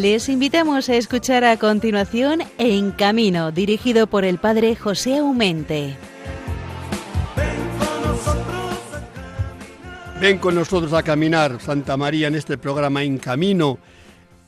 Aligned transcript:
Les 0.00 0.30
invitamos 0.30 0.88
a 0.88 0.94
escuchar 0.94 1.44
a 1.44 1.58
continuación 1.58 2.40
En 2.56 2.90
Camino, 2.90 3.52
dirigido 3.52 4.06
por 4.06 4.24
el 4.24 4.38
padre 4.38 4.74
José 4.74 5.18
Aumente. 5.18 5.94
Ven 10.18 10.38
con 10.38 10.54
nosotros 10.54 10.94
a 10.94 11.02
caminar, 11.02 11.60
Santa 11.60 11.98
María, 11.98 12.28
en 12.28 12.34
este 12.34 12.56
programa 12.56 13.02
En 13.02 13.18
Camino. 13.18 13.78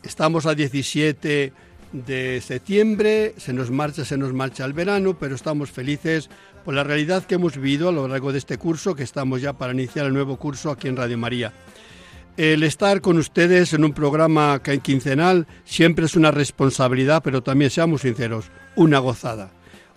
Estamos 0.03 0.47
a 0.47 0.55
17 0.55 1.53
de 1.93 2.41
septiembre, 2.41 3.35
se 3.37 3.53
nos 3.53 3.71
marcha, 3.71 4.07
se 4.07 4.17
nos 4.17 4.33
marcha 4.33 4.65
el 4.65 4.73
verano, 4.73 5.19
pero 5.21 5.35
estamos 5.35 5.71
felices 5.71 6.31
por 6.65 6.73
la 6.73 6.83
realidad 6.83 7.25
que 7.25 7.35
hemos 7.35 7.57
vivido 7.57 7.91
a 7.91 7.93
lo 7.93 8.09
largo 8.09 8.33
de 8.33 8.39
este 8.39 8.57
curso, 8.57 8.95
que 8.95 9.03
estamos 9.03 9.43
ya 9.43 9.53
para 9.53 9.75
iniciar 9.75 10.07
el 10.07 10.15
nuevo 10.15 10.39
curso 10.39 10.71
aquí 10.71 10.89
en 10.89 10.97
Radio 10.97 11.19
María. 11.19 11.53
El 12.39 12.63
estar 12.63 13.03
con 13.03 13.19
ustedes 13.19 13.75
en 13.75 13.85
un 13.85 13.93
programa 13.93 14.59
quincenal 14.83 15.47
siempre 15.65 16.07
es 16.07 16.17
una 16.17 16.31
responsabilidad, 16.31 17.23
pero 17.23 17.43
también 17.43 17.71
seamos 17.71 18.01
sinceros, 18.01 18.47
una 18.75 19.01
gozada. 19.01 19.51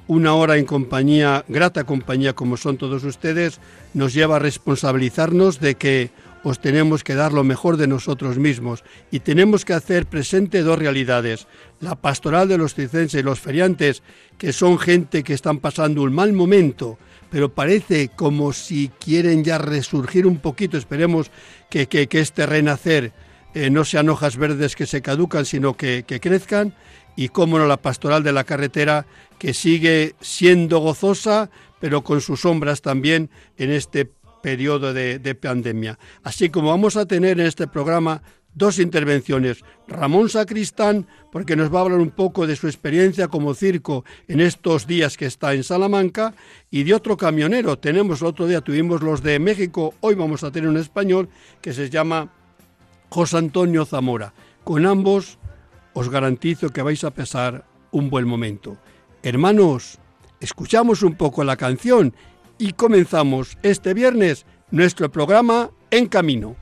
Una 0.08 0.34
hora 0.34 0.58
en 0.58 0.66
compañía, 0.66 1.46
grata 1.48 1.86
compañía 1.86 2.34
como 2.34 2.58
son 2.58 2.76
todos 2.76 3.06
ustedes, 3.06 3.62
nos 3.94 4.14
lleva 4.14 4.36
a 4.36 4.40
responsabilizarnos 4.40 5.62
de 5.62 5.76
que 5.76 6.12
os 6.44 6.60
tenemos 6.60 7.06
que 7.06 7.16
dar 7.16 7.32
lo 7.32 7.46
mejor 7.46 7.78
de 7.78 7.88
nosotros 7.88 8.38
mismos 8.38 8.84
y 9.12 9.22
tenemos 9.22 9.64
que 9.64 9.74
hacer 9.74 10.06
presente 10.06 10.62
dos 10.62 10.78
realidades. 10.78 11.48
La 11.80 11.96
pastoral 11.96 12.50
de 12.50 12.58
los 12.58 12.76
cicenses 12.76 13.20
y 13.20 13.24
los 13.24 13.40
feriantes, 13.40 14.04
que 14.38 14.52
son 14.52 14.78
gente 14.78 15.24
que 15.24 15.34
están 15.34 15.60
pasando 15.60 16.04
un 16.04 16.14
mal 16.14 16.34
momento, 16.34 17.00
pero 17.36 17.54
parece 17.54 18.08
como 18.08 18.54
si 18.54 18.88
quieren 18.88 19.44
ya 19.44 19.58
resurgir 19.58 20.26
un 20.26 20.38
poquito. 20.38 20.78
Esperemos 20.78 21.32
que, 21.70 21.88
que, 21.88 22.08
este 22.10 22.46
renacer 22.46 23.12
eh, 23.54 23.70
no 23.70 23.84
sean 23.84 24.08
hojas 24.08 24.38
verdes 24.38 24.74
que 24.74 24.86
se 24.86 25.02
caducan, 25.02 25.44
sino 25.44 25.76
que, 25.76 26.06
que 26.08 26.22
crezcan. 26.22 26.74
Y 27.18 27.28
cómo 27.28 27.60
no, 27.60 27.68
la 27.68 27.76
pastoral 27.76 28.24
de 28.24 28.32
la 28.32 28.46
carretera, 28.46 29.06
que 29.38 29.54
sigue 29.54 30.16
siendo 30.22 30.80
gozosa, 30.80 31.50
pero 31.82 32.06
con 32.06 32.22
sus 32.22 32.40
sombras 32.40 32.82
también 32.82 33.30
en 33.58 33.70
este 33.70 34.10
periodo 34.42 34.94
de, 34.94 35.36
pandemia. 35.36 36.00
Así 36.24 36.50
como 36.50 36.70
vamos 36.70 36.96
a 36.96 37.06
tener 37.06 37.42
en 37.42 37.48
este 37.48 37.68
programa 37.68 38.24
dos 38.56 38.80
intervenciones. 38.80 39.64
Ramón 39.88 40.30
Sacristán, 40.30 41.06
porque 41.32 41.56
nos 41.56 41.74
va 41.74 41.80
a 41.80 41.82
hablar 41.84 42.00
un 42.00 42.10
poco 42.10 42.48
de 42.48 42.56
su 42.56 42.68
experiencia 42.68 43.28
como 43.28 43.54
circo 43.54 44.04
en 44.28 44.40
estos 44.40 44.88
días 44.88 45.18
que 45.18 45.28
está 45.28 45.54
en 45.54 45.64
Salamanca, 45.64 46.34
y 46.72 46.84
de 46.84 46.94
otro 46.94 47.18
camionero. 47.18 47.78
Tenemos, 47.78 48.24
otro 48.24 48.48
día 48.48 48.62
tuvimos 48.62 49.04
los 49.04 49.22
de 49.22 49.38
México, 49.38 49.94
hoy 50.00 50.16
vamos 50.16 50.44
a 50.44 50.52
tener 50.52 50.70
un 50.70 50.78
español 50.78 51.30
que 51.62 51.74
se 51.74 51.90
llama 51.90 52.34
José 53.10 53.38
Antonio 53.38 53.86
Zamora. 53.86 54.34
Con 54.64 54.86
ambos 54.86 55.38
os 55.94 56.10
garantizo 56.10 56.70
que 56.70 56.82
vais 56.82 57.04
a 57.04 57.12
pasar 57.12 57.66
un 57.92 58.10
buen 58.10 58.28
momento. 58.28 58.78
Hermanos, 59.22 60.00
escuchamos 60.40 61.04
un 61.04 61.16
poco 61.16 61.44
la 61.44 61.56
canción 61.56 62.14
y 62.58 62.74
comenzamos 62.74 63.58
este 63.64 63.94
viernes 63.94 64.46
nuestro 64.72 65.12
programa 65.12 65.72
En 65.92 66.08
Camino. 66.08 66.56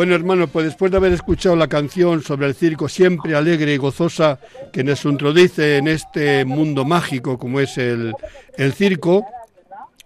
Bueno, 0.00 0.14
hermano, 0.14 0.48
pues 0.48 0.64
después 0.64 0.90
de 0.90 0.96
haber 0.96 1.12
escuchado 1.12 1.54
la 1.56 1.68
canción 1.68 2.22
sobre 2.22 2.46
el 2.46 2.54
circo 2.54 2.88
siempre 2.88 3.34
alegre 3.34 3.74
y 3.74 3.76
gozosa 3.76 4.40
que 4.72 4.82
nos 4.82 5.04
introduce 5.04 5.76
en 5.76 5.88
este 5.88 6.46
mundo 6.46 6.86
mágico 6.86 7.36
como 7.36 7.60
es 7.60 7.76
el, 7.76 8.14
circo, 8.72 9.26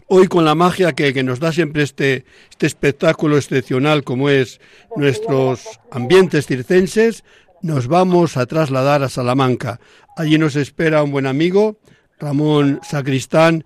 hoy 0.09 0.27
con 0.27 0.45
la 0.45 0.57
magia 0.57 0.95
que, 0.95 1.23
nos 1.23 1.39
da 1.39 1.53
siempre 1.53 1.85
este, 1.85 2.25
este 2.51 2.67
espectáculo 2.67 3.37
excepcional 3.37 4.03
como 4.03 4.31
es 4.31 4.61
nuestros 4.97 5.63
ambientes 5.93 6.49
circenses, 6.49 7.23
nos 7.63 7.87
vamos 7.87 8.37
a 8.37 8.47
trasladar 8.47 9.05
a 9.05 9.09
Salamanca. 9.09 9.79
Allí 10.17 10.39
nos 10.39 10.57
espera 10.57 11.05
un 11.05 11.13
buen 11.13 11.27
amigo, 11.29 11.77
Ramón 12.19 12.81
Sacristán, 12.83 13.65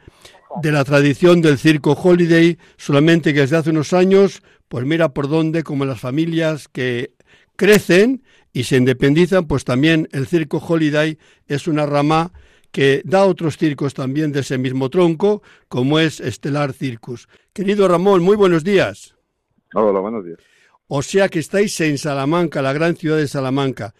de 0.62 0.72
la 0.72 0.84
tradición 0.84 1.40
del 1.40 1.58
circo 1.58 1.92
Holiday, 1.92 2.58
solamente 2.76 3.32
que 3.32 3.40
desde 3.40 3.56
hace 3.56 3.70
unos 3.70 3.92
años 3.92 4.42
pues 4.68 4.84
mira 4.84 5.08
por 5.08 5.28
dónde, 5.28 5.62
como 5.62 5.84
las 5.84 6.00
familias 6.00 6.68
que 6.68 7.12
crecen 7.56 8.22
y 8.52 8.64
se 8.64 8.76
independizan, 8.76 9.46
pues 9.46 9.64
también 9.64 10.08
el 10.12 10.26
circo 10.26 10.58
Holiday 10.58 11.18
es 11.46 11.66
una 11.66 11.86
rama 11.86 12.32
que 12.70 13.02
da 13.04 13.24
otros 13.24 13.56
circos 13.56 13.94
también 13.94 14.30
de 14.30 14.40
ese 14.40 14.58
mismo 14.58 14.90
tronco, 14.90 15.42
como 15.68 15.98
es 15.98 16.20
Estelar 16.20 16.74
Circus. 16.74 17.28
Querido 17.52 17.88
Ramón, 17.88 18.22
muy 18.22 18.36
buenos 18.36 18.62
días. 18.62 19.14
Hola, 19.74 20.00
buenos 20.00 20.24
días. 20.24 20.38
O 20.86 21.02
sea 21.02 21.28
que 21.28 21.38
estáis 21.38 21.78
en 21.80 21.98
Salamanca, 21.98 22.62
la 22.62 22.72
gran 22.72 22.96
ciudad 22.96 23.18
de 23.18 23.28
Salamanca. 23.28 23.94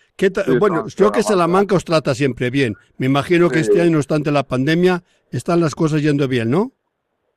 bueno, 0.59 0.87
yo 0.89 1.13
que 1.13 1.23
Salamanca 1.23 1.75
os 1.75 1.85
trata 1.85 2.15
siempre 2.15 2.51
bien. 2.51 2.77
Me 2.97 3.07
imagino 3.07 3.51
que 3.51 3.61
este 3.61 3.81
año, 3.83 3.93
no 3.93 3.99
obstante 3.99 4.31
la 4.31 4.47
pandemia, 4.47 5.03
están 5.31 5.61
las 5.61 5.75
cosas 5.75 6.03
yendo 6.03 6.29
bien, 6.29 6.51
¿no? 6.51 6.73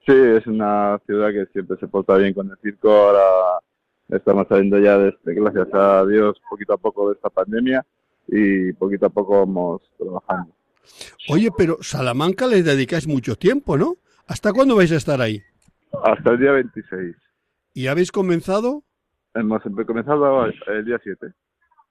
Sí, 0.05 0.13
es 0.13 0.47
una 0.47 0.99
ciudad 1.05 1.31
que 1.31 1.45
siempre 1.53 1.77
se 1.77 1.87
porta 1.87 2.17
bien 2.17 2.33
con 2.33 2.49
el 2.49 2.57
circo. 2.61 2.91
Ahora 2.91 3.59
estamos 4.09 4.47
saliendo 4.47 4.79
ya, 4.79 4.97
desde, 4.97 5.33
gracias 5.35 5.67
a 5.73 6.05
Dios, 6.05 6.41
poquito 6.49 6.73
a 6.73 6.77
poco 6.77 7.09
de 7.09 7.15
esta 7.15 7.29
pandemia 7.29 7.85
y 8.27 8.73
poquito 8.73 9.05
a 9.05 9.09
poco 9.09 9.39
vamos 9.39 9.81
trabajando. 9.97 10.53
Oye, 11.29 11.49
pero 11.55 11.77
Salamanca 11.81 12.47
le 12.47 12.63
dedicáis 12.63 13.07
mucho 13.07 13.35
tiempo, 13.35 13.77
¿no? 13.77 13.97
¿Hasta 14.27 14.53
cuándo 14.53 14.75
vais 14.75 14.91
a 14.91 14.95
estar 14.95 15.21
ahí? 15.21 15.41
Hasta 16.03 16.31
el 16.31 16.39
día 16.39 16.51
26. 16.51 17.15
¿Y 17.73 17.87
habéis 17.87 18.11
comenzado? 18.11 18.83
Hemos 19.33 19.61
comenzado 19.85 20.45
el 20.45 20.85
día 20.85 20.99
7. 21.01 21.27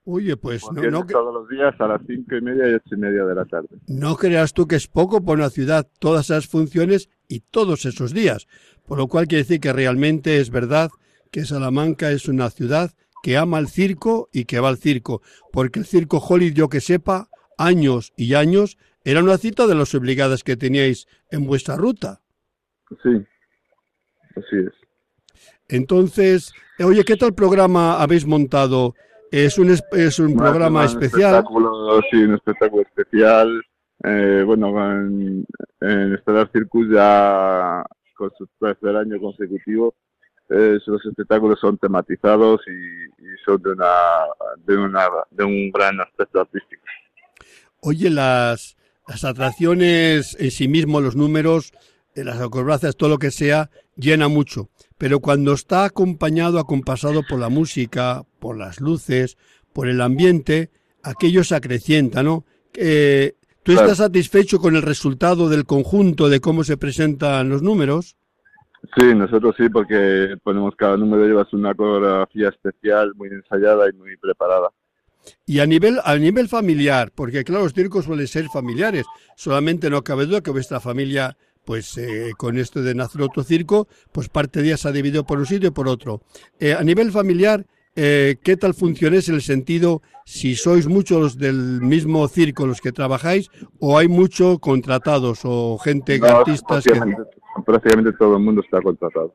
Oye, 0.04 0.36
pues 0.36 0.62
no, 0.72 0.82
no 0.82 1.06
todos 1.06 1.32
los 1.32 1.48
días 1.48 1.74
a 1.78 1.86
las 1.86 2.00
cinco 2.06 2.36
y 2.36 2.40
media 2.40 2.70
y 2.70 2.74
ocho 2.74 2.94
y 2.94 2.96
media 2.96 3.24
de 3.24 3.34
la 3.34 3.44
tarde. 3.44 3.68
No 3.86 4.16
creas 4.16 4.54
tú 4.54 4.66
que 4.66 4.76
es 4.76 4.88
poco 4.88 5.22
por 5.22 5.38
una 5.38 5.50
ciudad 5.50 5.86
todas 5.98 6.26
esas 6.26 6.46
funciones 6.46 7.10
y 7.28 7.40
todos 7.40 7.84
esos 7.84 8.14
días, 8.14 8.48
por 8.86 8.98
lo 8.98 9.08
cual 9.08 9.26
quiere 9.26 9.42
decir 9.42 9.60
que 9.60 9.72
realmente 9.72 10.40
es 10.40 10.50
verdad 10.50 10.90
que 11.30 11.44
Salamanca 11.44 12.10
es 12.10 12.28
una 12.28 12.50
ciudad 12.50 12.92
que 13.22 13.36
ama 13.36 13.58
el 13.58 13.68
circo 13.68 14.28
y 14.32 14.46
que 14.46 14.60
va 14.60 14.70
al 14.70 14.78
circo, 14.78 15.20
porque 15.52 15.78
el 15.80 15.86
circo 15.86 16.18
Holly, 16.18 16.52
yo 16.52 16.68
que 16.68 16.80
sepa, 16.80 17.28
años 17.58 18.12
y 18.16 18.34
años, 18.34 18.78
era 19.04 19.22
una 19.22 19.38
cita 19.38 19.66
de 19.66 19.74
las 19.74 19.94
obligadas 19.94 20.42
que 20.42 20.56
teníais 20.56 21.06
en 21.30 21.46
vuestra 21.46 21.76
ruta. 21.76 22.22
Sí, 23.02 23.26
así 24.30 24.56
es. 24.66 24.72
Entonces, 25.68 26.52
oye, 26.78 27.04
¿qué 27.04 27.16
tal 27.16 27.34
programa 27.34 28.00
habéis 28.02 28.26
montado 28.26 28.94
es 29.30 29.58
un, 29.58 29.76
es 29.92 30.18
un 30.18 30.36
programa 30.36 30.84
especial. 30.84 31.34
Espectáculo, 31.34 32.00
sí, 32.10 32.16
un 32.16 32.34
espectáculo 32.34 32.82
especial. 32.82 33.62
Eh, 34.02 34.42
bueno, 34.46 34.68
en, 34.92 35.44
en 35.80 36.18
Stellar 36.18 36.50
Circus 36.52 36.88
ya 36.90 37.84
con 38.14 38.30
su 38.36 38.46
tercer 38.58 38.96
año 38.96 39.20
consecutivo 39.20 39.94
eh, 40.50 40.78
los 40.84 41.06
espectáculos 41.06 41.60
son 41.60 41.78
tematizados 41.78 42.60
y, 42.66 42.70
y 42.70 43.36
son 43.44 43.62
de, 43.62 43.70
una, 43.70 43.86
de, 44.66 44.76
una, 44.76 45.08
de 45.30 45.44
un 45.44 45.70
gran 45.70 46.00
aspecto 46.00 46.40
artístico. 46.40 46.82
Oye, 47.80 48.10
las, 48.10 48.76
las 49.06 49.24
atracciones 49.24 50.36
en 50.40 50.50
sí 50.50 50.66
mismo, 50.66 51.00
los 51.00 51.14
números, 51.14 51.72
eh, 52.16 52.24
las 52.24 52.40
acrobacias, 52.40 52.96
todo 52.96 53.08
lo 53.08 53.18
que 53.18 53.30
sea, 53.30 53.70
llena 53.94 54.26
mucho. 54.26 54.68
Pero 55.00 55.20
cuando 55.20 55.54
está 55.54 55.86
acompañado, 55.86 56.58
acompasado 56.58 57.22
por 57.26 57.40
la 57.40 57.48
música, 57.48 58.22
por 58.38 58.58
las 58.58 58.82
luces, 58.82 59.38
por 59.72 59.88
el 59.88 60.02
ambiente, 60.02 60.68
aquello 61.02 61.42
se 61.42 61.54
acrecienta, 61.54 62.22
¿no? 62.22 62.44
Eh, 62.74 63.32
¿Tú 63.62 63.72
Claro. 63.72 63.86
estás 63.86 64.04
satisfecho 64.04 64.58
con 64.58 64.76
el 64.76 64.82
resultado 64.82 65.48
del 65.48 65.64
conjunto 65.64 66.28
de 66.28 66.40
cómo 66.40 66.64
se 66.64 66.76
presentan 66.76 67.48
los 67.48 67.62
números? 67.62 68.18
Sí, 68.94 69.14
nosotros 69.14 69.54
sí, 69.56 69.70
porque 69.70 70.36
ponemos 70.42 70.74
cada 70.76 70.98
número 70.98 71.26
llevas 71.26 71.50
una 71.54 71.74
coreografía 71.74 72.50
especial, 72.50 73.14
muy 73.14 73.28
ensayada 73.28 73.88
y 73.88 73.94
muy 73.94 74.18
preparada. 74.18 74.68
Y 75.46 75.60
a 75.60 75.66
nivel, 75.66 75.98
a 76.04 76.16
nivel 76.16 76.46
familiar, 76.46 77.10
porque 77.14 77.42
claro, 77.42 77.64
los 77.64 77.72
circos 77.72 78.04
suelen 78.04 78.26
ser 78.26 78.48
familiares, 78.48 79.06
solamente 79.34 79.88
no 79.88 80.02
cabe 80.02 80.26
duda 80.26 80.42
que 80.42 80.50
vuestra 80.50 80.78
familia, 80.78 81.38
pues 81.70 81.96
eh, 81.98 82.32
con 82.36 82.58
esto 82.58 82.82
de 82.82 82.96
nacer 82.96 83.22
otro 83.22 83.44
circo, 83.44 83.86
pues 84.10 84.28
parte 84.28 84.60
de 84.60 84.66
ella 84.66 84.76
se 84.76 84.88
ha 84.88 84.90
dividido 84.90 85.24
por 85.24 85.38
un 85.38 85.46
sitio 85.46 85.68
y 85.68 85.70
por 85.70 85.86
otro. 85.86 86.20
Eh, 86.58 86.74
a 86.74 86.82
nivel 86.82 87.12
familiar, 87.12 87.64
eh, 87.94 88.38
¿qué 88.42 88.56
tal 88.56 88.74
funciones 88.74 89.28
en 89.28 89.36
el 89.36 89.40
sentido 89.40 90.02
si 90.24 90.56
sois 90.56 90.88
muchos 90.88 91.38
del 91.38 91.80
mismo 91.80 92.26
circo 92.26 92.66
los 92.66 92.80
que 92.80 92.90
trabajáis 92.90 93.52
o 93.78 93.96
hay 93.96 94.08
muchos 94.08 94.58
contratados 94.58 95.42
o 95.44 95.78
gente, 95.78 96.18
No, 96.18 96.26
artistas 96.26 96.82
que... 96.82 97.00
prácticamente 97.64 98.14
todo 98.18 98.36
el 98.36 98.42
mundo 98.42 98.62
está 98.62 98.82
contratado. 98.82 99.32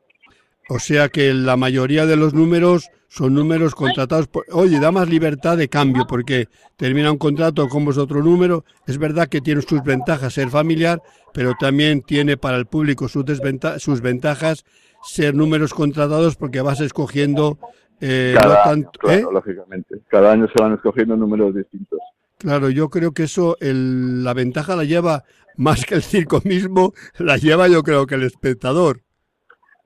O 0.68 0.78
sea 0.78 1.08
que 1.08 1.32
la 1.32 1.56
mayoría 1.56 2.06
de 2.06 2.16
los 2.16 2.34
números 2.34 2.88
son 3.08 3.34
números 3.34 3.74
contratados. 3.74 4.26
Por, 4.26 4.44
oye, 4.52 4.80
da 4.80 4.90
más 4.90 5.08
libertad 5.08 5.56
de 5.56 5.68
cambio 5.68 6.06
porque 6.08 6.48
termina 6.76 7.12
un 7.12 7.18
contrato 7.18 7.68
con 7.68 7.84
vosotro 7.84 8.22
número. 8.22 8.64
Es 8.86 8.98
verdad 8.98 9.28
que 9.28 9.40
tiene 9.40 9.62
sus 9.62 9.82
ventajas 9.84 10.34
ser 10.34 10.50
familiar, 10.50 11.00
pero 11.32 11.52
también 11.58 12.02
tiene 12.02 12.36
para 12.36 12.56
el 12.56 12.66
público 12.66 13.08
sus, 13.08 13.24
desventa- 13.24 13.78
sus 13.78 14.00
ventajas 14.00 14.64
ser 15.04 15.34
números 15.34 15.72
contratados 15.72 16.34
porque 16.36 16.60
vas 16.60 16.80
escogiendo 16.80 17.58
eh, 18.00 18.32
no 18.34 18.40
Cada 18.40 18.54
año, 18.64 18.82
tanto. 18.82 18.98
claro, 18.98 19.30
¿eh? 19.30 19.32
lógicamente. 19.32 20.00
Cada 20.08 20.32
año 20.32 20.48
se 20.54 20.60
van 20.62 20.74
escogiendo 20.74 21.16
números 21.16 21.54
distintos. 21.54 22.00
Claro, 22.38 22.68
yo 22.70 22.90
creo 22.90 23.12
que 23.12 23.22
eso, 23.22 23.56
el- 23.60 24.24
la 24.24 24.34
ventaja 24.34 24.74
la 24.76 24.84
lleva 24.84 25.24
más 25.56 25.86
que 25.86 25.94
el 25.94 26.02
circo 26.02 26.42
mismo, 26.44 26.92
la 27.18 27.36
lleva 27.36 27.68
yo 27.68 27.82
creo 27.84 28.06
que 28.06 28.16
el 28.16 28.24
espectador. 28.24 29.00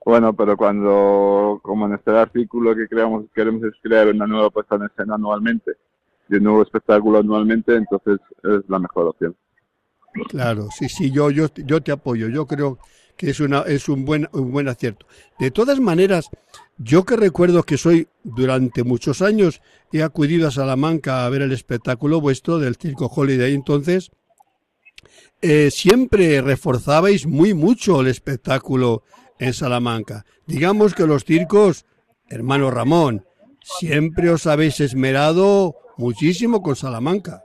Bueno, 0.03 0.33
pero 0.33 0.57
cuando, 0.57 1.59
como 1.61 1.85
en 1.85 1.93
este 1.93 2.11
artículo 2.11 2.75
que 2.75 2.87
creamos, 2.87 3.25
queremos 3.35 3.63
es 3.63 3.73
crear 3.81 4.07
una 4.07 4.25
nueva 4.25 4.49
puesta 4.49 4.75
en 4.75 4.83
escena 4.83 5.15
anualmente 5.15 5.73
y 6.27 6.35
un 6.35 6.43
nuevo 6.43 6.63
espectáculo 6.63 7.19
anualmente, 7.19 7.75
entonces 7.75 8.19
es 8.43 8.67
la 8.67 8.79
mejor 8.79 9.07
opción. 9.07 9.35
Claro, 10.29 10.67
sí, 10.75 10.89
sí, 10.89 11.11
yo, 11.11 11.29
yo, 11.29 11.47
yo 11.55 11.81
te 11.81 11.91
apoyo. 11.91 12.27
Yo 12.29 12.45
creo 12.45 12.79
que 13.15 13.29
es, 13.29 13.39
una, 13.39 13.61
es 13.61 13.87
un, 13.89 14.03
buen, 14.03 14.27
un 14.33 14.51
buen 14.51 14.67
acierto. 14.67 15.05
De 15.39 15.51
todas 15.51 15.79
maneras, 15.79 16.29
yo 16.77 17.03
que 17.05 17.15
recuerdo 17.15 17.63
que 17.63 17.77
soy, 17.77 18.07
durante 18.23 18.83
muchos 18.83 19.21
años, 19.21 19.61
he 19.91 20.01
acudido 20.01 20.47
a 20.47 20.51
Salamanca 20.51 21.25
a 21.25 21.29
ver 21.29 21.43
el 21.43 21.51
espectáculo 21.51 22.19
vuestro 22.19 22.59
del 22.59 22.75
Circo 22.75 23.05
Holiday, 23.05 23.53
entonces, 23.53 24.11
eh, 25.41 25.69
siempre 25.71 26.41
reforzabais 26.41 27.25
muy 27.25 27.53
mucho 27.53 28.01
el 28.01 28.07
espectáculo 28.07 29.03
en 29.41 29.53
Salamanca. 29.53 30.23
Digamos 30.45 30.93
que 30.93 31.07
los 31.07 31.25
circos, 31.25 31.85
hermano 32.29 32.69
Ramón, 32.69 33.25
siempre 33.61 34.29
os 34.29 34.45
habéis 34.47 34.79
esmerado 34.79 35.75
muchísimo 35.97 36.61
con 36.61 36.75
Salamanca. 36.75 37.43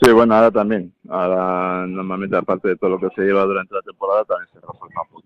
Sí, 0.00 0.10
bueno, 0.12 0.34
ahora 0.34 0.50
también. 0.50 0.94
Ahora, 1.08 1.86
normalmente, 1.86 2.36
aparte 2.36 2.68
de 2.68 2.76
todo 2.76 2.90
lo 2.90 3.00
que 3.00 3.08
se 3.14 3.22
lleva 3.22 3.44
durante 3.44 3.74
la 3.74 3.82
temporada, 3.82 4.24
también 4.24 4.48
se 4.52 4.60
reforma 4.60 5.02
un 5.12 5.22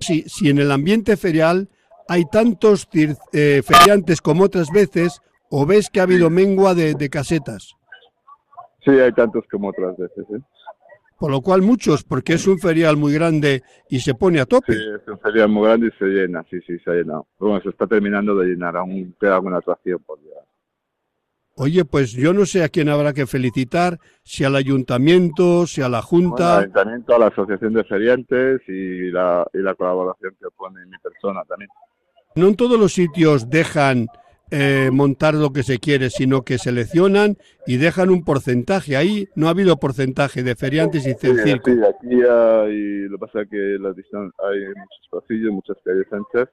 si, 0.00 0.22
si 0.22 0.48
en 0.48 0.58
el 0.58 0.70
ambiente 0.72 1.16
ferial 1.16 1.68
hay 2.08 2.24
tantos 2.24 2.88
eh, 2.94 3.62
feriantes 3.62 4.20
como 4.20 4.44
otras 4.44 4.70
veces, 4.70 5.20
o 5.50 5.66
ves 5.66 5.90
que 5.90 6.00
ha 6.00 6.04
habido 6.04 6.30
mengua 6.30 6.74
de, 6.74 6.94
de 6.94 7.10
casetas. 7.10 7.74
Sí, 8.84 8.90
hay 8.90 9.12
tantos 9.12 9.44
como 9.50 9.68
otras 9.68 9.96
veces. 9.96 10.24
¿eh? 10.30 10.40
Por 11.20 11.30
lo 11.30 11.42
cual 11.42 11.60
muchos, 11.60 12.02
porque 12.02 12.32
es 12.32 12.46
un 12.46 12.58
ferial 12.58 12.96
muy 12.96 13.12
grande 13.12 13.62
y 13.90 14.00
se 14.00 14.14
pone 14.14 14.40
a 14.40 14.44
Sí, 14.44 14.48
tope. 14.48 14.72
es 14.72 15.06
un 15.06 15.18
ferial 15.20 15.50
muy 15.50 15.64
grande 15.68 15.88
y 15.88 15.98
se 15.98 16.06
llena, 16.06 16.42
sí, 16.50 16.58
sí, 16.66 16.78
se 16.82 16.90
ha 16.90 16.94
llenado. 16.94 17.26
Bueno, 17.38 17.60
se 17.60 17.68
está 17.68 17.86
terminando 17.86 18.34
de 18.34 18.46
llenar, 18.46 18.74
aún 18.78 19.14
queda 19.20 19.34
alguna 19.36 19.58
atracción 19.58 19.98
por 20.06 20.18
llegar. 20.18 20.44
Oye, 21.56 21.84
pues 21.84 22.12
yo 22.12 22.32
no 22.32 22.46
sé 22.46 22.64
a 22.64 22.70
quién 22.70 22.88
habrá 22.88 23.12
que 23.12 23.26
felicitar, 23.26 23.98
si 24.22 24.44
al 24.44 24.56
ayuntamiento, 24.56 25.66
si 25.66 25.82
a 25.82 25.90
la 25.90 25.98
Bueno, 25.98 25.98
al 25.98 26.02
junta. 26.04 26.58
ayuntamiento, 26.60 27.14
a 27.14 27.18
la 27.18 27.26
asociación 27.26 27.74
de 27.74 27.84
feriantes 27.84 28.62
y 28.66 29.10
la, 29.10 29.46
y 29.52 29.58
la 29.58 29.74
colaboración 29.74 30.34
que 30.40 30.46
pone 30.56 30.86
mi 30.86 30.96
persona 31.02 31.42
también. 31.46 31.68
No 32.34 32.48
en 32.48 32.56
todos 32.56 32.80
los 32.80 32.94
sitios 32.94 33.50
dejan 33.50 34.06
eh, 34.50 34.90
montar 34.92 35.34
lo 35.34 35.52
que 35.52 35.62
se 35.62 35.78
quiere, 35.78 36.10
sino 36.10 36.42
que 36.42 36.58
seleccionan 36.58 37.36
y 37.66 37.76
dejan 37.76 38.10
un 38.10 38.24
porcentaje. 38.24 38.96
Ahí 38.96 39.28
no 39.34 39.46
ha 39.46 39.50
habido 39.50 39.76
porcentaje 39.78 40.42
de 40.42 40.56
feriantes 40.56 41.06
y 41.06 41.14
circo. 41.14 41.70
sí, 41.70 41.78
aquí 41.88 42.14
hay, 42.14 43.08
lo 43.08 43.18
que 43.18 43.26
pasa 43.26 43.42
es 43.42 43.48
que 43.48 43.56
distan- 43.96 44.32
hay 44.38 44.58
muchos 44.68 45.08
pasillos, 45.10 45.52
muchas 45.52 45.76
calles 45.84 46.06
anchas 46.12 46.48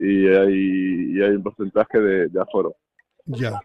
y 0.00 0.26
hay, 0.28 1.16
y 1.16 1.22
hay 1.22 1.30
un 1.30 1.42
porcentaje 1.42 1.98
de, 1.98 2.28
de 2.28 2.40
aforo. 2.40 2.76
Ya. 3.26 3.60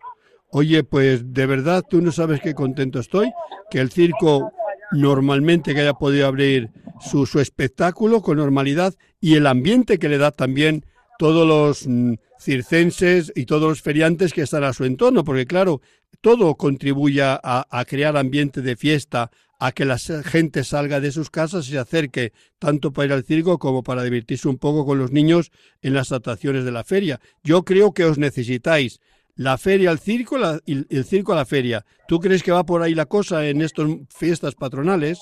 Oye, 0.50 0.84
pues 0.84 1.34
de 1.34 1.46
verdad 1.46 1.84
tú 1.90 2.02
no 2.02 2.12
sabes 2.12 2.40
qué 2.42 2.54
contento 2.54 3.00
estoy 3.00 3.32
que 3.70 3.80
el 3.80 3.92
circo 3.92 4.52
normalmente 4.92 5.74
que 5.74 5.82
haya 5.82 5.94
podido 5.94 6.28
abrir 6.28 6.70
su, 7.02 7.26
su 7.26 7.40
espectáculo 7.40 8.22
con 8.22 8.38
normalidad 8.38 8.94
y 9.20 9.36
el 9.36 9.46
ambiente 9.48 10.00
que 10.00 10.10
le 10.10 10.18
da 10.18 10.32
también 10.32 10.86
todos 11.18 11.48
los 11.48 11.88
mm, 11.88 12.14
circenses 12.40 13.32
y 13.36 13.46
todos 13.46 13.70
los 13.70 13.82
feriantes 13.82 14.34
que 14.34 14.42
están 14.42 14.64
a 14.64 14.74
su 14.74 14.86
entorno, 14.86 15.24
porque 15.24 15.46
claro, 15.46 15.82
todo 16.22 16.56
contribuye 16.56 17.22
a, 17.24 17.86
crear 17.88 18.18
ambiente 18.18 18.62
de 18.62 18.76
fiesta, 18.76 19.32
a 19.60 19.72
que 19.72 19.86
la 19.86 19.98
gente 19.98 20.64
salga 20.64 21.00
de 21.00 21.12
sus 21.12 21.30
casas 21.30 21.68
y 21.68 21.72
se 21.72 21.80
acerque 21.80 22.32
tanto 22.60 22.92
para 22.94 23.08
ir 23.08 23.14
al 23.14 23.24
circo 23.24 23.58
como 23.58 23.82
para 23.84 24.04
divertirse 24.04 24.48
un 24.48 24.58
poco 24.58 24.86
con 24.86 25.00
los 25.00 25.12
niños 25.12 25.52
en 25.82 25.94
las 25.94 26.12
atracciones 26.12 26.64
de 26.64 26.72
la 26.72 26.84
feria. 26.84 27.20
Yo 27.44 27.64
creo 27.64 27.92
que 27.92 28.06
os 28.06 28.18
necesitáis 28.18 29.00
la 29.36 29.58
feria 29.58 29.90
al 29.90 30.00
circo 30.00 30.38
la- 30.38 30.60
y 30.66 30.86
el 30.96 31.06
circo 31.06 31.34
a 31.34 31.38
la 31.38 31.46
feria. 31.46 31.86
¿Tú 32.08 32.20
crees 32.20 32.44
que 32.44 32.52
va 32.52 32.66
por 32.66 32.82
ahí 32.82 32.94
la 32.94 33.06
cosa 33.06 33.48
en 33.48 33.62
estas 33.62 33.88
fiestas 34.10 34.56
patronales? 34.56 35.20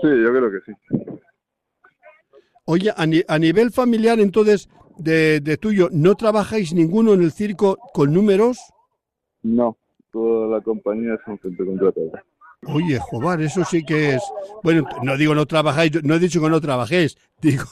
Sí, 0.00 0.08
yo 0.08 0.30
creo 0.30 0.50
que 0.50 0.58
sí. 0.66 1.03
Oye, 2.66 2.92
a, 2.96 3.06
ni- 3.06 3.22
a 3.28 3.38
nivel 3.38 3.70
familiar, 3.70 4.18
entonces, 4.20 4.68
de, 4.98 5.40
de 5.40 5.56
tuyo, 5.56 5.88
¿no 5.92 6.14
trabajáis 6.14 6.72
ninguno 6.72 7.12
en 7.14 7.22
el 7.22 7.32
circo 7.32 7.78
con 7.92 8.12
números? 8.12 8.58
No, 9.42 9.76
toda 10.12 10.56
la 10.58 10.62
compañía 10.62 11.18
son 11.24 11.38
gente 11.38 11.64
contratada. 11.64 12.24
Oye, 12.66 12.98
Jobar, 12.98 13.42
eso 13.42 13.62
sí 13.64 13.84
que 13.84 14.14
es... 14.14 14.22
Bueno, 14.62 14.86
no 15.02 15.18
digo 15.18 15.34
no 15.34 15.44
trabajáis, 15.44 16.02
no 16.02 16.14
he 16.14 16.18
dicho 16.18 16.40
que 16.40 16.48
no 16.48 16.60
trabajéis, 16.60 17.16
digo, 17.42 17.64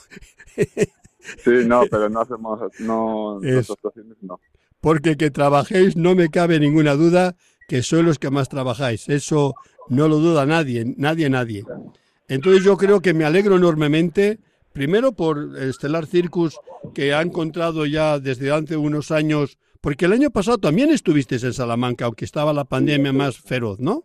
Sí, 0.55 1.51
no, 1.65 1.83
pero 1.89 2.09
no 2.09 2.21
hacemos, 2.21 2.59
no, 2.79 3.41
Es- 3.43 3.69
actuaciones 3.71 4.17
no. 4.21 4.39
porque 4.81 5.15
que 5.17 5.31
trabajéis 5.31 5.95
no 5.95 6.13
me 6.15 6.29
cabe 6.29 6.59
ninguna 6.59 6.93
duda 6.93 7.35
que 7.67 7.81
sois 7.81 8.03
los 8.03 8.19
que 8.19 8.29
más 8.29 8.49
trabajáis. 8.49 9.07
Eso 9.09 9.55
no 9.89 10.07
lo 10.09 10.17
duda 10.17 10.45
nadie, 10.45 10.83
nadie, 10.97 11.29
nadie. 11.29 11.63
Entonces 12.27 12.63
yo 12.63 12.75
creo 12.77 13.01
que 13.01 13.13
me 13.13 13.23
alegro 13.25 13.55
enormemente, 13.55 14.39
primero 14.73 15.13
por 15.13 15.37
el 15.37 15.73
Stellar 15.73 16.05
Circus, 16.05 16.59
que 16.93 17.13
ha 17.13 17.21
encontrado 17.21 17.85
ya 17.85 18.19
desde 18.19 18.51
hace 18.51 18.75
unos 18.75 19.11
años, 19.11 19.57
porque 19.79 20.05
el 20.05 20.13
año 20.13 20.29
pasado 20.31 20.57
también 20.57 20.89
estuvisteis 20.91 21.43
en 21.43 21.53
Salamanca, 21.53 22.05
aunque 22.05 22.25
estaba 22.25 22.51
la 22.53 22.65
pandemia 22.65 23.13
más 23.13 23.37
feroz, 23.39 23.79
¿no? 23.79 24.03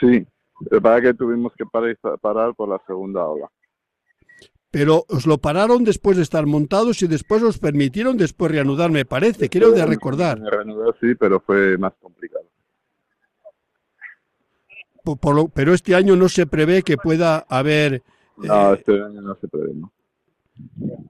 Sí, 0.00 0.24
pero 0.68 0.80
para 0.82 1.00
que 1.00 1.14
tuvimos 1.14 1.52
que 1.56 1.64
parar, 2.20 2.54
por 2.54 2.68
la 2.68 2.80
segunda 2.86 3.24
ola. 3.26 3.50
Pero 4.70 5.04
os 5.08 5.26
lo 5.26 5.36
pararon 5.38 5.84
después 5.84 6.16
de 6.16 6.22
estar 6.22 6.46
montados 6.46 7.02
y 7.02 7.06
después 7.06 7.42
os 7.42 7.58
permitieron 7.58 8.16
después 8.16 8.50
reanudar, 8.50 8.90
me 8.90 9.04
parece, 9.04 9.48
quiero 9.50 9.70
de 9.72 9.84
recordar. 9.84 10.40
Me 10.40 10.48
reanudó, 10.50 10.94
sí, 11.00 11.14
pero 11.14 11.40
fue 11.40 11.76
más 11.76 11.92
complicado. 12.00 12.46
Por- 15.04 15.18
por 15.18 15.34
lo- 15.34 15.48
pero 15.48 15.74
este 15.74 15.94
año 15.94 16.16
no 16.16 16.28
se 16.28 16.46
prevé 16.46 16.82
que 16.82 16.96
pueda 16.96 17.38
haber... 17.48 18.02
No, 18.38 18.72
eh, 18.72 18.76
este 18.78 18.92
año 19.02 19.20
no 19.20 19.34
se 19.40 19.48
prevé, 19.48 19.74
¿no? 19.74 19.92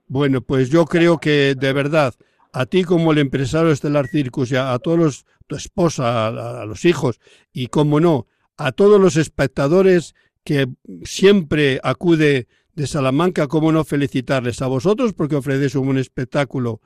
Bueno, 0.09 0.43
pues 0.43 0.71
yo 0.71 0.85
creo 0.85 1.19
que 1.19 1.55
de 1.55 1.73
verdad, 1.73 2.15
a 2.53 2.67
ti 2.67 2.85
como 2.85 3.13
el 3.13 3.19
empresario 3.19 3.69
de 3.69 3.77
Stellar 3.77 4.09
Circus 4.09 4.53
y 4.53 4.57
a, 4.57 4.73
a 4.73 4.79
todos 4.79 4.99
los, 4.99 5.27
tu 5.47 5.57
esposa, 5.57 6.27
a, 6.27 6.63
a 6.63 6.67
los 6.67 6.85
hijos 6.85 7.21
y 7.53 7.69
como 7.69 8.01
no, 8.01 8.27
a 8.57 8.73
todos 8.73 9.01
los 9.01 9.17
espectadores 9.17 10.15
que 10.45 10.69
siempre 11.05 11.81
acude 11.83 12.49
de 12.75 12.87
Salamanca, 12.87 13.49
cómo 13.49 13.73
no 13.73 13.85
felicitarles 13.85 14.63
a 14.63 14.67
vosotros 14.67 15.13
porque 15.13 15.37
ofrecéis 15.37 15.75
un 15.75 15.87
buen 15.87 15.99
espectáculo 15.99 16.81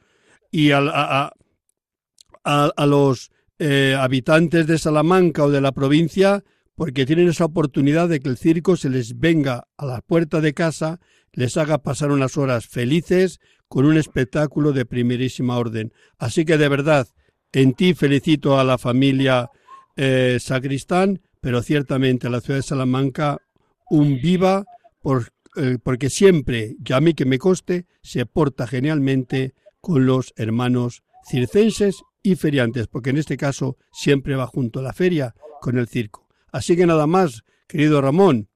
y 0.51 0.73
a, 0.73 0.79
a, 0.79 1.33
a, 2.45 2.73
a 2.77 2.87
los 2.87 3.31
eh, 3.59 3.97
habitantes 3.99 4.67
de 4.67 4.79
Salamanca 4.79 5.45
o 5.45 5.51
de 5.51 5.61
la 5.61 5.73
provincia 5.73 6.45
porque 6.75 7.07
tienen 7.07 7.29
esa 7.29 7.47
oportunidad 7.47 8.09
de 8.09 8.21
que 8.21 8.29
el 8.29 8.37
circo 8.37 8.77
se 8.77 8.91
les 8.91 9.19
venga 9.19 9.67
a 9.77 9.87
la 9.87 10.03
puerta 10.03 10.41
de 10.41 10.53
casa, 10.53 11.01
les 11.37 11.57
haga 11.57 11.79
pasar 11.79 12.11
unas 12.11 12.37
horas 12.37 12.67
felices 12.67 13.39
con 13.69 13.85
un 13.85 13.97
espectáculo 13.97 14.73
de 14.73 14.87
primerísima 14.87 15.57
orden. 15.57 15.93
Así 16.19 16.45
que 16.45 16.59
de 16.59 16.69
verdad, 16.69 17.07
en 17.53 17.75
ti 17.75 17.95
felicito 17.95 18.59
a 18.59 18.65
la 18.65 18.79
familia 18.79 19.51
eh, 19.97 20.39
Sacristán, 20.41 21.21
pero 21.41 21.63
ciertamente 21.63 22.27
a 22.27 22.31
la 22.31 22.41
ciudad 22.41 22.59
de 22.59 22.63
Salamanca 22.63 23.39
un 23.89 24.21
viva 24.21 24.65
eh, 25.57 25.79
porque 25.83 26.11
siempre, 26.11 26.77
y 26.85 26.93
a 26.93 27.01
mí 27.01 27.15
que 27.15 27.25
me 27.25 27.39
coste, 27.39 27.87
se 28.03 28.27
porta 28.27 28.67
genialmente 28.67 29.55
con 29.81 30.07
los 30.07 30.33
hermanos 30.37 31.03
circenses 31.29 32.03
y 32.23 32.35
feriantes, 32.35 32.89
porque 32.89 33.11
en 33.11 33.19
este 33.19 33.37
caso 33.37 33.77
siempre 33.93 34.37
va 34.37 34.47
junto 34.47 34.81
a 34.81 34.83
la 34.83 34.93
feria 34.93 35.35
con 35.61 35.79
el 35.79 35.87
circo. 35.87 36.29
Así 36.51 36.77
que 36.77 36.87
nada 36.87 37.07
más, 37.07 37.43
querido 37.69 38.01
Ramón. 38.01 38.49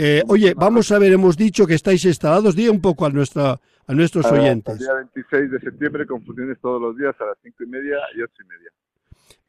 Eh, 0.00 0.22
oye, 0.28 0.54
vamos 0.54 0.92
a 0.92 0.98
ver, 1.00 1.12
hemos 1.12 1.36
dicho 1.36 1.66
que 1.66 1.74
estáis 1.74 2.04
instalados, 2.04 2.54
di 2.54 2.68
un 2.68 2.80
poco 2.80 3.04
a, 3.04 3.10
nuestra, 3.10 3.60
a 3.86 3.92
nuestros 3.94 4.26
Ah, 4.26 4.32
oyentes. 4.34 4.74
El 4.74 4.78
día 4.78 4.94
26 4.94 5.50
de 5.50 5.58
septiembre 5.60 6.06
con 6.06 6.24
funciones 6.24 6.56
todos 6.62 6.80
los 6.80 6.96
días 6.96 7.16
a 7.20 7.24
las 7.26 7.36
5 7.42 7.64
y 7.64 7.66
media 7.66 7.96
y 8.16 8.22
8 8.22 8.32
y 8.44 8.48
media. 8.48 8.70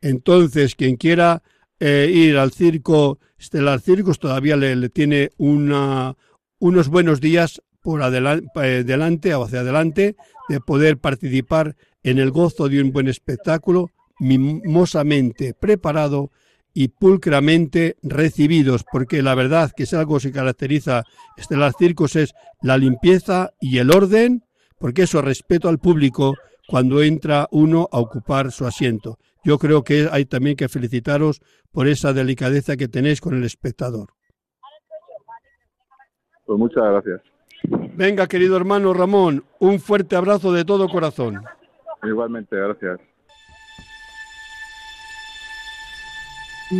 Entonces, 0.01 0.73
quien 0.75 0.95
quiera 0.95 1.43
eh, 1.79 2.09
ir 2.11 2.37
al 2.37 2.51
circo 2.51 3.19
Estelar 3.37 3.79
Circus 3.79 4.17
todavía 4.19 4.57
le, 4.57 4.75
le 4.75 4.89
tiene 4.89 5.29
una, 5.37 6.15
unos 6.57 6.89
buenos 6.89 7.21
días 7.21 7.61
por 7.81 8.01
adelan- 8.01 8.51
pa- 8.53 8.67
eh, 8.67 8.83
delante 8.83 9.33
o 9.35 9.43
hacia 9.43 9.59
adelante 9.61 10.15
de 10.49 10.59
poder 10.61 10.97
participar 10.97 11.75
en 12.01 12.17
el 12.17 12.31
gozo 12.31 12.67
de 12.69 12.81
un 12.81 12.91
buen 12.91 13.07
espectáculo 13.07 13.91
mimosamente 14.19 15.53
preparado 15.53 16.31
y 16.73 16.89
pulcramente 16.89 17.97
recibidos, 18.03 18.85
porque 18.91 19.21
la 19.21 19.35
verdad 19.35 19.71
que 19.75 19.83
es 19.83 19.93
algo 19.93 20.15
que 20.15 20.21
se 20.21 20.31
caracteriza 20.31 21.03
Estelar 21.37 21.73
Circus 21.77 22.15
es 22.15 22.33
la 22.61 22.77
limpieza 22.77 23.51
y 23.59 23.79
el 23.79 23.91
orden, 23.91 24.43
porque 24.77 25.03
eso 25.03 25.21
respeto 25.21 25.69
al 25.69 25.79
público 25.79 26.35
cuando 26.67 27.01
entra 27.01 27.47
uno 27.51 27.87
a 27.91 27.99
ocupar 27.99 28.51
su 28.51 28.65
asiento. 28.65 29.17
Yo 29.43 29.57
creo 29.57 29.83
que 29.83 30.07
hay 30.11 30.25
también 30.25 30.55
que 30.55 30.69
felicitaros 30.69 31.41
por 31.71 31.87
esa 31.87 32.13
delicadeza 32.13 32.77
que 32.77 32.87
tenéis 32.87 33.21
con 33.21 33.35
el 33.35 33.43
espectador. 33.43 34.09
Pues 36.45 36.59
muchas 36.59 36.83
gracias. 36.83 37.21
Venga, 37.95 38.27
querido 38.27 38.55
hermano 38.55 38.93
Ramón, 38.93 39.43
un 39.59 39.79
fuerte 39.79 40.15
abrazo 40.15 40.53
de 40.53 40.65
todo 40.65 40.87
corazón. 40.87 41.43
Igualmente, 42.03 42.55
gracias. 42.55 42.99
Oh 46.71 46.75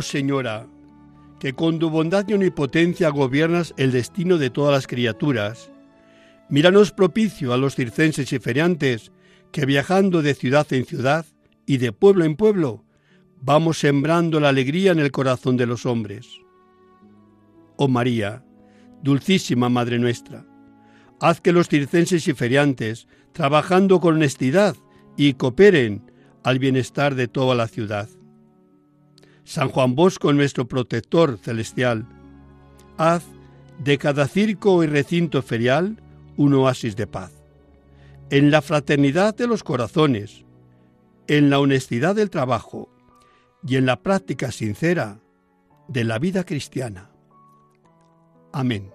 Señora, 0.00 0.68
que 1.40 1.54
con 1.54 1.80
tu 1.80 1.90
bondad 1.90 2.24
y 2.28 2.34
omnipotencia 2.34 3.08
gobiernas 3.08 3.74
el 3.76 3.90
destino 3.90 4.38
de 4.38 4.50
todas 4.50 4.72
las 4.72 4.86
criaturas, 4.86 5.72
míranos 6.48 6.92
propicio 6.92 7.52
a 7.52 7.56
los 7.56 7.74
circenses 7.74 8.32
y 8.32 8.38
feriantes, 8.38 9.10
que 9.50 9.66
viajando 9.66 10.22
de 10.22 10.34
ciudad 10.34 10.72
en 10.72 10.86
ciudad 10.86 11.26
y 11.66 11.76
de 11.78 11.92
pueblo 11.92 12.24
en 12.24 12.36
pueblo, 12.36 12.84
vamos 13.40 13.78
sembrando 13.78 14.40
la 14.40 14.48
alegría 14.50 14.92
en 14.92 14.98
el 14.98 15.10
corazón 15.10 15.56
de 15.56 15.66
los 15.66 15.86
hombres. 15.86 16.40
Oh 17.76 17.88
María, 17.88 18.44
dulcísima 19.02 19.68
Madre 19.68 19.98
nuestra, 19.98 20.46
haz 21.20 21.40
que 21.40 21.52
los 21.52 21.68
circenses 21.68 22.26
y 22.28 22.32
feriantes, 22.34 23.06
trabajando 23.32 24.00
con 24.00 24.16
honestidad 24.16 24.76
y 25.16 25.34
cooperen 25.34 26.10
al 26.42 26.58
bienestar 26.58 27.14
de 27.14 27.28
toda 27.28 27.54
la 27.54 27.68
ciudad. 27.68 28.08
San 29.44 29.68
Juan 29.68 29.94
Bosco, 29.94 30.32
nuestro 30.32 30.68
protector 30.68 31.38
celestial, 31.38 32.06
haz 32.96 33.24
de 33.78 33.98
cada 33.98 34.28
circo 34.28 34.84
y 34.84 34.86
recinto 34.86 35.42
ferial 35.42 36.00
un 36.36 36.54
oasis 36.54 36.96
de 36.96 37.06
paz. 37.06 37.32
En 38.30 38.50
la 38.50 38.62
fraternidad 38.62 39.34
de 39.36 39.46
los 39.46 39.62
corazones, 39.62 40.44
en 41.26 41.50
la 41.50 41.60
honestidad 41.60 42.14
del 42.14 42.30
trabajo 42.30 42.88
y 43.66 43.76
en 43.76 43.86
la 43.86 44.02
práctica 44.02 44.50
sincera 44.50 45.20
de 45.88 46.04
la 46.04 46.18
vida 46.18 46.44
cristiana. 46.44 47.10
Amén. 48.52 48.91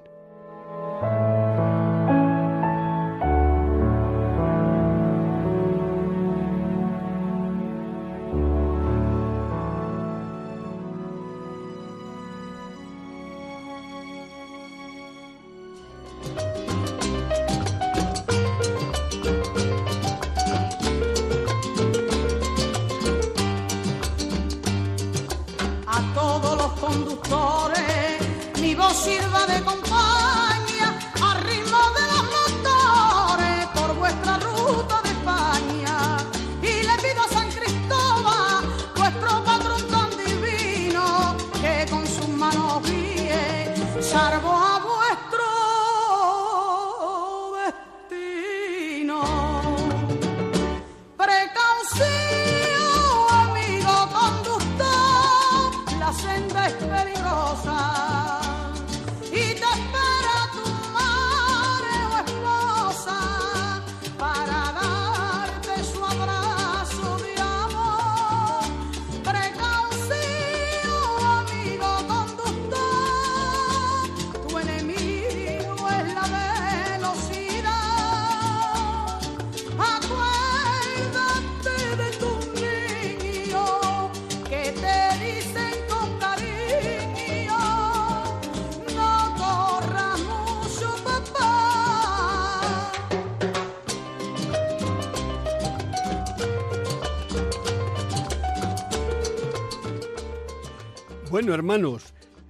Bueno, 101.48 101.60
hermanos, 101.60 102.04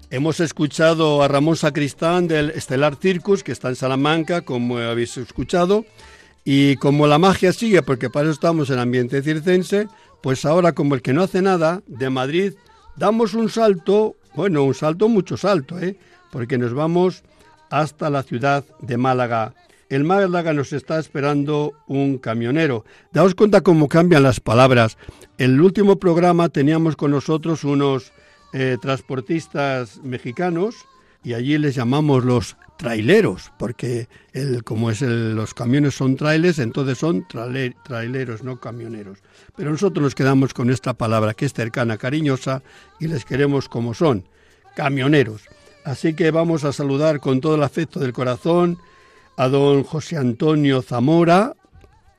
hemos 0.10 0.40
escuchado 0.40 1.22
a 1.22 1.28
Ramón 1.28 1.56
Sacristán 1.56 2.28
del 2.28 2.50
Estelar 2.50 2.96
Circus, 2.96 3.44
que 3.44 3.52
está 3.52 3.70
en 3.70 3.76
Salamanca, 3.76 4.42
como 4.42 4.80
habéis 4.80 5.18
escuchado, 5.18 5.86
y 6.44 6.78
como 6.78 7.06
la 7.06 7.20
magia 7.20 7.54
sigue, 7.54 7.84
porque 7.84 8.10
para 8.10 8.24
eso 8.24 8.32
estamos 8.34 8.72
en 8.72 8.80
ambiente 8.80 9.22
circense, 9.22 9.88
pues 10.24 10.46
ahora 10.46 10.72
como 10.72 10.96
el 10.96 11.04
que 11.04 11.14
no 11.14 11.22
hace 11.22 11.44
nada, 11.44 11.84
de 11.86 12.10
Madrid, 12.10 12.54
damos 12.96 13.36
un 13.36 13.52
salto, 13.52 14.16
bueno, 14.34 14.64
un 14.64 14.74
salto, 14.74 15.08
mucho 15.10 15.38
salto, 15.38 15.78
¿eh? 15.78 15.96
porque 16.32 16.58
nos 16.58 16.74
vamos 16.74 17.22
hasta 17.70 18.10
la 18.10 18.24
ciudad 18.24 18.66
de 18.82 18.98
Málaga. 18.98 19.54
En 19.90 20.08
Málaga 20.08 20.54
nos 20.54 20.74
está 20.74 20.98
esperando 20.98 21.74
un 21.86 22.18
camionero. 22.18 22.84
Daos 23.14 23.36
cuenta 23.36 23.62
cómo 23.62 23.90
cambian 23.90 24.24
las 24.24 24.40
palabras. 24.40 24.98
En 25.38 25.52
el 25.52 25.62
último 25.62 26.00
programa 26.00 26.50
teníamos 26.50 26.96
con 26.96 27.12
nosotros 27.12 27.64
unos 27.64 28.12
eh, 28.60 28.78
transportistas 28.82 30.00
mexicanos 30.04 30.74
y 31.24 31.34
allí 31.36 31.60
les 31.60 31.76
llamamos 31.76 32.26
los 32.26 32.58
traileros, 32.80 33.52
porque 33.60 34.08
el, 34.34 34.64
como 34.64 34.90
es 34.90 35.02
los 35.02 35.54
camiones 35.54 35.94
son 35.94 36.16
trailers, 36.16 36.58
entonces 36.58 36.98
son 36.98 37.28
trailer- 37.28 37.76
traileros, 37.84 38.44
no 38.44 38.60
camioneros. 38.60 39.20
Pero 39.56 39.72
nosotros 39.72 40.04
nos 40.04 40.16
quedamos 40.16 40.54
con 40.56 40.70
esta 40.72 40.94
palabra 40.96 41.34
que 41.36 41.46
es 41.46 41.54
cercana, 41.54 41.98
cariñosa, 41.98 42.64
y 43.00 43.08
les 43.08 43.26
queremos 43.26 43.70
como 43.70 43.94
son, 43.94 44.26
camioneros. 44.76 45.42
Así 45.86 46.16
que 46.16 46.32
vamos 46.32 46.64
a 46.64 46.74
saludar 46.74 47.20
con 47.20 47.42
todo 47.42 47.56
el 47.56 47.64
afecto 47.64 48.00
del 48.00 48.14
corazón 48.14 48.78
a 49.38 49.48
don 49.50 49.84
José 49.84 50.18
Antonio 50.18 50.82
Zamora, 50.82 51.54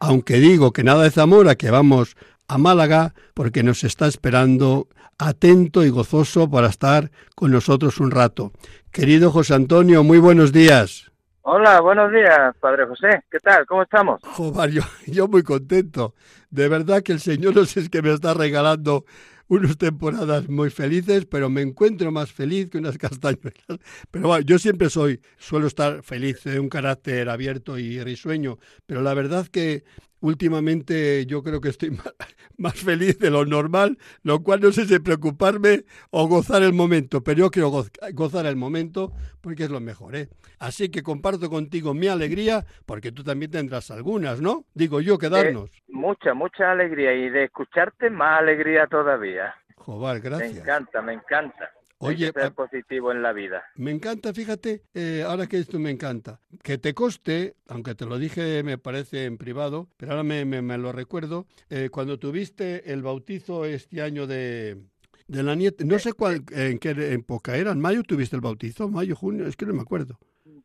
aunque 0.01 0.39
digo 0.39 0.73
que 0.73 0.85
nada 0.85 1.03
de 1.03 1.11
Zamora, 1.11 1.57
que 1.57 1.71
vamos 1.71 2.17
a 2.49 2.59
Málaga, 2.59 3.15
porque 3.35 3.63
nos 3.63 3.85
está 3.85 4.07
esperando 4.07 4.89
atento 5.19 5.85
y 5.85 5.91
gozoso 5.91 6.51
para 6.51 6.69
estar 6.69 7.11
con 7.35 7.51
nosotros 7.51 8.01
un 8.01 8.11
rato. 8.11 8.53
Querido 8.91 9.31
José 9.31 9.55
Antonio, 9.55 10.03
muy 10.03 10.19
buenos 10.19 10.53
días. 10.53 11.13
Hola, 11.43 11.81
buenos 11.81 12.13
días, 12.13 12.55
Padre 12.61 12.87
José. 12.87 13.23
¿Qué 13.31 13.39
tal? 13.39 13.67
¿Cómo 13.67 13.83
estamos? 13.83 14.21
Joder, 14.23 14.71
yo, 14.71 14.83
yo 15.07 15.29
muy 15.29 15.43
contento. 15.43 16.15
De 16.51 16.69
verdad 16.69 17.03
que 17.03 17.13
el 17.13 17.21
Señor 17.21 17.55
no 17.55 17.65
sé 17.65 17.81
es 17.81 17.89
que 17.89 18.03
me 18.03 18.13
está 18.13 18.35
regalando 18.35 19.05
unas 19.49 19.79
temporadas 19.79 20.49
muy 20.49 20.71
felices, 20.71 21.25
pero 21.25 21.49
me 21.49 21.63
encuentro 21.63 22.13
más 22.13 22.31
feliz 22.31 22.69
que 22.71 22.79
unas 22.79 22.99
castañuelas. 22.99 23.79
Pero 24.11 24.29
bueno, 24.29 24.45
yo 24.45 24.59
siempre 24.59 24.91
soy, 24.91 25.21
suelo 25.39 25.67
estar 25.67 26.03
feliz, 26.03 26.45
de 26.45 26.61
un 26.61 26.69
carácter 26.69 27.29
abierto 27.29 27.79
y 27.79 28.03
risueño, 28.03 28.59
pero 28.87 29.01
la 29.03 29.15
verdad 29.15 29.47
que 29.47 29.85
últimamente 30.21 31.27
yo 31.27 31.43
creo 31.43 31.61
que 31.61 31.69
estoy 31.69 31.91
más, 31.93 32.13
más 32.57 32.75
feliz 32.75 33.19
de 33.19 33.31
lo 33.31 33.45
normal, 33.45 33.99
lo 34.23 34.43
cual 34.43 34.61
no 34.61 34.73
sé 34.73 34.87
si 34.87 34.99
preocuparme 34.99 35.85
o 36.11 36.27
gozar 36.29 36.63
el 36.63 36.73
momento, 36.73 37.23
pero 37.23 37.39
yo 37.39 37.51
quiero 37.51 37.71
goz- 37.71 37.91
gozar 38.15 38.47
el 38.47 38.57
momento 38.57 39.13
porque 39.41 39.65
es 39.65 39.71
lo 39.71 39.81
mejor, 39.81 40.17
¿eh? 40.17 40.29
Así 40.59 40.91
que 40.91 41.03
comparto 41.03 41.49
contigo 41.51 41.95
mi 41.95 42.09
alegría, 42.09 42.65
porque 42.87 43.13
tú 43.13 43.23
también 43.25 43.51
tendrás 43.51 43.91
algunas, 43.91 44.41
¿no? 44.41 44.65
Digo 44.75 45.01
yo, 45.01 45.19
quedarnos. 45.19 45.71
Mucha, 45.89 46.35
mucha 46.35 46.73
alegría 46.73 47.13
y 47.15 47.31
de 47.31 47.45
escucharte 47.45 48.11
más 48.11 48.41
alegría 48.41 48.87
todavía. 48.87 49.55
Joder, 49.77 50.15
Me 50.23 50.29
gracias. 50.29 50.59
encanta, 50.59 51.01
me 51.03 51.13
encanta. 51.15 51.71
Hay 52.01 52.15
Oye, 52.15 52.33
que 52.33 52.41
ser 52.41 52.53
positivo 52.55 53.13
en 53.13 53.23
la 53.23 53.33
vida. 53.33 53.63
Me 53.77 53.91
encanta, 53.93 54.33
fíjate, 54.35 54.83
eh, 54.95 55.25
ahora 55.27 55.47
que 55.47 55.59
esto 55.59 55.79
me 55.79 55.91
encanta, 55.91 56.41
que 56.65 56.79
te 56.79 56.95
coste, 56.95 57.55
aunque 57.69 57.95
te 57.95 58.07
lo 58.07 58.19
dije 58.19 58.63
me 58.65 58.77
parece 58.79 59.25
en 59.27 59.39
privado, 59.39 59.89
pero 59.97 60.13
ahora 60.13 60.25
me, 60.25 60.45
me- 60.45 60.63
me 60.63 60.79
lo 60.79 60.91
recuerdo, 60.93 61.47
eh, 61.71 61.89
cuando 61.91 62.19
tuviste 62.19 62.93
el 62.93 63.03
bautizo 63.03 63.65
este 63.65 64.03
año 64.03 64.27
de, 64.27 64.83
de 65.29 65.43
la 65.45 65.55
nieta, 65.55 65.85
no 65.85 65.99
sé 66.01 66.13
cuál, 66.13 66.45
en 66.53 66.79
qué 66.81 66.91
época 67.15 67.57
era, 67.57 67.71
en 67.73 67.81
mayo 67.81 68.03
tuviste 68.03 68.35
el 68.37 68.43
bautizo, 68.43 68.89
mayo, 68.89 69.15
junio, 69.15 69.47
es 69.47 69.57
que 69.57 69.67
no 69.67 69.75
me 69.75 69.83
acuerdo. 69.83 70.19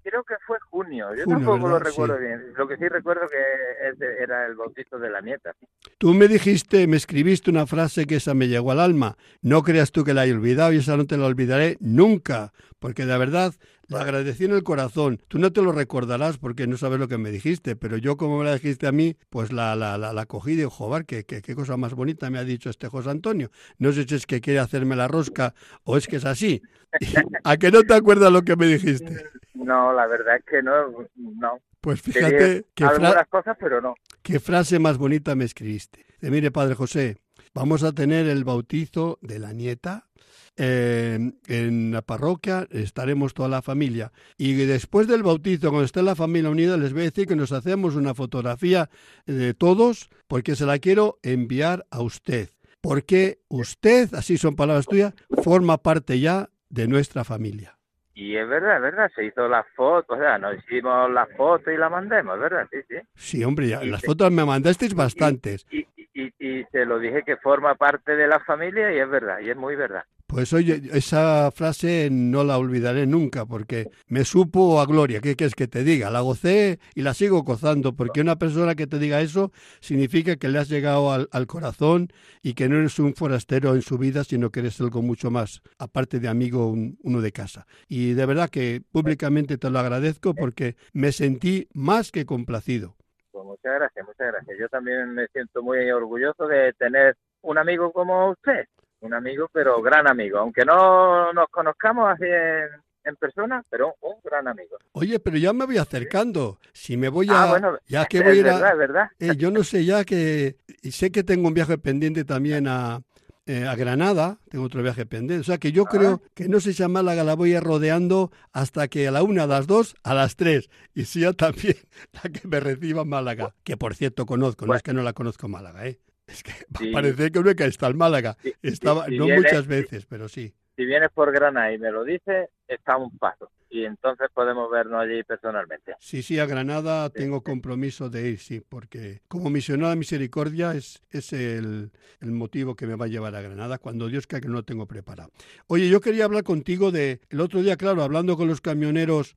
Creo 0.04 0.24
que 0.24 0.36
fue 0.46 0.58
junio. 0.70 1.16
Yo 1.16 1.24
Junio, 1.24 1.40
tampoco 1.40 1.68
lo 1.70 1.80
recuerdo 1.80 2.18
Sí. 2.18 2.24
bien. 2.26 2.54
Lo 2.58 2.68
que 2.68 2.76
sí 2.78 2.88
recuerdo 2.90 3.22
que 3.30 4.04
era 4.22 4.46
el 4.46 4.56
bautizo 4.56 5.00
de 5.00 5.10
la 5.10 5.22
nieta. 5.22 5.56
Tú 5.98 6.14
me 6.14 6.28
dijiste, 6.28 6.88
me 6.88 6.98
escribiste 6.98 7.50
una 7.50 7.66
frase 7.66 8.06
que 8.06 8.16
esa 8.16 8.34
me 8.34 8.48
llegó 8.48 8.72
al 8.72 8.80
alma. 8.82 9.18
No 9.42 9.64
creas 9.64 9.92
tú 9.92 10.04
que 10.04 10.14
la 10.14 10.26
he 10.26 10.34
olvidado 10.34 10.74
y 10.74 10.78
esa 10.78 10.98
no 10.98 11.06
te 11.06 11.18
la 11.18 11.26
olvidaré 11.26 11.78
nunca, 11.80 12.52
porque 12.80 13.06
de 13.06 13.18
verdad 13.18 13.54
la 13.88 14.02
agradecí 14.02 14.46
en 14.46 14.52
el 14.54 14.64
corazón. 14.64 15.20
Tú 15.28 15.40
no 15.40 15.52
te 15.52 15.62
lo 15.62 15.72
recordarás 15.72 16.38
porque 16.38 16.68
no 16.68 16.78
sabes 16.78 17.00
lo 17.00 17.08
que 17.08 17.18
me 17.18 17.32
dijiste, 17.32 17.76
pero 17.76 17.98
yo 17.98 18.18
como 18.18 18.40
me 18.40 18.46
la 18.46 18.54
dijiste 18.54 18.88
a 18.88 18.92
mí, 18.92 19.16
pues 19.30 19.52
la, 19.52 19.76
la, 19.76 19.98
la, 19.98 20.14
la 20.14 20.26
cogí 20.26 20.52
y 20.52 20.56
digo, 20.56 20.70
joder, 20.70 21.06
qué, 21.06 21.26
qué, 21.26 21.42
qué 21.42 21.56
cosa 21.56 21.78
más 21.78 21.94
bonita 21.94 22.30
me 22.30 22.40
ha 22.40 22.44
dicho 22.44 22.70
este 22.70 22.88
José 22.88 23.10
Antonio. 23.10 23.50
No 23.78 23.92
sé 23.92 24.06
si 24.06 24.16
es 24.16 24.26
que 24.26 24.42
quiere 24.42 24.60
hacerme 24.60 24.96
la 24.96 25.08
rosca 25.08 25.54
o 25.84 25.98
es 25.98 26.08
que 26.08 26.16
es 26.18 26.26
así. 26.26 26.62
¿A 27.44 27.58
que 27.58 27.72
no 27.72 27.84
te 27.84 27.94
acuerdas 27.94 28.32
lo 28.32 28.42
que 28.44 28.56
me 28.56 28.68
dijiste? 28.68 29.24
No, 29.54 29.94
la 29.94 30.08
verdad 30.08 30.38
es 30.38 30.46
que 30.46 30.62
no. 30.62 30.74
no. 31.16 31.60
Pues 31.82 32.02
Te 32.02 32.14
fíjate 32.14 32.34
dije 32.48 32.66
qué, 32.76 32.86
fra- 32.86 32.94
algunas 32.96 33.28
cosas, 33.28 33.58
pero 33.60 33.82
no. 33.82 33.96
qué 34.22 34.40
frase 34.40 34.80
más 34.80 34.98
bonita 34.98 35.36
me 35.36 35.44
escribiste. 35.46 36.06
De, 36.22 36.32
mire, 36.32 36.52
Padre 36.52 36.76
José, 36.76 37.18
vamos 37.54 37.84
a 37.84 37.92
tener 37.92 38.28
el 38.28 38.44
bautizo 38.46 39.20
de 39.22 39.40
la 39.40 39.52
nieta 39.54 40.08
eh, 40.58 41.18
en 41.48 41.92
la 41.92 42.02
parroquia, 42.02 42.68
estaremos 42.72 43.34
toda 43.34 43.50
la 43.50 43.62
familia. 43.62 44.12
Y 44.38 44.54
después 44.66 45.08
del 45.08 45.24
bautizo, 45.24 45.70
cuando 45.70 45.86
esté 45.86 46.02
la 46.04 46.16
familia 46.16 46.50
unida, 46.50 46.78
les 46.78 46.94
voy 46.94 47.02
a 47.02 47.06
decir 47.06 47.28
que 47.28 47.36
nos 47.36 47.52
hacemos 47.52 47.96
una 47.96 48.14
fotografía 48.14 48.90
de 49.26 49.54
todos, 49.54 50.10
porque 50.28 50.56
se 50.56 50.66
la 50.66 50.80
quiero 50.80 51.18
enviar 51.24 51.86
a 51.92 52.02
usted. 52.02 52.50
Porque 52.82 53.40
usted, 53.48 54.14
así 54.14 54.38
son 54.38 54.56
palabras 54.56 54.86
tuyas, 54.88 55.14
forma 55.42 55.78
parte 55.78 56.20
ya 56.20 56.50
de 56.70 56.88
nuestra 56.88 57.24
familia. 57.24 57.78
Y 58.16 58.36
es 58.36 58.48
verdad, 58.48 58.76
es 58.76 58.82
verdad. 58.84 59.12
Se 59.16 59.26
hizo 59.26 59.48
la 59.48 59.66
foto, 59.76 60.14
o 60.14 60.18
sea, 60.18 60.38
nos 60.38 60.56
hicimos 60.58 61.10
la 61.12 61.26
foto 61.38 61.72
y 61.72 61.78
la 61.78 61.90
mandemos, 61.90 62.38
¿verdad? 62.40 62.68
Sí, 62.72 62.78
sí. 62.88 62.96
Sí, 63.16 63.44
hombre, 63.44 63.70
ya, 63.70 63.84
las 63.84 64.02
se- 64.02 64.08
fotos 64.08 64.32
me 64.32 64.46
mandasteis 64.46 64.94
bastantes. 64.94 65.66
Y, 65.72 65.80
y, 65.96 66.10
y, 66.14 66.34
y 66.40 66.66
te 66.66 66.86
lo 66.86 67.00
dije 67.00 67.24
que 67.26 67.38
forma 67.38 67.74
parte 67.76 68.16
de 68.16 68.28
la 68.28 68.40
familia 68.42 68.94
y 68.94 69.00
es 69.00 69.10
verdad, 69.10 69.40
y 69.40 69.50
es 69.50 69.58
muy 69.58 69.76
verdad. 69.76 70.04
Pues 70.34 70.52
oye, 70.52 70.82
esa 70.94 71.52
frase 71.52 72.10
no 72.12 72.44
la 72.44 72.58
olvidaré 72.58 73.06
nunca 73.06 73.46
porque 73.46 73.92
me 74.08 74.26
supo 74.26 74.82
a 74.82 74.86
gloria. 74.88 75.22
¿Qué 75.22 75.36
quieres 75.36 75.54
que 75.54 75.68
te 75.68 75.84
diga? 75.84 76.10
La 76.10 76.22
gocé 76.22 76.80
y 76.96 77.04
la 77.04 77.14
sigo 77.14 77.44
gozando 77.44 77.94
porque 77.96 78.22
una 78.22 78.38
persona 78.38 78.74
que 78.74 78.88
te 78.88 78.98
diga 78.98 79.22
eso 79.22 79.52
significa 79.80 80.36
que 80.36 80.48
le 80.50 80.58
has 80.58 80.70
llegado 80.70 81.12
al, 81.12 81.30
al 81.32 81.46
corazón 81.46 82.10
y 82.42 82.56
que 82.56 82.68
no 82.68 82.78
eres 82.78 82.98
un 82.98 83.14
forastero 83.14 83.76
en 83.76 83.84
su 83.84 84.00
vida, 84.00 84.24
sino 84.24 84.50
que 84.50 84.62
eres 84.62 84.82
algo 84.82 85.04
mucho 85.04 85.30
más, 85.30 85.62
aparte 85.78 86.20
de 86.20 86.28
amigo 86.28 86.68
un- 86.68 86.98
uno 87.04 87.22
de 87.22 87.32
casa. 87.32 87.68
Y 87.88 88.14
de 88.14 88.26
verdad 88.26 88.50
que 88.50 88.82
públicamente 88.92 89.60
te 89.60 89.70
lo 89.70 89.78
agradezco 89.78 90.34
porque 90.34 90.76
me 90.94 91.12
sentí 91.12 91.68
más 91.74 92.12
que 92.12 92.26
complacido. 92.26 92.96
Pues 93.32 93.46
muchas 93.46 93.74
gracias, 93.76 94.04
muchas 94.08 94.28
gracias. 94.34 94.58
Yo 94.60 94.68
también 94.70 95.14
me 95.14 95.28
siento 95.28 95.62
muy 95.62 95.92
orgulloso 95.92 96.48
de 96.48 96.74
tener 96.74 97.16
un 97.42 97.60
amigo 97.60 97.92
como 97.92 98.32
usted, 98.32 98.66
un 99.04 99.14
amigo, 99.14 99.50
pero 99.52 99.82
gran 99.82 100.08
amigo, 100.08 100.40
aunque 100.40 100.66
no 100.66 101.32
nos 101.34 101.48
conozcamos 101.50 102.10
así 102.12 102.24
en, 102.26 102.68
en 103.06 103.16
persona, 103.18 103.64
pero 103.70 103.96
un 104.02 104.16
gran 104.24 104.48
amigo. 104.48 104.78
Oye, 104.94 105.20
pero 105.20 105.38
ya 105.38 105.54
me 105.54 105.66
voy 105.66 105.78
acercando. 105.78 106.60
Si 106.74 106.98
me 106.98 107.10
voy 107.10 107.28
a... 107.30 107.44
ah, 107.44 107.50
bueno, 107.50 107.78
ya 107.88 108.06
que 108.06 108.22
voy 108.22 108.32
a 108.32 108.36
ir 108.36 108.50
a- 108.50 108.54
verdad, 108.54 108.72
es 108.72 108.78
verdad. 108.78 109.08
Eh, 109.20 109.36
yo 109.38 109.52
no 109.52 109.64
sé 109.64 109.86
ya 109.86 110.04
que... 110.06 110.58
y 110.82 110.92
sé 110.92 111.12
que 111.12 111.24
tengo 111.24 111.48
un 111.48 111.54
viaje 111.54 111.78
pendiente 111.78 112.24
también 112.24 112.68
a, 112.68 113.02
eh, 113.46 113.66
a 113.68 113.76
Granada, 113.76 114.40
tengo 114.50 114.64
otro 114.66 114.82
viaje 114.82 115.06
pendiente. 115.06 115.42
O 115.42 115.44
sea 115.44 115.58
que 115.58 115.72
yo 115.74 115.84
Ah. 115.86 115.90
creo 115.92 116.22
que 116.34 116.48
no 116.48 116.62
sé 116.62 116.72
si 116.72 116.82
a 116.82 116.88
Málaga 116.88 117.24
la 117.26 117.36
voy 117.36 117.54
a 117.54 117.58
ir 117.58 117.64
rodeando 117.64 118.32
hasta 118.54 118.88
que 118.88 119.08
a 119.08 119.12
la 119.12 119.22
una, 119.24 119.44
a 119.44 119.48
las 119.48 119.68
dos, 119.68 119.96
a 120.04 120.14
las 120.14 120.38
tres. 120.38 120.70
Y 120.94 121.04
sea 121.06 121.34
también 121.34 121.76
la 122.14 122.22
que 122.30 122.48
me 122.48 122.60
reciba 122.62 123.04
Málaga, 123.04 123.54
que 123.66 123.76
por 123.76 123.96
cierto 123.96 124.26
conozco, 124.26 124.66
no 124.66 124.76
es 124.76 124.82
que 124.84 124.94
no 124.94 125.04
la 125.04 125.12
conozco 125.12 125.50
Málaga, 125.50 125.88
¿eh? 125.88 126.00
Es 126.28 126.44
que 126.44 126.52
Sí. 126.80 126.92
parece 126.92 127.32
que 127.32 127.40
nunca 127.40 127.66
está 127.66 127.88
en 127.88 127.98
Málaga. 127.98 128.38
Sí, 128.42 128.50
sí, 128.52 128.56
Estaba, 128.62 129.06
si 129.06 129.18
no 129.18 129.28
muchas 129.28 129.68
veces, 129.68 130.06
pero 130.06 130.28
sí. 130.28 130.54
Si 130.76 130.86
vienes 130.86 131.12
por 131.12 131.32
Granada 131.32 131.72
y 131.72 131.78
me 131.78 131.92
lo 131.92 132.04
dices, 132.04 132.50
está 132.68 132.94
a 132.94 132.98
un 132.98 133.16
paso. 133.18 133.52
Y 133.70 133.86
entonces 133.86 134.28
podemos 134.34 134.70
vernos 134.72 135.02
allí 135.02 135.24
personalmente. 135.24 135.94
Sí, 136.00 136.22
sí, 136.22 136.40
a 136.40 136.46
Granada 136.46 137.10
tengo 137.10 137.44
compromiso 137.44 138.10
de 138.10 138.30
ir, 138.30 138.40
sí, 138.40 138.60
porque 138.62 139.22
como 139.28 139.50
misionero 139.50 139.90
de 139.90 139.96
misericordia 139.96 140.74
es, 140.74 141.02
es 141.10 141.34
el, 141.34 141.92
el 142.22 142.32
motivo 142.32 142.76
que 142.76 142.86
me 142.88 142.96
va 142.96 143.06
a 143.06 143.08
llevar 143.08 143.36
a 143.36 143.42
Granada 143.42 143.78
cuando 143.80 144.08
Dios 144.10 144.28
quiera 144.28 144.42
que 144.42 144.48
no 144.48 144.56
lo 144.56 144.64
tengo 144.64 144.88
preparado. 144.88 145.32
Oye, 145.68 145.90
yo 145.90 146.02
quería 146.02 146.26
hablar 146.26 146.44
contigo 146.44 146.92
de 146.92 147.22
el 147.30 147.40
otro 147.40 147.62
día, 147.62 147.76
claro, 147.78 148.04
hablando 148.04 148.38
con 148.38 148.48
los 148.48 148.62
camioneros 148.62 149.36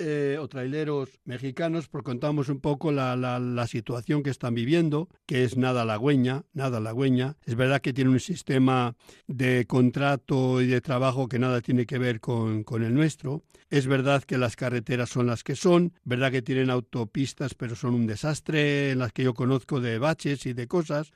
eh, 0.00 0.38
o 0.40 0.46
traileros 0.46 1.18
mexicanos, 1.24 1.88
porque 1.88 2.04
contamos 2.04 2.48
un 2.48 2.60
poco 2.60 2.92
la, 2.92 3.16
la, 3.16 3.66
situación 3.66 4.22
que 4.22 4.30
están 4.30 4.54
viviendo, 4.54 5.08
que 5.26 5.42
es 5.42 5.56
nada 5.56 5.82
halagüeña, 5.82 6.44
nada 6.52 6.78
halagüeña. 6.78 7.36
Es 7.44 7.56
verdad 7.56 7.80
que 7.80 7.92
tiene 7.92 8.10
un 8.10 8.20
sistema 8.20 8.94
de 9.26 9.66
contrato 9.66 10.62
y 10.62 10.68
de 10.68 10.80
trabajo 10.80 11.28
que 11.28 11.40
nada 11.40 11.60
tiene 11.62 11.84
que 11.84 11.98
ver 11.98 12.20
con, 12.20 12.62
con 12.62 12.84
el 12.84 12.94
nuestro. 12.94 13.42
Es 13.70 13.88
verdad 13.88 14.22
que 14.22 14.38
las 14.38 14.54
carreteras 14.54 15.10
son 15.10 15.26
las 15.26 15.42
que 15.42 15.56
son, 15.56 15.92
verdad 16.04 16.30
que 16.30 16.42
tienen 16.42 16.70
autopistas, 16.70 17.54
pero 17.54 17.74
son 17.74 17.94
un 17.94 18.06
desastre, 18.06 18.92
en 18.92 19.00
las 19.00 19.12
que 19.12 19.24
yo 19.24 19.34
conozco 19.34 19.80
de 19.80 19.98
baches 19.98 20.46
y 20.46 20.52
de 20.52 20.68
cosas. 20.68 21.10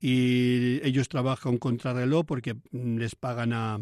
Y 0.00 0.80
ellos 0.82 1.10
trabajan 1.10 1.58
contrarreloj 1.58 2.24
porque 2.24 2.54
mm, 2.54 2.96
les 2.96 3.14
pagan 3.14 3.52
a, 3.52 3.78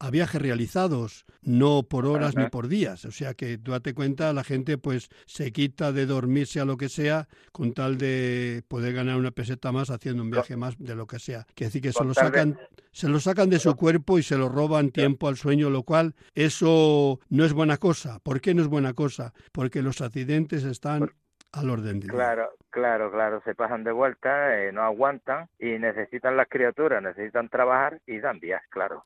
a 0.00 0.10
viajes 0.10 0.40
realizados, 0.40 1.24
no 1.42 1.82
por 1.82 2.06
horas 2.06 2.34
Ajá. 2.34 2.44
ni 2.44 2.50
por 2.50 2.68
días. 2.68 3.04
O 3.04 3.10
sea 3.10 3.34
que 3.34 3.58
tú 3.58 3.72
date 3.72 3.94
cuenta, 3.94 4.32
la 4.32 4.44
gente 4.44 4.78
pues 4.78 5.08
se 5.26 5.52
quita 5.52 5.92
de 5.92 6.06
dormirse 6.06 6.60
a 6.60 6.64
lo 6.64 6.76
que 6.76 6.88
sea 6.88 7.28
con 7.52 7.72
tal 7.72 7.98
de 7.98 8.62
poder 8.68 8.94
ganar 8.94 9.16
una 9.16 9.30
peseta 9.30 9.72
más 9.72 9.90
haciendo 9.90 10.22
un 10.22 10.30
viaje 10.30 10.56
más 10.56 10.76
de 10.78 10.94
lo 10.94 11.06
que 11.06 11.18
sea. 11.18 11.46
Que 11.54 11.66
decir 11.66 11.82
que 11.82 11.92
se 11.92 12.04
lo 12.04 12.14
sacan, 12.14 12.58
se 12.92 13.08
lo 13.08 13.20
sacan 13.20 13.50
de 13.50 13.58
su 13.58 13.74
cuerpo 13.74 14.18
y 14.18 14.22
se 14.22 14.36
lo 14.36 14.48
roban 14.48 14.90
tiempo 14.90 15.28
al 15.28 15.36
sueño, 15.36 15.70
lo 15.70 15.82
cual 15.82 16.14
eso 16.34 17.20
no 17.28 17.44
es 17.44 17.52
buena 17.52 17.76
cosa. 17.78 18.20
¿Por 18.20 18.40
qué 18.40 18.54
no 18.54 18.62
es 18.62 18.68
buena 18.68 18.94
cosa? 18.94 19.32
Porque 19.52 19.82
los 19.82 20.00
accidentes 20.00 20.64
están 20.64 21.10
al 21.52 21.70
orden 21.70 22.00
del 22.00 22.10
día. 22.10 22.10
Claro, 22.10 22.50
claro, 22.70 23.10
claro, 23.10 23.42
se 23.44 23.54
pasan 23.54 23.84
de 23.84 23.92
vuelta, 23.92 24.58
eh, 24.58 24.72
no 24.72 24.82
aguantan 24.82 25.48
y 25.58 25.78
necesitan 25.78 26.36
las 26.36 26.48
criaturas, 26.48 27.02
necesitan 27.02 27.48
trabajar 27.48 28.00
y 28.06 28.18
dan 28.20 28.38
vías, 28.40 28.62
claro. 28.70 29.04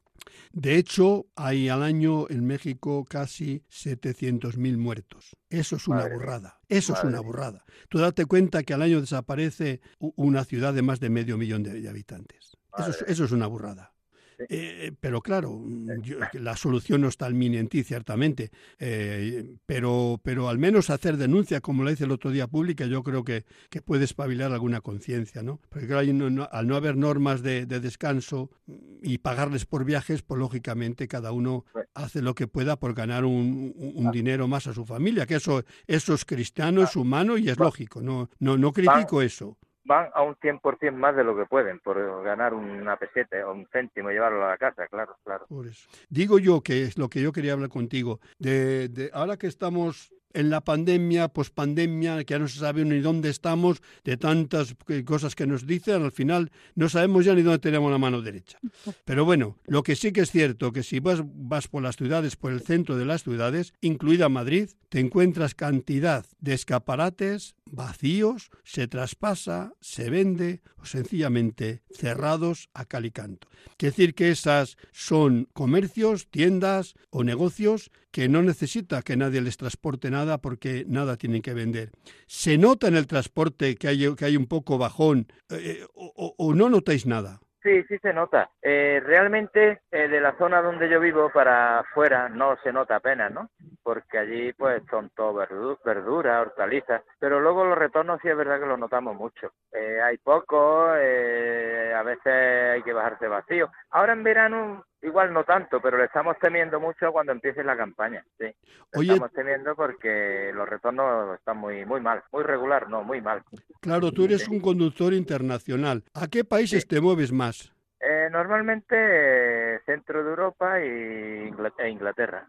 De 0.52 0.76
hecho, 0.76 1.26
hay 1.34 1.68
al 1.68 1.82
año 1.82 2.28
en 2.28 2.46
México 2.46 3.04
casi 3.08 3.64
700.000 3.70 4.76
muertos. 4.76 5.36
Eso 5.48 5.76
es 5.76 5.88
una 5.88 6.02
Madre 6.02 6.14
burrada. 6.14 6.60
Eso 6.68 6.94
es 6.94 7.04
una 7.04 7.20
burrada. 7.20 7.64
Tú 7.88 7.98
date 7.98 8.26
cuenta 8.26 8.62
que 8.62 8.74
al 8.74 8.82
año 8.82 9.00
desaparece 9.00 9.80
una 9.98 10.44
ciudad 10.44 10.74
de 10.74 10.82
más 10.82 11.00
de 11.00 11.10
medio 11.10 11.36
millón 11.38 11.62
de, 11.62 11.88
habitantes. 11.88 12.56
Eso 12.78 12.90
es, 12.90 13.04
eso 13.06 13.24
es 13.24 13.32
una 13.32 13.46
burrada. 13.46 13.92
Sí. 14.38 14.44
Eh, 14.48 14.92
pero 15.00 15.20
claro, 15.20 15.58
mm, 15.58 16.00
yo- 16.02 16.18
la 16.34 16.56
solución 16.56 17.00
no 17.02 17.08
está 17.08 17.26
en 17.28 17.38
mí 17.38 17.48
ni 17.48 17.58
en 17.58 17.68
ti, 17.68 17.82
ciertamente. 17.84 18.50
Eh, 18.78 19.56
pero, 19.66 20.20
pero 20.22 20.48
al 20.48 20.58
menos 20.58 20.90
hacer 20.90 21.16
denuncia, 21.16 21.60
como 21.60 21.84
la 21.84 21.92
hice 21.92 22.04
el 22.04 22.10
otro 22.10 22.30
día 22.30 22.46
pública, 22.46 22.86
yo 22.86 23.02
creo 23.02 23.24
que, 23.24 23.44
que 23.70 23.80
puede 23.82 24.04
espabilar 24.04 24.52
alguna 24.52 24.80
conciencia, 24.80 25.42
¿no? 25.42 25.60
Porque 25.68 25.86
claro, 25.86 26.12
no- 26.12 26.30
no- 26.30 26.48
al 26.50 26.66
no 26.66 26.76
haber 26.76 26.96
normas 26.96 27.42
de, 27.42 27.66
de 27.66 27.80
descanso 27.80 28.50
mm, 28.66 28.72
y 29.02 29.18
pagarles 29.18 29.66
por 29.66 29.84
viajes, 29.84 30.22
pues 30.22 30.38
lógicamente 30.38 31.08
cada 31.08 31.32
uno 31.32 31.64
Pues- 31.72 31.86
hace 31.94 32.22
lo 32.22 32.34
que 32.34 32.46
pueda 32.46 32.76
por 32.78 32.94
ganar 32.94 33.24
un, 33.24 33.72
un- 33.76 33.92
un 34.06 34.10
dinero 34.12 34.48
más 34.48 34.66
a 34.66 34.74
su 34.74 34.84
familia, 34.84 35.26
que 35.26 35.36
eso, 35.36 35.64
eso 35.86 36.14
es 36.14 36.24
cristiano, 36.24 36.82
es 36.82 36.96
humano 36.96 37.36
y 37.38 37.48
es 37.48 37.58
lógico. 37.58 38.00
No, 38.02 38.28
no, 38.38 38.56
no 38.56 38.72
critico 38.72 39.20
eso. 39.22 39.58
Van 39.84 40.10
a 40.14 40.22
un 40.22 40.36
100% 40.36 40.92
más 40.92 41.16
de 41.16 41.24
lo 41.24 41.36
que 41.36 41.46
pueden 41.46 41.80
por 41.80 42.22
ganar 42.22 42.54
una 42.54 42.96
peseta 42.96 43.36
o 43.46 43.52
un 43.52 43.66
céntimo 43.72 44.10
y 44.10 44.14
llevarlo 44.14 44.44
a 44.44 44.50
la 44.50 44.58
casa, 44.58 44.86
claro, 44.88 45.16
claro. 45.24 45.46
Por 45.48 45.66
eso. 45.66 45.88
Digo 46.08 46.38
yo 46.38 46.60
que 46.60 46.82
es 46.84 46.98
lo 46.98 47.08
que 47.08 47.20
yo 47.20 47.32
quería 47.32 47.54
hablar 47.54 47.68
contigo. 47.68 48.20
De, 48.38 48.88
de 48.88 49.10
ahora 49.12 49.36
que 49.36 49.48
estamos 49.48 50.12
en 50.34 50.50
la 50.50 50.62
pandemia, 50.62 51.28
pospandemia, 51.28 52.24
que 52.24 52.34
ya 52.34 52.38
no 52.38 52.48
se 52.48 52.58
sabe 52.58 52.84
ni 52.84 53.00
dónde 53.00 53.30
estamos, 53.30 53.82
de 54.04 54.16
tantas 54.16 54.74
eh, 54.88 55.04
cosas 55.04 55.34
que 55.34 55.46
nos 55.46 55.66
dicen, 55.66 56.02
al 56.02 56.12
final 56.12 56.50
no 56.74 56.88
sabemos 56.88 57.24
ya 57.24 57.34
ni 57.34 57.42
dónde 57.42 57.58
tenemos 57.58 57.90
la 57.90 57.98
mano 57.98 58.22
derecha. 58.22 58.58
Pero 59.04 59.24
bueno, 59.24 59.58
lo 59.66 59.82
que 59.82 59.96
sí 59.96 60.12
que 60.12 60.22
es 60.22 60.30
cierto, 60.30 60.72
que 60.72 60.82
si 60.82 61.00
vas, 61.00 61.22
vas 61.24 61.68
por 61.68 61.82
las 61.82 61.96
ciudades, 61.96 62.36
por 62.36 62.52
el 62.52 62.60
centro 62.60 62.96
de 62.96 63.04
las 63.04 63.22
ciudades, 63.22 63.74
incluida 63.80 64.28
Madrid, 64.28 64.70
te 64.88 65.00
encuentras 65.00 65.54
cantidad 65.54 66.26
de 66.40 66.54
escaparates 66.54 67.54
vacíos, 67.64 68.50
se 68.64 68.86
traspasa, 68.86 69.72
se 69.80 70.10
vende 70.10 70.60
o 70.76 70.84
sencillamente 70.84 71.82
cerrados 71.90 72.68
a 72.74 72.84
cal 72.84 73.06
y 73.06 73.10
canto. 73.10 73.48
Quiere 73.76 73.92
decir 73.92 74.14
que 74.14 74.30
esas 74.30 74.76
son 74.92 75.48
comercios, 75.52 76.28
tiendas 76.28 76.94
o 77.10 77.24
negocios 77.24 77.90
que 78.12 78.28
no 78.28 78.42
necesita 78.42 79.02
que 79.02 79.16
nadie 79.16 79.40
les 79.40 79.56
transporte 79.56 80.10
nada 80.10 80.38
porque 80.38 80.84
nada 80.86 81.16
tienen 81.16 81.42
que 81.42 81.54
vender. 81.54 81.90
¿Se 82.26 82.58
nota 82.58 82.86
en 82.88 82.96
el 82.96 83.06
transporte 83.06 83.74
que 83.76 83.88
hay, 83.88 84.14
que 84.14 84.24
hay 84.26 84.36
un 84.36 84.46
poco 84.46 84.78
bajón 84.78 85.26
eh, 85.50 85.84
o, 85.94 86.34
o- 86.38 86.54
no 86.54 86.68
notáis 86.68 87.06
nada? 87.06 87.40
Sí, 87.62 87.84
sí 87.88 87.96
se 88.02 88.12
nota. 88.12 88.50
Eh, 88.60 89.00
realmente 89.06 89.82
eh, 89.92 90.08
de 90.08 90.20
la 90.20 90.36
zona 90.36 90.60
donde 90.60 90.88
yo 90.90 90.98
vivo 90.98 91.30
para 91.32 91.78
afuera 91.78 92.28
no 92.28 92.56
se 92.64 92.72
nota 92.72 92.96
apenas, 92.96 93.32
¿no? 93.32 93.50
Porque 93.84 94.18
allí 94.18 94.52
pues 94.54 94.82
son 94.90 95.10
todo 95.14 95.32
verdu- 95.34 95.78
verduras, 95.84 96.44
hortalizas, 96.44 97.02
pero 97.20 97.38
luego 97.40 97.64
los 97.64 97.78
retornos 97.78 98.18
sí 98.20 98.28
es 98.28 98.36
verdad 98.36 98.58
que 98.58 98.66
los 98.66 98.80
notamos 98.80 99.14
mucho. 99.16 99.52
Eh, 99.72 100.00
hay 100.02 100.18
poco, 100.18 100.88
eh, 100.96 101.94
a 101.96 102.02
veces 102.02 102.26
hay 102.74 102.82
que 102.82 102.92
bajarse 102.92 103.28
vacío. 103.28 103.70
Ahora 103.90 104.12
en 104.14 104.24
verano 104.24 104.84
igual 105.02 105.32
no 105.32 105.44
tanto, 105.44 105.80
pero 105.80 105.98
le 105.98 106.04
estamos 106.04 106.36
temiendo 106.40 106.80
mucho 106.80 107.12
cuando 107.12 107.32
empiece 107.32 107.62
la 107.64 107.76
campaña, 107.76 108.24
sí. 108.38 108.44
Le 108.44 108.54
Oye- 108.92 109.12
estamos 109.12 109.32
temiendo 109.32 109.74
porque 109.74 110.50
los 110.54 110.68
retornos 110.68 111.38
están 111.38 111.58
muy 111.58 111.84
muy 111.84 112.00
mal, 112.00 112.22
muy 112.32 112.42
regular, 112.42 112.88
no, 112.88 113.02
muy 113.02 113.20
mal. 113.20 113.42
Claro, 113.80 114.12
tú 114.12 114.24
eres 114.24 114.48
un 114.48 114.60
conductor 114.60 115.12
internacional. 115.12 116.04
¿A 116.14 116.28
qué 116.28 116.44
países 116.44 116.82
Sí. 116.82 116.88
te 116.88 117.00
mueves 117.00 117.32
más? 117.32 117.72
Eh, 118.00 118.28
normalmente 118.30 118.94
eh, 118.96 119.80
centro 119.86 120.22
de 120.24 120.30
Europa 120.30 120.80
e 120.80 121.50
Inglaterra. 121.88 122.46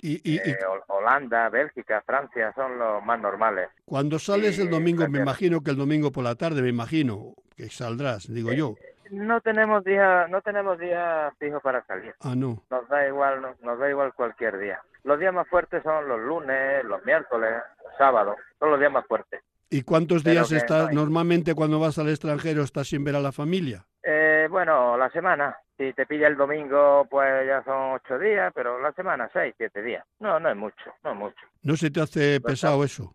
Y, 0.00 0.36
Eh, 0.38 0.58
Hol- 0.68 0.82
Holanda, 0.88 1.48
Bélgica, 1.48 2.02
Francia 2.04 2.52
son 2.56 2.76
los 2.78 3.04
más 3.04 3.20
normales. 3.20 3.68
cuando 3.84 4.18
sales 4.18 4.58
el 4.58 4.68
domingo, 4.70 5.08
me 5.08 5.20
imagino 5.20 5.60
que 5.60 5.70
el 5.70 5.76
domingo 5.76 6.10
por 6.10 6.24
la 6.24 6.34
tarde, 6.34 6.62
me 6.62 6.70
imagino 6.70 7.34
que 7.56 7.68
saldrás, 7.70 8.26
digo 8.32 8.52
yo. 8.52 8.74
No 9.12 9.42
tenemos 9.42 9.84
día, 9.84 10.26
no 10.28 10.40
tenemos 10.40 10.78
día 10.78 11.30
fijo 11.38 11.60
para 11.60 11.84
salir. 11.84 12.14
Ah, 12.20 12.34
no. 12.34 12.62
Nos 12.70 12.88
da 12.88 13.06
igual, 13.06 13.42
no- 13.42 13.54
nos 13.60 13.78
da 13.78 13.90
igual 13.90 14.14
cualquier 14.14 14.58
día. 14.58 14.80
Los 15.04 15.20
días 15.20 15.34
más 15.34 15.46
fuertes 15.48 15.82
son 15.82 16.08
los 16.08 16.18
lunes, 16.18 16.82
los 16.84 17.04
miércoles, 17.04 17.50
los 17.84 17.96
sábados, 17.98 18.36
son 18.58 18.70
los 18.70 18.80
días 18.80 18.90
más 18.90 19.06
fuertes. 19.06 19.42
¿Y 19.68 19.82
cuántos 19.82 20.24
días 20.24 20.48
que 20.48 20.56
estás? 20.56 20.88
no. 20.88 21.00
Normalmente 21.02 21.54
cuando 21.54 21.78
vas 21.78 21.98
al 21.98 22.08
extranjero 22.08 22.62
estás 22.62 22.88
sin 22.88 23.04
ver 23.04 23.16
a 23.16 23.20
la 23.20 23.32
familia. 23.32 23.84
Eh, 24.02 24.46
bueno, 24.50 24.96
la 24.96 25.10
semana. 25.10 25.56
Si 25.76 25.92
te 25.92 26.06
pilla 26.06 26.28
el 26.28 26.36
domingo, 26.36 27.06
pues 27.10 27.46
ya 27.46 27.62
son 27.64 27.92
ocho 27.92 28.18
días, 28.18 28.50
pero 28.54 28.78
la 28.80 28.92
semana 28.92 29.28
seis, 29.32 29.54
siete 29.58 29.82
días. 29.82 30.04
No, 30.20 30.40
no 30.40 30.48
es 30.48 30.56
mucho, 30.56 30.94
no 31.04 31.10
es 31.12 31.16
mucho. 31.18 31.46
¿No 31.62 31.76
se 31.76 31.90
te 31.90 32.00
hace 32.00 32.40
Pues 32.40 32.54
pesado 32.54 32.82
eso? 32.82 33.12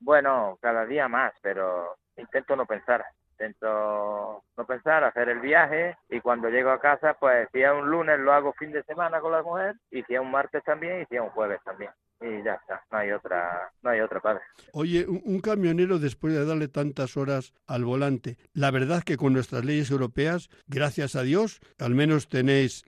Bueno, 0.00 0.58
cada 0.60 0.84
día 0.86 1.06
más, 1.08 1.32
pero 1.40 1.96
intento 2.16 2.56
no 2.56 2.66
pensar. 2.66 3.04
Intento 3.38 4.44
no 4.56 4.66
pensar, 4.66 5.04
hacer 5.04 5.28
el 5.28 5.40
viaje 5.40 5.94
y 6.08 6.20
cuando 6.20 6.48
llego 6.48 6.70
a 6.70 6.80
casa, 6.80 7.14
pues 7.20 7.48
si 7.52 7.60
es 7.60 7.70
un 7.70 7.90
lunes 7.90 8.18
lo 8.18 8.32
hago 8.32 8.54
fin 8.54 8.72
de 8.72 8.82
semana 8.84 9.20
con 9.20 9.32
la 9.32 9.42
mujer 9.42 9.76
y 9.90 10.02
si 10.04 10.14
es 10.14 10.20
un 10.20 10.30
martes 10.30 10.64
también 10.64 11.02
y 11.02 11.04
si 11.06 11.16
es 11.16 11.20
un 11.20 11.28
jueves 11.30 11.60
también. 11.62 11.90
Y 12.18 12.42
ya 12.42 12.54
está, 12.54 12.82
no 12.90 12.96
hay 12.96 13.10
otra, 13.12 13.70
no 13.82 13.90
hay 13.90 14.00
otra 14.00 14.20
padre. 14.20 14.40
Oye, 14.72 15.04
un, 15.06 15.20
un 15.22 15.40
camionero 15.40 15.98
después 15.98 16.32
de 16.32 16.46
darle 16.46 16.68
tantas 16.68 17.18
horas 17.18 17.52
al 17.66 17.84
volante, 17.84 18.38
la 18.54 18.70
verdad 18.70 19.02
que 19.02 19.18
con 19.18 19.34
nuestras 19.34 19.66
leyes 19.66 19.90
europeas, 19.90 20.48
gracias 20.66 21.14
a 21.14 21.22
Dios, 21.22 21.60
al 21.78 21.94
menos 21.94 22.28
tenéis 22.28 22.86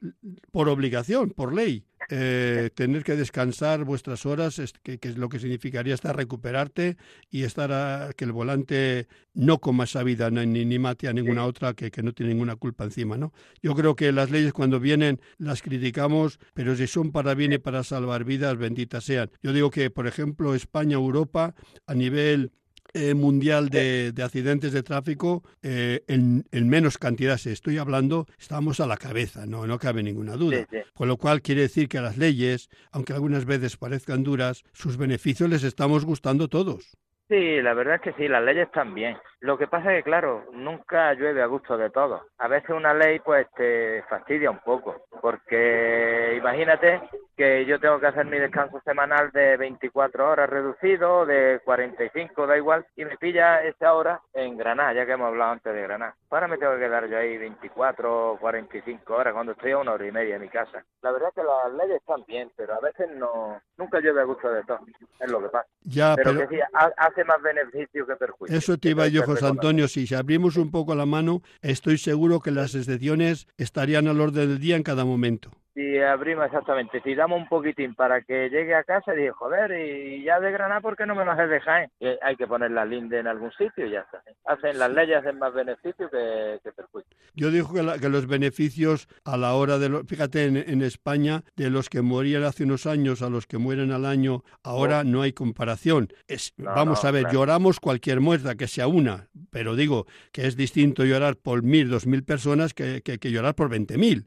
por 0.50 0.70
obligación, 0.70 1.30
por 1.30 1.52
ley, 1.52 1.84
eh, 2.08 2.70
tener 2.74 3.04
que 3.04 3.16
descansar 3.16 3.84
vuestras 3.84 4.24
horas, 4.26 4.58
es- 4.58 4.72
que, 4.82 4.98
que 4.98 5.08
es 5.08 5.16
lo 5.18 5.28
que 5.28 5.38
significaría 5.38 5.94
estar 5.94 6.16
recuperarte 6.16 6.96
y 7.30 7.42
estar 7.44 7.72
a, 7.72 8.12
que 8.16 8.24
el 8.24 8.32
volante 8.32 9.08
no 9.34 9.58
coma 9.58 9.84
esa 9.84 10.02
vida 10.02 10.30
ni, 10.30 10.46
ni, 10.46 10.64
ni 10.64 10.78
mate 10.78 11.08
a 11.08 11.12
ninguna 11.12 11.44
otra 11.44 11.74
que, 11.74 11.90
que 11.90 12.02
no 12.02 12.12
tiene 12.12 12.32
ninguna 12.32 12.56
culpa 12.56 12.84
encima, 12.84 13.16
¿no? 13.18 13.32
Yo 13.62 13.74
creo 13.74 13.94
que 13.96 14.12
las 14.12 14.30
leyes 14.30 14.52
cuando 14.52 14.80
vienen 14.80 15.20
las 15.38 15.62
criticamos, 15.62 16.38
pero 16.54 16.74
si 16.76 16.86
son 16.86 17.12
para 17.12 17.34
bien 17.34 17.52
y 17.52 17.58
para 17.58 17.84
salvar 17.84 18.24
vidas, 18.24 18.56
benditas 18.56 19.04
sean. 19.04 19.30
Yo 19.42 19.52
digo 19.52 19.70
que, 19.70 19.90
por 19.90 20.06
ejemplo, 20.06 20.54
España, 20.54 20.94
Europa, 20.94 21.54
a 21.86 21.94
nivel 21.94 22.52
eh, 22.94 23.14
mundial 23.14 23.68
de, 23.68 24.12
de 24.12 24.22
accidentes 24.22 24.72
de 24.72 24.82
tráfico, 24.82 25.42
eh, 25.62 26.02
en, 26.08 26.44
en 26.52 26.68
menos 26.68 26.98
cantidad, 26.98 27.36
se 27.36 27.52
estoy 27.52 27.78
hablando, 27.78 28.26
estamos 28.38 28.80
a 28.80 28.86
la 28.86 28.96
cabeza, 28.96 29.46
no, 29.46 29.66
no 29.66 29.78
cabe 29.78 30.02
ninguna 30.02 30.36
duda. 30.36 30.58
Sí, 30.58 30.66
sí. 30.70 30.78
Con 30.94 31.08
lo 31.08 31.16
cual 31.16 31.42
quiere 31.42 31.62
decir 31.62 31.88
que 31.88 31.98
a 31.98 32.02
las 32.02 32.16
leyes, 32.16 32.68
aunque 32.92 33.12
algunas 33.12 33.44
veces 33.44 33.76
parezcan 33.76 34.22
duras, 34.24 34.64
sus 34.72 34.96
beneficios 34.96 35.48
les 35.48 35.64
estamos 35.64 36.04
gustando 36.04 36.48
todos. 36.48 36.96
Sí, 37.28 37.60
la 37.60 37.74
verdad 37.74 37.96
es 37.96 38.00
que 38.00 38.12
sí, 38.14 38.26
las 38.26 38.42
leyes 38.42 38.68
están 38.68 38.94
bien. 38.94 39.14
Lo 39.40 39.58
que 39.58 39.66
pasa 39.66 39.92
es 39.92 39.98
que, 39.98 40.10
claro, 40.10 40.46
nunca 40.54 41.12
llueve 41.12 41.42
a 41.42 41.46
gusto 41.46 41.76
de 41.76 41.90
todos. 41.90 42.22
A 42.38 42.48
veces 42.48 42.70
una 42.70 42.94
ley 42.94 43.18
pues 43.18 43.46
te 43.54 44.02
fastidia 44.08 44.50
un 44.50 44.60
poco, 44.60 45.04
porque 45.20 46.36
imagínate 46.38 47.02
que 47.38 47.64
yo 47.66 47.78
tengo 47.78 48.00
que 48.00 48.08
hacer 48.08 48.26
mi 48.26 48.36
descanso 48.36 48.80
semanal 48.84 49.30
de 49.30 49.56
24 49.56 50.28
horas 50.28 50.50
reducido, 50.50 51.24
de 51.24 51.60
45, 51.64 52.46
da 52.48 52.56
igual, 52.56 52.84
y 52.96 53.04
me 53.04 53.16
pilla 53.16 53.62
esa 53.62 53.94
hora 53.94 54.20
en 54.34 54.58
Granada, 54.58 54.92
ya 54.92 55.06
que 55.06 55.12
hemos 55.12 55.28
hablado 55.28 55.52
antes 55.52 55.72
de 55.72 55.80
Granada. 55.82 56.16
Ahora 56.30 56.48
me 56.48 56.58
tengo 56.58 56.72
que 56.74 56.80
quedar 56.80 57.08
yo 57.08 57.16
ahí 57.16 57.38
24 57.38 58.32
o 58.32 58.38
45 58.38 59.14
horas 59.14 59.32
cuando 59.32 59.52
estoy 59.52 59.70
a 59.70 59.78
una 59.78 59.92
hora 59.92 60.06
y 60.06 60.10
media 60.10 60.34
en 60.34 60.42
mi 60.42 60.48
casa. 60.48 60.84
La 61.00 61.12
verdad 61.12 61.28
es 61.28 61.34
que 61.36 61.42
las 61.44 61.72
leyes 61.74 62.00
están 62.00 62.24
bien, 62.26 62.50
pero 62.56 62.74
a 62.74 62.80
veces 62.80 63.08
no, 63.16 63.60
nunca 63.76 64.00
llueve 64.00 64.20
a 64.20 64.24
gusto 64.24 64.50
de 64.50 64.64
todos, 64.64 64.80
es 65.20 65.30
lo 65.30 65.40
que 65.40 65.48
pasa. 65.48 65.68
Ya, 65.82 66.16
Pero, 66.16 66.32
pero 66.34 66.48
que 66.48 66.56
sí, 66.56 66.60
ha- 66.74 66.92
hace 66.96 67.22
más 67.24 67.40
beneficio 67.40 68.04
que 68.04 68.16
perjuicio. 68.16 68.58
eso 68.58 68.76
te 68.78 68.90
iba 68.90 69.06
yo, 69.06 69.22
José. 69.22 69.46
Antonio. 69.46 69.86
Si 69.86 70.12
abrimos 70.12 70.56
un 70.56 70.70
poco 70.72 70.94
la 70.96 71.06
mano, 71.06 71.40
estoy 71.62 71.98
seguro 71.98 72.40
que 72.40 72.50
las 72.50 72.74
excepciones 72.74 73.46
estarían 73.56 74.08
al 74.08 74.20
orden 74.20 74.48
del 74.48 74.58
día 74.58 74.74
en 74.76 74.82
cada 74.82 75.04
momento. 75.04 75.50
Si 75.78 75.96
abrimos 76.00 76.46
exactamente, 76.46 77.00
si 77.02 77.14
damos 77.14 77.40
un 77.40 77.48
poquitín 77.48 77.94
para 77.94 78.20
que 78.22 78.48
llegue 78.50 78.74
a 78.74 78.82
casa 78.82 79.14
y 79.14 79.18
dije, 79.18 79.30
joder, 79.30 79.70
y 79.78 80.24
ya 80.24 80.40
de 80.40 80.50
Granada, 80.50 80.80
¿por 80.80 80.96
qué 80.96 81.06
no 81.06 81.14
me 81.14 81.24
lo 81.24 81.30
haces 81.30 81.48
de 81.48 81.60
Jaén? 81.60 81.88
Y 82.00 82.06
hay 82.20 82.34
que 82.34 82.48
poner 82.48 82.72
la 82.72 82.84
linde 82.84 83.20
en 83.20 83.28
algún 83.28 83.52
sitio 83.52 83.86
y 83.86 83.92
ya 83.92 84.00
está. 84.00 84.20
Hacen 84.46 84.76
las 84.76 84.90
leyes 84.90 85.18
hacen 85.18 85.38
más 85.38 85.54
beneficio 85.54 86.10
que, 86.10 86.58
que 86.64 86.72
perjuicio. 86.72 87.16
Yo 87.34 87.52
digo 87.52 87.72
que, 87.72 87.84
la- 87.84 87.96
que 88.00 88.08
los 88.08 88.26
beneficios 88.26 89.06
a 89.24 89.36
la 89.36 89.54
hora 89.54 89.78
de, 89.78 89.88
lo- 89.88 90.02
fíjate, 90.02 90.46
en, 90.46 90.56
en 90.56 90.82
España, 90.82 91.42
de 91.54 91.70
los 91.70 91.88
que 91.88 92.02
morían 92.02 92.42
hace 92.42 92.64
unos 92.64 92.84
años 92.86 93.22
a 93.22 93.30
los 93.30 93.46
que 93.46 93.58
mueren 93.58 93.92
al 93.92 94.04
año, 94.04 94.42
ahora 94.64 95.04
no 95.04 95.22
hay 95.22 95.32
comparación. 95.32 96.08
Es, 96.26 96.54
No, 96.56 96.74
vamos 96.74 97.04
no, 97.04 97.08
a 97.08 97.12
ver, 97.12 97.22
claro. 97.22 97.38
lloramos 97.38 97.78
cualquier 97.78 98.18
muerta, 98.18 98.56
que 98.56 98.66
sea 98.66 98.88
una, 98.88 99.28
pero 99.52 99.76
digo 99.76 100.06
que 100.32 100.44
es 100.48 100.56
distinto 100.56 101.04
llorar 101.04 101.36
por 101.36 101.62
mil, 101.62 101.88
dos 101.88 102.04
mil 102.08 102.24
personas 102.24 102.74
que, 102.74 103.00
que, 103.02 103.18
que 103.18 103.30
llorar 103.30 103.54
por 103.54 103.68
veinte 103.68 103.96
mil. 103.96 104.26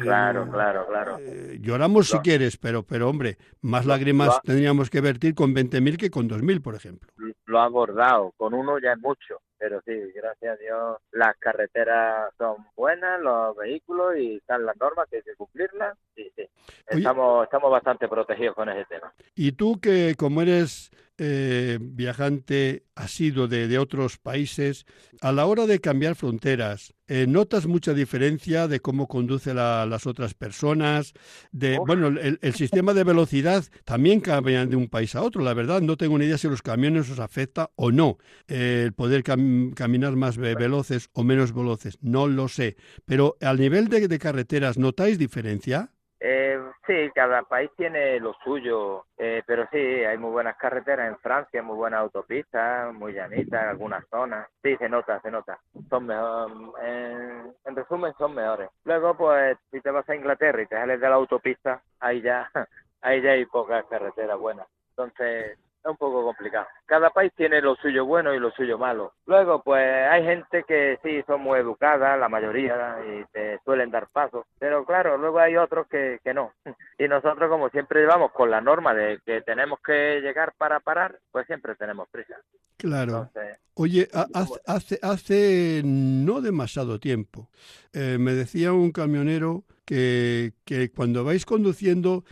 Claro, 0.00 0.44
eh, 0.44 0.85
claro, 0.86 1.16
claro. 1.16 1.18
eh, 1.20 1.58
lloramos 1.60 2.08
si 2.08 2.18
quieres, 2.18 2.56
pero, 2.56 2.82
pero 2.82 3.08
hombre, 3.08 3.36
más 3.60 3.86
lágrimas 3.86 4.40
tendríamos 4.42 4.90
que 4.90 5.00
vertir 5.00 5.34
con 5.34 5.54
20.000 5.54 5.96
que 5.96 6.10
con 6.10 6.28
2.000, 6.28 6.62
por 6.62 6.74
ejemplo. 6.74 7.08
Lo 7.46 7.60
ha 7.60 7.64
abordado, 7.64 8.32
con 8.36 8.54
uno 8.54 8.78
ya 8.78 8.92
es 8.92 8.98
mucho. 8.98 9.40
pero 9.58 9.80
sí, 9.86 9.92
gracias 10.14 10.54
a 10.58 10.62
Dios 10.62 10.96
las 11.12 11.34
carreteras 11.38 12.30
son 12.36 12.56
buenas, 12.76 13.20
los 13.22 13.56
vehículos 13.56 14.16
y 14.18 14.36
están 14.36 14.66
las 14.66 14.76
normas 14.78 15.06
que 15.10 15.16
hay 15.16 15.22
que 15.22 15.34
cumplirlas. 15.34 15.96
Sí, 16.14 16.30
sí. 16.36 16.42
Oye- 16.90 16.98
Estamos, 16.98 17.44
estamos 17.44 17.70
bastante 17.70 18.06
protegidos 18.08 18.54
con 18.54 18.68
ese 18.68 18.84
tema. 18.86 19.12
Y 19.34 19.52
tú 19.52 19.80
que 19.80 20.14
como 20.18 20.42
eres 20.42 20.90
eh, 21.18 21.78
viajante 21.80 22.84
asiduo 22.94 23.46
de, 23.48 23.68
de 23.68 23.78
otros 23.78 24.18
países, 24.18 24.86
a 25.20 25.32
la 25.32 25.46
hora 25.46 25.66
de 25.66 25.80
cambiar 25.80 26.14
fronteras, 26.14 26.94
eh, 27.08 27.26
¿notas 27.28 27.66
mucha 27.66 27.94
diferencia 27.94 28.68
de 28.68 28.80
cómo 28.80 29.06
conduce 29.06 29.54
la- 29.54 29.86
las 29.86 30.06
otras 30.06 30.34
personas? 30.34 31.12
De, 31.52 31.78
bueno, 31.86 32.08
el, 32.08 32.38
el 32.40 32.54
sistema 32.54 32.94
de 32.94 33.04
velocidad 33.04 33.64
también 33.84 34.20
cambia 34.20 34.64
de 34.66 34.76
un 34.76 34.88
país 34.88 35.14
a 35.14 35.22
otro. 35.22 35.42
La 35.42 35.54
verdad, 35.54 35.80
no 35.82 35.96
tengo 35.96 36.18
ni 36.18 36.24
idea 36.26 36.38
si 36.38 36.48
los 36.48 36.62
camiones 36.62 37.10
os 37.10 37.18
afecta 37.18 37.70
o 37.76 37.90
no. 37.92 38.18
Eh, 38.48 38.82
el 38.86 38.92
poder 38.92 39.22
cam- 39.22 39.74
caminar 39.74 40.16
más 40.16 40.36
ve- 40.36 40.54
veloces 40.54 41.08
o 41.12 41.22
menos 41.24 41.52
veloces, 41.54 41.98
no 42.00 42.26
lo 42.28 42.48
sé. 42.48 42.76
Pero 43.04 43.36
al 43.40 43.58
nivel 43.58 43.88
de, 43.88 44.08
de 44.08 44.18
carreteras, 44.18 44.78
¿notáis 44.78 45.18
diferencia? 45.18 45.92
Eh, 46.18 46.58
sí, 46.86 47.10
cada 47.14 47.42
país 47.42 47.70
tiene 47.76 48.18
lo 48.20 48.32
suyo, 48.42 49.04
eh, 49.18 49.42
pero 49.46 49.68
sí, 49.70 49.78
hay 49.78 50.16
muy 50.16 50.30
buenas 50.30 50.56
carreteras 50.56 51.08
en 51.08 51.18
Francia, 51.18 51.62
muy 51.62 51.76
buenas 51.76 52.00
autopistas, 52.00 52.92
muy 52.94 53.12
llanitas 53.12 53.62
en 53.62 53.68
algunas 53.68 54.06
zonas. 54.08 54.48
Sí, 54.62 54.76
se 54.76 54.88
nota, 54.88 55.20
se 55.20 55.30
nota. 55.30 55.58
Son 55.90 56.06
mejor, 56.06 56.50
en, 56.82 57.54
en 57.64 57.76
resumen, 57.76 58.14
son 58.18 58.34
mejores. 58.34 58.70
Luego, 58.84 59.14
pues, 59.16 59.58
si 59.70 59.80
te 59.80 59.90
vas 59.90 60.08
a 60.08 60.14
Inglaterra 60.14 60.62
y 60.62 60.66
te 60.66 60.76
sales 60.76 61.00
de 61.00 61.08
la 61.08 61.16
autopista, 61.16 61.82
ahí 62.00 62.22
ya, 62.22 62.50
ahí 63.02 63.20
ya 63.20 63.32
hay 63.32 63.44
pocas 63.46 63.84
carreteras 63.86 64.38
buenas. 64.38 64.66
Entonces, 64.90 65.58
es 65.86 65.90
un 65.90 65.96
poco 65.96 66.24
complicado. 66.24 66.66
Cada 66.84 67.10
país 67.10 67.32
tiene 67.36 67.60
lo 67.60 67.76
suyo 67.76 68.04
bueno 68.04 68.34
y 68.34 68.38
lo 68.40 68.50
suyo 68.50 68.76
malo. 68.78 69.12
Luego, 69.26 69.62
pues 69.62 69.84
hay 70.10 70.24
gente 70.24 70.64
que 70.66 70.98
sí 71.02 71.22
son 71.26 71.40
muy 71.42 71.58
educadas, 71.60 72.18
la 72.18 72.28
mayoría, 72.28 72.96
y 73.06 73.24
te 73.32 73.58
suelen 73.64 73.90
dar 73.90 74.08
paso. 74.08 74.46
Pero 74.58 74.84
claro, 74.84 75.16
luego 75.16 75.38
hay 75.38 75.56
otros 75.56 75.86
que, 75.88 76.18
que 76.22 76.34
no. 76.34 76.52
Y 76.98 77.08
nosotros, 77.08 77.50
como 77.50 77.68
siempre 77.68 78.00
llevamos 78.00 78.32
con 78.32 78.50
la 78.50 78.60
norma 78.60 78.94
de 78.94 79.20
que 79.24 79.42
tenemos 79.42 79.78
que 79.84 80.20
llegar 80.22 80.54
para 80.56 80.80
parar, 80.80 81.18
pues 81.30 81.46
siempre 81.46 81.74
tenemos 81.76 82.08
prisa. 82.08 82.36
Claro. 82.78 83.28
Entonces, 83.34 83.58
Oye, 83.74 84.08
ha- 84.14 84.26
hace, 84.32 84.60
hace, 84.66 84.98
hace 85.02 85.82
no 85.84 86.40
demasiado 86.40 86.98
tiempo, 86.98 87.50
eh, 87.92 88.16
me 88.18 88.32
decía 88.32 88.72
un 88.72 88.90
camionero 88.92 89.64
que, 89.86 90.52
que 90.66 90.90
cuando 90.90 91.24
vais 91.24 91.46
conduciendo, 91.46 92.24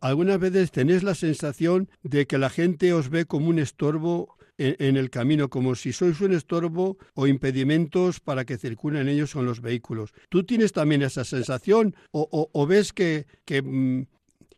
algunas 0.00 0.40
veces 0.40 0.72
tenéis 0.72 1.02
la 1.04 1.14
sensación 1.14 1.88
de 2.02 2.26
que 2.26 2.38
la 2.38 2.50
gente 2.50 2.92
os 2.92 3.08
ve 3.10 3.26
como 3.26 3.48
un 3.48 3.58
estorbo 3.60 4.36
en, 4.58 4.74
en 4.80 4.96
el 4.96 5.10
camino, 5.10 5.48
como 5.48 5.74
si 5.74 5.92
sois 5.92 6.20
un 6.20 6.32
estorbo 6.32 6.96
o 7.14 7.26
impedimentos 7.26 8.18
para 8.20 8.44
que 8.44 8.58
circulen 8.58 9.08
ellos 9.08 9.32
con 9.34 9.44
los 9.46 9.60
vehículos. 9.60 10.12
¿Tú 10.28 10.44
tienes 10.44 10.72
también 10.72 11.02
esa 11.02 11.24
sensación 11.24 11.94
o, 12.10 12.26
o- 12.30 12.50
o 12.52 12.66
ves 12.66 12.92
que, 12.92 13.26
que, 13.44 13.62
mm, 13.62 14.06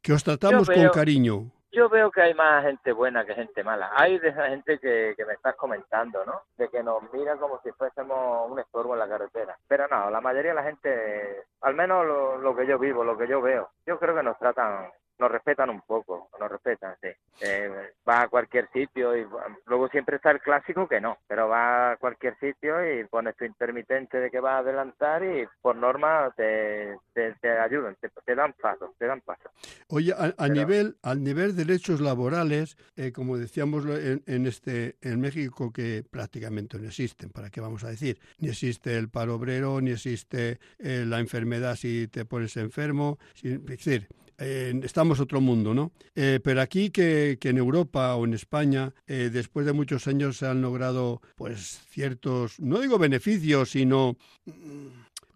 que 0.01 0.13
os 0.13 0.25
tratamos 0.25 0.69
con 0.69 0.85
cariño? 0.91 1.53
Yo 1.75 1.89
veo 1.89 2.09
que 2.13 2.23
hay 2.23 2.35
más 2.35 2.65
gente 2.65 2.93
buena 2.93 3.25
que 3.25 3.35
gente 3.35 3.65
mala. 3.65 3.91
Hay 3.97 4.21
de 4.21 4.29
esa 4.29 4.49
gente 4.49 4.79
que, 4.79 5.15
que 5.17 5.25
me 5.25 5.33
estás 5.33 5.57
comentando, 5.57 6.25
¿no? 6.25 6.43
De 6.57 6.69
que 6.69 6.85
nos 6.85 7.03
mira 7.13 7.37
como 7.37 7.61
si 7.63 7.73
fuésemos 7.73 8.49
un 8.49 8.61
estorbo 8.61 8.93
en 8.93 9.01
la 9.01 9.09
carretera. 9.09 9.59
Pero 9.67 9.89
no, 9.89 10.09
la 10.09 10.21
mayoría 10.21 10.53
de 10.53 10.55
la 10.55 10.63
gente, 10.63 11.47
al 11.63 11.75
menos 11.75 12.07
lo, 12.07 12.39
lo 12.39 12.55
que 12.55 12.65
yo 12.65 12.79
vivo, 12.79 13.03
lo 13.03 13.19
que 13.19 13.27
yo 13.27 13.41
veo, 13.43 13.71
yo 13.87 13.99
creo 13.99 14.15
que 14.15 14.23
nos 14.23 14.39
tratan, 14.39 14.89
nos 15.19 15.31
respetan 15.31 15.71
un 15.71 15.81
poco, 15.83 16.29
nos 16.41 16.51
respetan, 16.51 16.95
sí. 17.01 17.09
Eh, 17.41 17.71
va 18.09 18.23
a 18.23 18.29
cualquier 18.29 18.69
sitio 18.73 19.17
y 19.17 19.27
luego 19.67 19.89
siempre 19.89 20.17
está 20.17 20.31
el 20.31 20.41
clásico 20.41 20.89
que 20.89 21.01
no, 21.01 21.19
pero 21.27 21.49
va 21.49 21.93
a 21.93 21.97
cualquier 21.97 22.39
sitio 22.39 22.75
y 22.99 23.05
pones 23.05 23.37
tu 23.37 23.45
intermitente 23.45 24.19
de 24.19 24.31
que 24.31 24.41
vas 24.41 24.55
a 24.55 24.59
adelantar 24.59 25.25
y 25.25 25.47
por 25.63 25.77
norma 25.77 26.33
te, 26.37 26.97
te, 27.13 27.33
te 27.41 27.51
ayudan, 27.59 27.97
te, 28.01 28.09
te 28.25 28.35
dan 28.35 28.53
paso, 28.61 28.95
te 28.99 29.07
dan 29.07 29.21
paso. 29.21 29.51
Oye, 29.89 30.13
a, 30.13 30.25
a 30.27 30.33
Pero- 30.37 30.55
nivel, 30.55 30.97
al 31.03 31.23
nivel 31.23 31.55
de 31.57 31.65
derechos 31.65 32.01
laborales, 32.01 32.77
eh, 32.97 33.13
como 33.13 33.37
decíamos 33.39 33.85
en, 33.87 34.23
en 34.27 34.47
este, 34.47 34.97
en 35.01 35.21
México, 35.21 35.73
que 35.73 36.05
prácticamente 36.09 36.79
no 36.79 36.87
existen, 36.89 37.31
¿para 37.31 37.51
qué 37.51 37.61
vamos 37.61 37.85
a 37.85 37.89
decir? 37.89 38.19
Ni 38.39 38.49
existe 38.49 38.97
el 38.97 39.09
paro 39.09 39.37
obrero, 39.37 39.81
ni 39.81 39.93
existe 39.93 40.59
eh, 40.79 41.05
la 41.07 41.21
enfermedad 41.21 41.77
si 41.77 42.09
te 42.09 42.25
pones 42.25 42.57
enfermo. 42.57 43.19
si- 43.35 43.53
es 43.55 43.65
decir, 43.65 44.09
eh, 44.39 44.73
estamos 44.83 45.21
otro 45.21 45.41
mundo, 45.41 45.75
¿no? 45.75 45.93
Eh, 46.15 46.41
pero 46.43 46.61
aquí 46.61 46.91
que, 46.91 47.39
que 47.41 47.51
en 47.51 47.59
Europa 47.59 48.15
o 48.17 48.25
en 48.25 48.35
España, 48.35 48.93
eh, 49.07 49.31
después 49.33 49.67
de 49.67 49.73
muchos 49.73 50.07
años 50.09 50.37
se 50.39 50.47
han 50.47 50.63
logrado, 50.63 51.21
pues, 51.37 51.85
ciertos, 51.89 52.59
no 52.61 52.81
digo 52.81 52.99
beneficios, 52.99 53.71
sino 53.71 54.17
mm, 54.47 54.87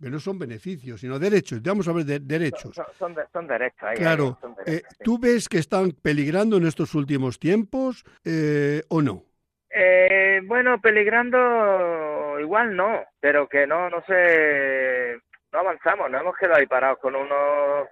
que 0.03 0.11
no 0.11 0.21
son 0.21 0.39
beneficios, 0.39 1.01
sino 1.01 1.19
derechos. 1.19 1.63
Vamos 1.63 1.89
a 1.89 1.93
ver 1.93 2.05
de 2.05 2.21
derechos. 2.21 2.75
Son, 2.75 2.87
son, 2.99 3.15
de- 3.15 3.25
son 3.33 3.47
derechos. 3.47 3.83
ahí, 3.83 3.97
Claro, 3.97 4.37
ahí, 4.37 4.41
son 4.41 4.53
eh, 4.53 4.65
derechos, 4.67 4.93
sí. 4.97 5.05
¿tú 5.05 5.19
ves 5.19 5.49
que 5.49 5.59
están 5.59 5.91
peligrando 5.91 6.57
en 6.57 6.67
estos 6.67 6.95
últimos 6.95 7.39
tiempos 7.39 8.05
eh, 8.25 8.83
o 8.89 9.03
no? 9.03 9.25
Eh, 9.71 10.41
bueno, 10.45 10.81
peligrando 10.81 12.39
igual 12.41 12.75
no, 12.75 13.05
pero 13.21 13.49
que 13.49 13.67
no, 13.67 13.91
no 13.91 14.03
sé, 14.07 15.19
no 15.53 15.59
avanzamos, 15.59 16.11
no 16.11 16.19
hemos 16.21 16.37
quedado 16.37 16.57
ahí 16.59 16.67
parados 16.67 16.99
con 17.01 17.15
unos 17.15 17.89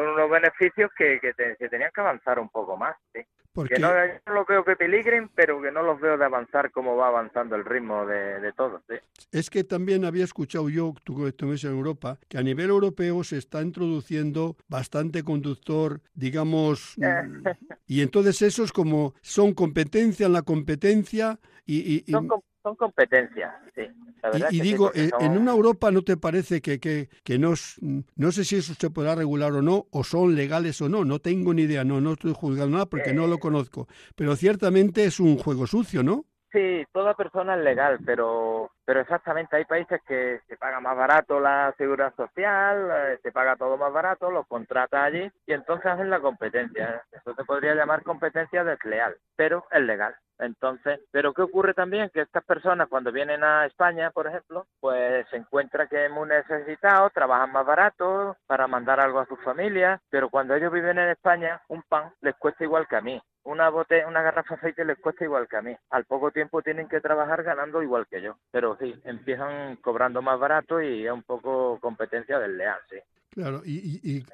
con 0.00 0.08
unos 0.14 0.30
beneficios 0.30 0.90
que, 0.96 1.18
que, 1.20 1.32
te- 1.34 1.56
que 1.56 1.68
tenían 1.68 1.90
que 1.94 2.00
avanzar 2.00 2.38
un 2.38 2.48
poco 2.48 2.76
más, 2.76 2.96
sí. 3.14 3.20
Porque 3.52 3.74
Que 3.74 3.80
no, 3.80 3.88
no 4.26 4.34
los 4.34 4.46
veo 4.46 4.64
que 4.64 4.76
peligren, 4.76 5.28
pero 5.34 5.60
que 5.60 5.72
no 5.72 5.82
los 5.82 6.00
veo 6.00 6.16
de 6.16 6.24
avanzar 6.24 6.70
como 6.70 6.94
va 6.96 7.08
avanzando 7.08 7.56
el 7.56 7.64
ritmo 7.64 8.06
de, 8.06 8.38
de 8.38 8.52
todo, 8.52 8.80
sí. 8.88 8.94
es 9.32 9.50
que 9.50 9.64
también 9.64 10.04
había 10.04 10.22
escuchado 10.22 10.68
yo, 10.68 10.94
tú 11.02 11.16
que 11.20 11.28
estuviste 11.30 11.66
en 11.66 11.72
Europa, 11.74 12.16
que 12.28 12.38
a 12.38 12.42
nivel 12.44 12.70
europeo 12.70 13.24
se 13.24 13.38
está 13.38 13.60
introduciendo 13.60 14.56
bastante 14.68 15.24
conductor, 15.24 16.00
digamos, 16.14 16.94
y 17.88 18.02
entonces 18.02 18.40
esos 18.42 18.72
como 18.72 19.14
son 19.20 19.52
competencia 19.52 20.26
en 20.26 20.32
la 20.32 20.42
competencia 20.42 21.40
y, 21.66 21.78
y- 21.78 22.04
y- 22.06 22.12
Son, 22.12 22.28
com- 22.28 22.42
son 22.62 22.76
competencias, 22.76 23.52
sí. 23.74 23.82
La 24.22 24.28
Y, 24.28 24.32
verdad 24.32 24.50
digo, 24.50 24.90
eh, 24.94 25.08
son- 25.10 25.22
en 25.22 25.38
una 25.38 25.52
Europa 25.52 25.90
no 25.90 26.02
te 26.02 26.16
parece 26.16 26.60
que, 26.60 26.78
que, 26.78 27.08
que 27.24 27.38
no, 27.38 27.54
es- 27.54 27.76
no 27.80 28.32
sé 28.32 28.44
si 28.44 28.56
eso 28.56 28.74
se 28.78 28.90
podrá 28.90 29.14
regular 29.14 29.52
o 29.52 29.62
no, 29.62 29.86
o 29.90 30.04
son 30.04 30.34
legales 30.36 30.80
o 30.82 30.88
no, 30.88 31.04
no 31.04 31.20
tengo 31.20 31.54
ni 31.54 31.62
idea, 31.62 31.84
no, 31.84 32.00
no 32.00 32.12
estoy 32.12 32.34
juzgando 32.34 32.72
nada 32.74 32.86
porque 32.86 33.14
no 33.14 33.26
lo 33.26 33.36
Eh. 33.36 33.40
conozco, 33.40 33.88
pero 34.14 34.36
ciertamente 34.36 35.04
es 35.04 35.20
un 35.20 35.38
juego 35.38 35.66
sucio, 35.66 36.02
¿no? 36.02 36.26
Sí, 36.52 36.84
toda 36.92 37.14
persona 37.14 37.54
es 37.54 37.62
legal, 37.62 37.98
pero 38.04 38.72
pero 38.84 39.02
exactamente 39.02 39.54
hay 39.54 39.64
países 39.66 40.00
que 40.02 40.40
se 40.48 40.56
paga 40.56 40.80
más 40.80 40.96
barato 40.96 41.38
la 41.38 41.72
seguridad 41.78 42.12
social, 42.16 42.90
eh, 42.90 43.18
se 43.22 43.30
paga 43.30 43.54
todo 43.54 43.76
más 43.76 43.92
barato, 43.92 44.32
los 44.32 44.48
contrata 44.48 45.04
allí 45.04 45.30
y 45.46 45.52
entonces 45.52 45.86
hacen 45.86 46.10
la 46.10 46.18
competencia. 46.18 47.04
Eso 47.12 47.32
se 47.36 47.44
podría 47.44 47.76
llamar 47.76 48.02
competencia 48.02 48.64
desleal, 48.64 49.16
pero 49.36 49.64
es 49.70 49.80
legal. 49.82 50.16
Entonces, 50.40 50.98
pero 51.12 51.32
¿qué 51.34 51.42
ocurre 51.42 51.72
también? 51.72 52.10
Que 52.12 52.22
estas 52.22 52.42
personas 52.44 52.88
cuando 52.88 53.12
vienen 53.12 53.44
a 53.44 53.66
España, 53.66 54.10
por 54.10 54.26
ejemplo, 54.26 54.66
pues 54.80 55.24
se 55.28 55.36
encuentra 55.36 55.86
que 55.86 56.06
es 56.06 56.10
muy 56.10 56.28
necesitado, 56.28 57.10
trabajan 57.10 57.52
más 57.52 57.64
barato 57.64 58.36
para 58.48 58.66
mandar 58.66 58.98
algo 58.98 59.20
a 59.20 59.26
sus 59.26 59.38
familias, 59.44 60.00
pero 60.10 60.30
cuando 60.30 60.56
ellos 60.56 60.72
viven 60.72 60.98
en 60.98 61.10
España, 61.10 61.60
un 61.68 61.82
pan 61.82 62.12
les 62.22 62.34
cuesta 62.36 62.64
igual 62.64 62.88
que 62.88 62.96
a 62.96 63.02
mí. 63.02 63.22
Una 63.44 63.70
bote, 63.70 64.04
una 64.04 64.22
garrafa 64.22 64.54
de 64.54 64.58
aceite 64.60 64.84
les 64.84 64.98
cuesta 64.98 65.24
igual 65.24 65.48
que 65.48 65.56
a 65.56 65.62
mí. 65.62 65.74
Al 65.90 66.04
poco 66.04 66.30
tiempo 66.30 66.60
tienen 66.62 66.88
que 66.88 67.00
trabajar 67.00 67.42
ganando 67.42 67.82
igual 67.82 68.06
que 68.06 68.20
yo. 68.20 68.36
Pero 68.50 68.76
sí, 68.78 68.94
empiezan 69.04 69.76
cobrando 69.76 70.20
más 70.20 70.38
barato 70.38 70.80
y 70.80 71.06
es 71.06 71.12
un 71.12 71.22
poco 71.22 71.78
competencia 71.80 72.38
desleal, 72.38 72.78
sí. 72.90 72.96
Claro, 73.30 73.62
y, 73.64 74.00
y- 74.02 74.24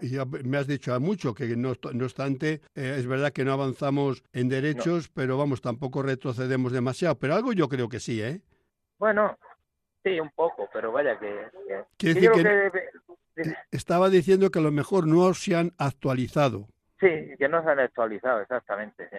me 0.45 0.57
has 0.57 0.67
dicho 0.67 0.95
a 0.95 0.99
mucho 0.99 1.35
que 1.35 1.55
no, 1.55 1.75
no 1.93 2.05
obstante, 2.07 2.63
eh, 2.75 2.97
es 2.99 3.07
verdad 3.07 3.31
que 3.31 3.45
no 3.45 3.53
avanzamos 3.53 4.25
en 4.33 4.49
derechos, 4.49 5.09
pero 5.11 5.37
vamos, 5.37 5.61
tampoco 5.61 6.03
retrocedemos 6.03 6.73
demasiado, 6.73 7.19
pero 7.19 7.35
algo 7.35 7.53
yo 7.53 7.69
creo 7.69 7.91
que 7.91 8.01
sí, 8.01 8.23
¿eh? 8.23 8.41
Bueno, 8.99 9.37
sí, 10.03 10.19
un 10.19 10.31
poco, 10.31 10.69
pero 10.73 10.93
vaya 10.93 11.19
que... 11.19 11.29
que- 11.69 11.85
Quiere 11.99 12.21
decir 12.21 12.73
que-. 13.35 13.55
Estaba 13.71 14.09
diciendo 14.09 14.51
que 14.51 14.61
a 14.61 14.63
lo 14.63 14.73
mejor 14.73 15.07
no 15.07 15.35
se 15.35 15.55
han 15.55 15.73
actualizado, 15.77 16.67
Sí, 17.01 17.35
que 17.39 17.49
no 17.49 17.63
se 17.63 17.71
han 17.71 17.81
actualizado, 17.81 18.41
exactamente, 18.41 19.09
sí. 19.11 19.19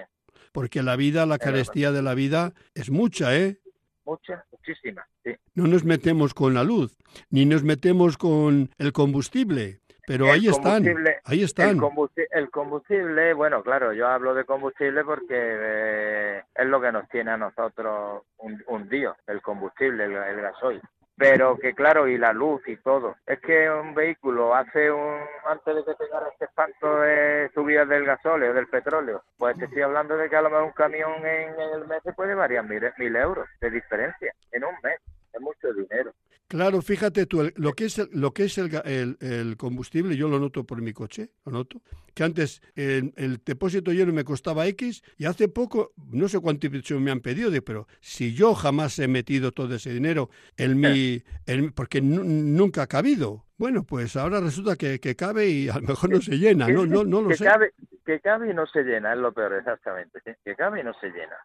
porque 0.51 0.81
la 0.81 0.95
vida, 0.95 1.25
la 1.25 1.37
carestía 1.37 1.91
de 1.91 2.01
la 2.01 2.15
vida 2.15 2.53
es 2.73 2.89
mucha, 2.89 3.35
¿eh? 3.37 3.57
Muchas, 4.05 4.43
muchísimas, 4.51 5.05
sí. 5.23 5.35
No 5.53 5.67
nos 5.67 5.83
metemos 5.83 6.33
con 6.33 6.53
la 6.53 6.63
luz, 6.63 6.97
ni 7.29 7.45
nos 7.45 7.63
metemos 7.63 8.17
con 8.17 8.69
el 8.77 8.93
combustible, 8.93 9.81
pero 10.07 10.25
El 10.27 10.31
ahí 10.31 10.47
están, 10.47 10.85
ahí 11.25 11.39
El, 11.39 11.43
están. 11.45 11.77
combusti- 11.77 12.25
el 12.31 12.49
combustible, 12.49 13.33
bueno, 13.33 13.61
claro, 13.61 13.91
yo 13.93 14.07
hablo 14.07 14.33
de 14.33 14.45
combustible 14.45 15.03
porque 15.03 15.25
eh, 15.35 16.41
es 16.55 16.65
lo 16.65 16.79
que 16.81 16.91
nos 16.93 17.07
tiene 17.09 17.31
a 17.31 17.37
nosotros 17.37 18.23
un- 18.37 18.63
hundidos, 18.67 19.17
el 19.27 19.41
combustible, 19.41 20.05
el, 20.05 20.13
el 20.13 20.41
gasoil. 20.41 20.81
Pero 21.17 21.57
que 21.57 21.73
claro, 21.73 22.07
y 22.07 22.17
la 22.17 22.31
luz 22.31 22.61
y 22.67 22.77
todo. 22.77 23.15
Es 23.25 23.39
que 23.39 23.69
un 23.71 23.95
vehículo 23.95 24.53
hace 24.53 24.91
un, 24.91 25.17
antes 25.45 25.75
de 25.75 25.83
que 25.83 25.95
tenga 25.95 26.27
este 26.31 26.45
espanto 26.45 27.01
de 27.01 27.49
subidas 27.55 27.89
del 27.89 28.05
gasóleo, 28.05 28.53
del 28.53 28.67
petróleo, 28.67 29.23
pues 29.37 29.57
te 29.57 29.65
estoy 29.65 29.81
hablando 29.81 30.15
de 30.15 30.29
que 30.29 30.35
a 30.35 30.43
lo 30.43 30.51
mejor 30.51 30.65
un 30.65 30.71
camión 30.73 31.13
en, 31.25 31.59
el 31.59 31.87
mes 31.87 32.03
puede 32.15 32.35
variar 32.35 32.65
mil, 32.65 32.83
mil 32.97 33.15
euros 33.15 33.47
de 33.59 33.71
diferencia. 33.71 34.31
en 34.51 34.63
un 34.63 34.75
mes. 34.83 34.99
Es 35.33 35.41
mucho 35.41 35.73
dinero. 35.73 36.13
Claro, 36.47 36.81
fíjate 36.81 37.25
tú, 37.25 37.41
el- 37.41 37.53
lo 37.57 37.73
que 37.73 37.85
es 37.85 37.97
el, 37.99 38.09
lo 38.13 38.31
que 38.33 38.45
es 38.45 38.57
el, 38.57 38.73
el- 38.85 39.17
el 39.19 39.57
combustible, 39.57 40.15
yo 40.15 40.29
lo 40.29 40.39
noto 40.39 40.63
por 40.63 40.81
mi 40.81 40.93
coche, 40.93 41.31
lo 41.45 41.51
noto, 41.51 41.81
que 42.13 42.23
antes 42.23 42.61
el, 42.75 43.13
el 43.17 43.41
depósito 43.45 43.91
lleno 43.91 44.13
me 44.13 44.23
costaba 44.23 44.65
X 44.67 45.03
y 45.17 45.25
hace 45.25 45.49
poco, 45.49 45.91
no 46.09 46.29
sé 46.29 46.39
cuánto 46.39 46.67
me 46.99 47.11
han 47.11 47.19
pedido, 47.19 47.51
pero 47.63 47.87
si 47.99 48.33
yo 48.33 48.55
jamás 48.55 48.97
he 48.99 49.09
metido 49.09 49.51
todo 49.51 49.75
ese 49.75 49.93
dinero 49.93 50.29
en 50.55 50.79
mi, 50.79 51.21
en- 51.47 51.73
porque 51.73 52.01
nu- 52.01 52.23
nunca 52.23 52.83
ha 52.83 52.87
cabido. 52.87 53.43
Bueno, 53.57 53.83
pues 53.83 54.15
ahora 54.15 54.39
resulta 54.39 54.75
que, 54.77 54.99
que 54.99 55.15
cabe 55.15 55.49
y 55.49 55.67
a 55.67 55.75
lo 55.79 55.87
mejor 55.87 56.11
no 56.11 56.21
se 56.21 56.37
llena, 56.37 56.69
no, 56.69 56.85
no, 56.85 57.03
no 57.03 57.23
lo 57.23 57.27
que 57.29 57.35
sé. 57.37 57.43
Cabe, 57.43 57.73
que 58.05 58.19
cabe 58.21 58.51
y 58.51 58.53
no 58.53 58.65
se 58.67 58.83
llena, 58.83 59.11
es 59.13 59.19
lo 59.19 59.33
peor, 59.33 59.53
exactamente. 59.55 60.21
Que 60.45 60.55
cabe 60.55 60.79
y 60.79 60.83
no 60.85 60.93
se 61.01 61.07
llena. 61.07 61.35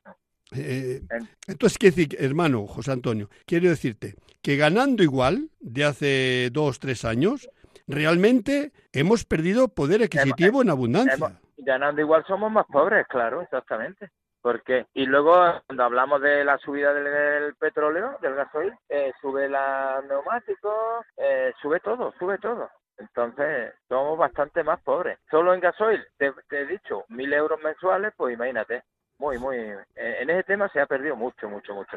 Eh, 0.54 1.02
En- 1.10 1.28
entonces, 1.48 1.78
¿qué 1.78 1.86
decir, 1.86 2.14
hermano 2.20 2.66
José 2.66 2.92
Antonio? 2.92 3.30
Quiero 3.46 3.68
decirte 3.70 4.14
que 4.42 4.56
ganando 4.56 5.02
igual 5.02 5.48
de 5.60 5.84
hace 5.84 6.50
dos, 6.50 6.78
tres 6.80 7.04
años, 7.04 7.48
realmente 7.86 8.72
hemos 8.92 9.24
perdido 9.24 9.68
poder 9.68 10.02
adquisitivo 10.02 10.62
en 10.62 10.70
abundancia. 10.70 11.14
Hemos- 11.14 11.32
ganando 11.58 12.00
igual 12.00 12.24
somos 12.26 12.50
más 12.50 12.66
pobres, 12.66 13.06
claro, 13.08 13.40
exactamente. 13.42 14.10
Porque 14.40 14.86
y 14.94 15.06
luego 15.06 15.32
cuando 15.66 15.84
hablamos 15.84 16.20
de 16.20 16.44
la 16.44 16.58
subida 16.58 16.92
del, 16.92 17.04
del 17.04 17.54
petróleo, 17.54 18.18
del 18.20 18.34
gasoil, 18.34 18.72
eh, 18.88 19.12
sube 19.20 19.48
la 19.48 20.02
neumáticos, 20.08 21.06
eh, 21.16 21.52
sube 21.62 21.78
todo, 21.78 22.12
sube 22.18 22.38
todo. 22.38 22.68
Entonces 22.98 23.72
somos 23.88 24.18
bastante 24.18 24.64
más 24.64 24.80
pobres. 24.82 25.18
Solo 25.30 25.54
en 25.54 25.60
gasoil, 25.60 26.04
te, 26.18 26.32
te 26.48 26.62
he 26.62 26.66
dicho, 26.66 27.04
mil 27.08 27.32
euros 27.32 27.60
mensuales, 27.62 28.12
pues 28.16 28.34
imagínate. 28.34 28.82
Muy, 29.22 29.38
muy. 29.38 29.56
En, 29.56 29.78
en 29.94 30.30
ese 30.30 30.42
tema 30.42 30.68
se 30.72 30.80
ha 30.80 30.86
perdido 30.86 31.14
mucho, 31.14 31.48
mucho, 31.48 31.74
mucho. 31.74 31.96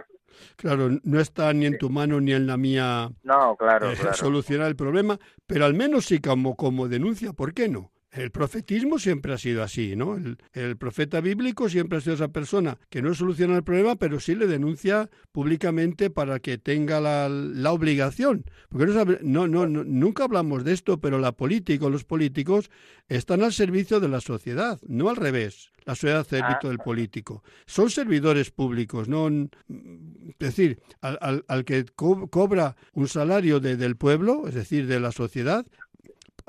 Claro, 0.58 0.90
no 1.04 1.20
está 1.20 1.52
ni 1.54 1.66
en 1.66 1.80
tu 1.80 1.90
mano 1.90 2.22
ni 2.22 2.34
en 2.34 2.46
la 2.46 2.56
mía 2.56 3.10
No, 3.24 3.56
claro, 3.56 3.90
eh, 3.90 3.96
claro. 4.00 4.14
solucionar 4.14 4.68
el 4.68 4.76
problema, 4.76 5.18
pero 5.48 5.66
al 5.66 5.74
menos 5.74 6.06
sí 6.06 6.22
como, 6.22 6.56
como 6.56 6.88
denuncia, 6.88 7.34
¿por 7.34 7.56
qué 7.56 7.68
no? 7.68 7.92
El 8.16 8.32
profetismo 8.32 8.98
siempre 8.98 9.34
ha 9.34 9.38
sido 9.38 9.62
así, 9.62 9.96
¿no? 9.96 10.16
El, 10.16 10.38
el 10.54 10.78
profeta 10.78 11.20
bíblico 11.20 11.68
siempre 11.68 11.98
ha 11.98 12.02
sido 12.02 12.16
esa 12.16 12.30
persona 12.30 12.78
que 12.90 13.02
no 13.02 13.14
soluciona 13.14 13.58
el 13.58 13.64
problema, 13.64 13.98
pero 13.98 14.20
sí 14.22 14.36
le 14.36 14.48
denuncia 14.48 15.10
públicamente 15.34 16.10
para 16.10 16.40
que 16.40 16.58
tenga 16.58 17.02
la, 17.02 17.28
la 17.28 17.72
obligación. 17.74 18.46
Porque 18.70 18.86
no, 19.22 19.48
no, 19.48 19.68
no, 19.68 19.84
nunca 19.84 20.24
hablamos 20.24 20.64
de 20.64 20.72
esto, 20.74 21.00
pero 21.02 21.20
la 21.20 21.34
política 21.34 21.86
o 21.86 21.90
los 21.90 22.06
políticos 22.06 22.70
están 23.10 23.44
al 23.44 23.52
servicio 23.52 24.00
de 24.00 24.08
la 24.08 24.22
sociedad, 24.22 24.80
no 24.88 25.10
al 25.10 25.18
revés. 25.18 25.72
La 25.86 25.94
sociedad 25.94 26.20
al 26.20 26.26
servicio 26.26 26.60
Ah. 26.64 26.70
del 26.70 26.80
político. 26.80 27.44
Son 27.68 27.92
servidores 27.92 28.50
públicos, 28.50 29.08
no. 29.08 29.28
Es 29.28 30.38
decir, 30.40 30.80
al, 31.02 31.20
al- 31.22 31.46
al 31.48 31.64
que 31.64 31.86
co- 31.96 32.28
cobra 32.30 32.76
un 32.94 33.08
salario 33.08 33.60
de- 33.60 33.78
del 33.78 33.96
pueblo, 33.96 34.48
es 34.48 34.56
decir, 34.56 34.88
de 34.88 35.00
la 35.00 35.12
sociedad, 35.12 35.66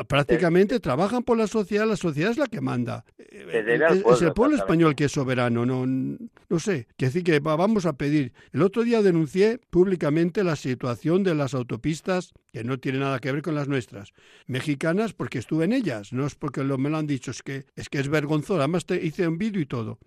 prácticamente 0.04 0.78
trabajan 0.80 1.22
por 1.22 1.38
la 1.38 1.46
sociedad, 1.46 1.86
la 1.86 1.96
sociedad 1.96 2.30
es 2.30 2.38
la 2.38 2.46
que 2.46 2.60
manda. 2.60 3.04
Eh, 3.18 3.46
es, 4.14 4.22
el 4.22 4.32
pueblo 4.34 4.56
español 4.56 4.94
que 4.94 5.04
es 5.06 5.12
soberano, 5.12 5.64
no, 5.64 5.86
no 5.86 6.58
sé. 6.58 6.86
Que 6.96 7.06
decir 7.06 7.24
que 7.24 7.40
va- 7.40 7.56
vamos 7.56 7.86
a 7.86 7.94
pedir. 7.96 8.32
El 8.52 8.62
otro 8.62 8.82
día 8.82 9.02
denuncié 9.02 9.58
públicamente 9.70 10.44
la 10.44 10.56
situación 10.56 11.22
de 11.22 11.34
las 11.34 11.54
autopistas, 11.54 12.32
que 12.52 12.64
no 12.64 12.78
tiene 12.78 12.98
nada 12.98 13.18
que 13.20 13.32
ver 13.32 13.42
con 13.42 13.54
las 13.54 13.68
nuestras, 13.68 14.12
mexicanas, 14.46 15.12
porque 15.14 15.38
estuve 15.38 15.64
en 15.64 15.72
ellas, 15.72 16.12
no 16.12 16.26
es 16.26 16.34
porque 16.34 16.62
lo, 16.64 16.78
me 16.78 16.90
lo 16.90 16.98
han 16.98 17.06
dicho, 17.06 17.30
es 17.30 17.42
que 17.42 17.64
es, 17.74 17.88
que 17.88 17.98
es 17.98 18.08
vergonzoso. 18.08 18.58
Además, 18.58 18.84
te 18.86 19.04
hice 19.04 19.26
un 19.26 19.38
vídeo 19.38 19.60
y 19.60 19.66
todo. 19.66 19.98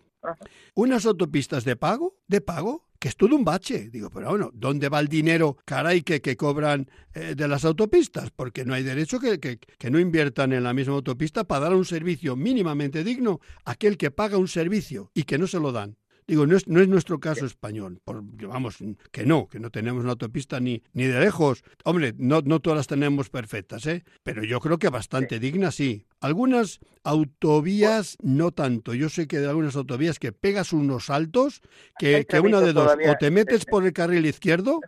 Unas 0.75 1.05
autopistas 1.05 1.63
de 1.63 1.75
pago, 1.75 2.17
de 2.27 2.41
pago, 2.41 2.88
que 2.99 3.07
es 3.07 3.15
todo 3.15 3.35
un 3.35 3.45
bache. 3.45 3.89
Digo, 3.89 4.09
pero 4.09 4.29
bueno, 4.29 4.51
¿dónde 4.53 4.89
va 4.89 4.99
el 4.99 5.07
dinero, 5.07 5.57
caray, 5.65 6.01
que, 6.03 6.21
que 6.21 6.35
cobran 6.35 6.89
eh, 7.13 7.33
de 7.35 7.47
las 7.47 7.65
autopistas? 7.65 8.29
Porque 8.31 8.65
no 8.65 8.73
hay 8.73 8.83
derecho 8.83 9.19
que, 9.19 9.39
que, 9.39 9.57
que 9.57 9.89
no 9.89 9.99
inviertan 9.99 10.51
en 10.53 10.63
la 10.63 10.73
misma 10.73 10.95
autopista 10.95 11.45
para 11.45 11.65
dar 11.65 11.75
un 11.75 11.85
servicio 11.85 12.35
mínimamente 12.35 13.03
digno 13.03 13.39
a 13.63 13.71
aquel 13.71 13.97
que 13.97 14.11
paga 14.11 14.37
un 14.37 14.49
servicio 14.49 15.11
y 15.13 15.23
que 15.23 15.37
no 15.37 15.47
se 15.47 15.59
lo 15.59 15.71
dan. 15.71 15.97
Digo, 16.29 16.45
no 16.45 16.55
es, 16.55 16.67
no 16.67 16.79
es 16.79 16.87
nuestro 16.87 17.19
caso 17.19 17.45
español. 17.45 17.99
Por, 18.05 18.21
vamos, 18.23 18.77
que 19.11 19.25
no, 19.25 19.47
que 19.47 19.59
no 19.59 19.69
tenemos 19.71 20.03
una 20.03 20.11
autopista 20.11 20.59
ni, 20.59 20.81
ni 20.93 21.05
de 21.05 21.19
lejos. 21.19 21.63
Hombre, 21.83 22.13
no, 22.17 22.41
no 22.41 22.59
todas 22.59 22.77
las 22.77 22.87
tenemos 22.87 23.29
perfectas, 23.29 23.85
¿eh? 23.87 24.03
Pero 24.23 24.43
yo 24.43 24.59
creo 24.59 24.77
que 24.77 24.89
bastante 24.89 25.39
dignas, 25.39 25.75
sí. 25.75 26.05
Algunas 26.21 26.79
autovías 27.03 28.17
no 28.21 28.51
tanto. 28.51 28.93
Yo 28.93 29.09
sé 29.09 29.27
que 29.27 29.39
de 29.39 29.47
algunas 29.47 29.75
autovías 29.75 30.19
que 30.19 30.31
pegas 30.31 30.73
unos 30.73 31.05
saltos 31.07 31.61
que, 31.97 32.25
que 32.25 32.39
una 32.39 32.59
de 32.61 32.73
dos, 32.73 32.83
todavía. 32.85 33.11
o 33.11 33.15
te 33.19 33.31
metes 33.31 33.65
por 33.65 33.85
el 33.85 33.93
carril 33.93 34.25
izquierdo 34.25 34.79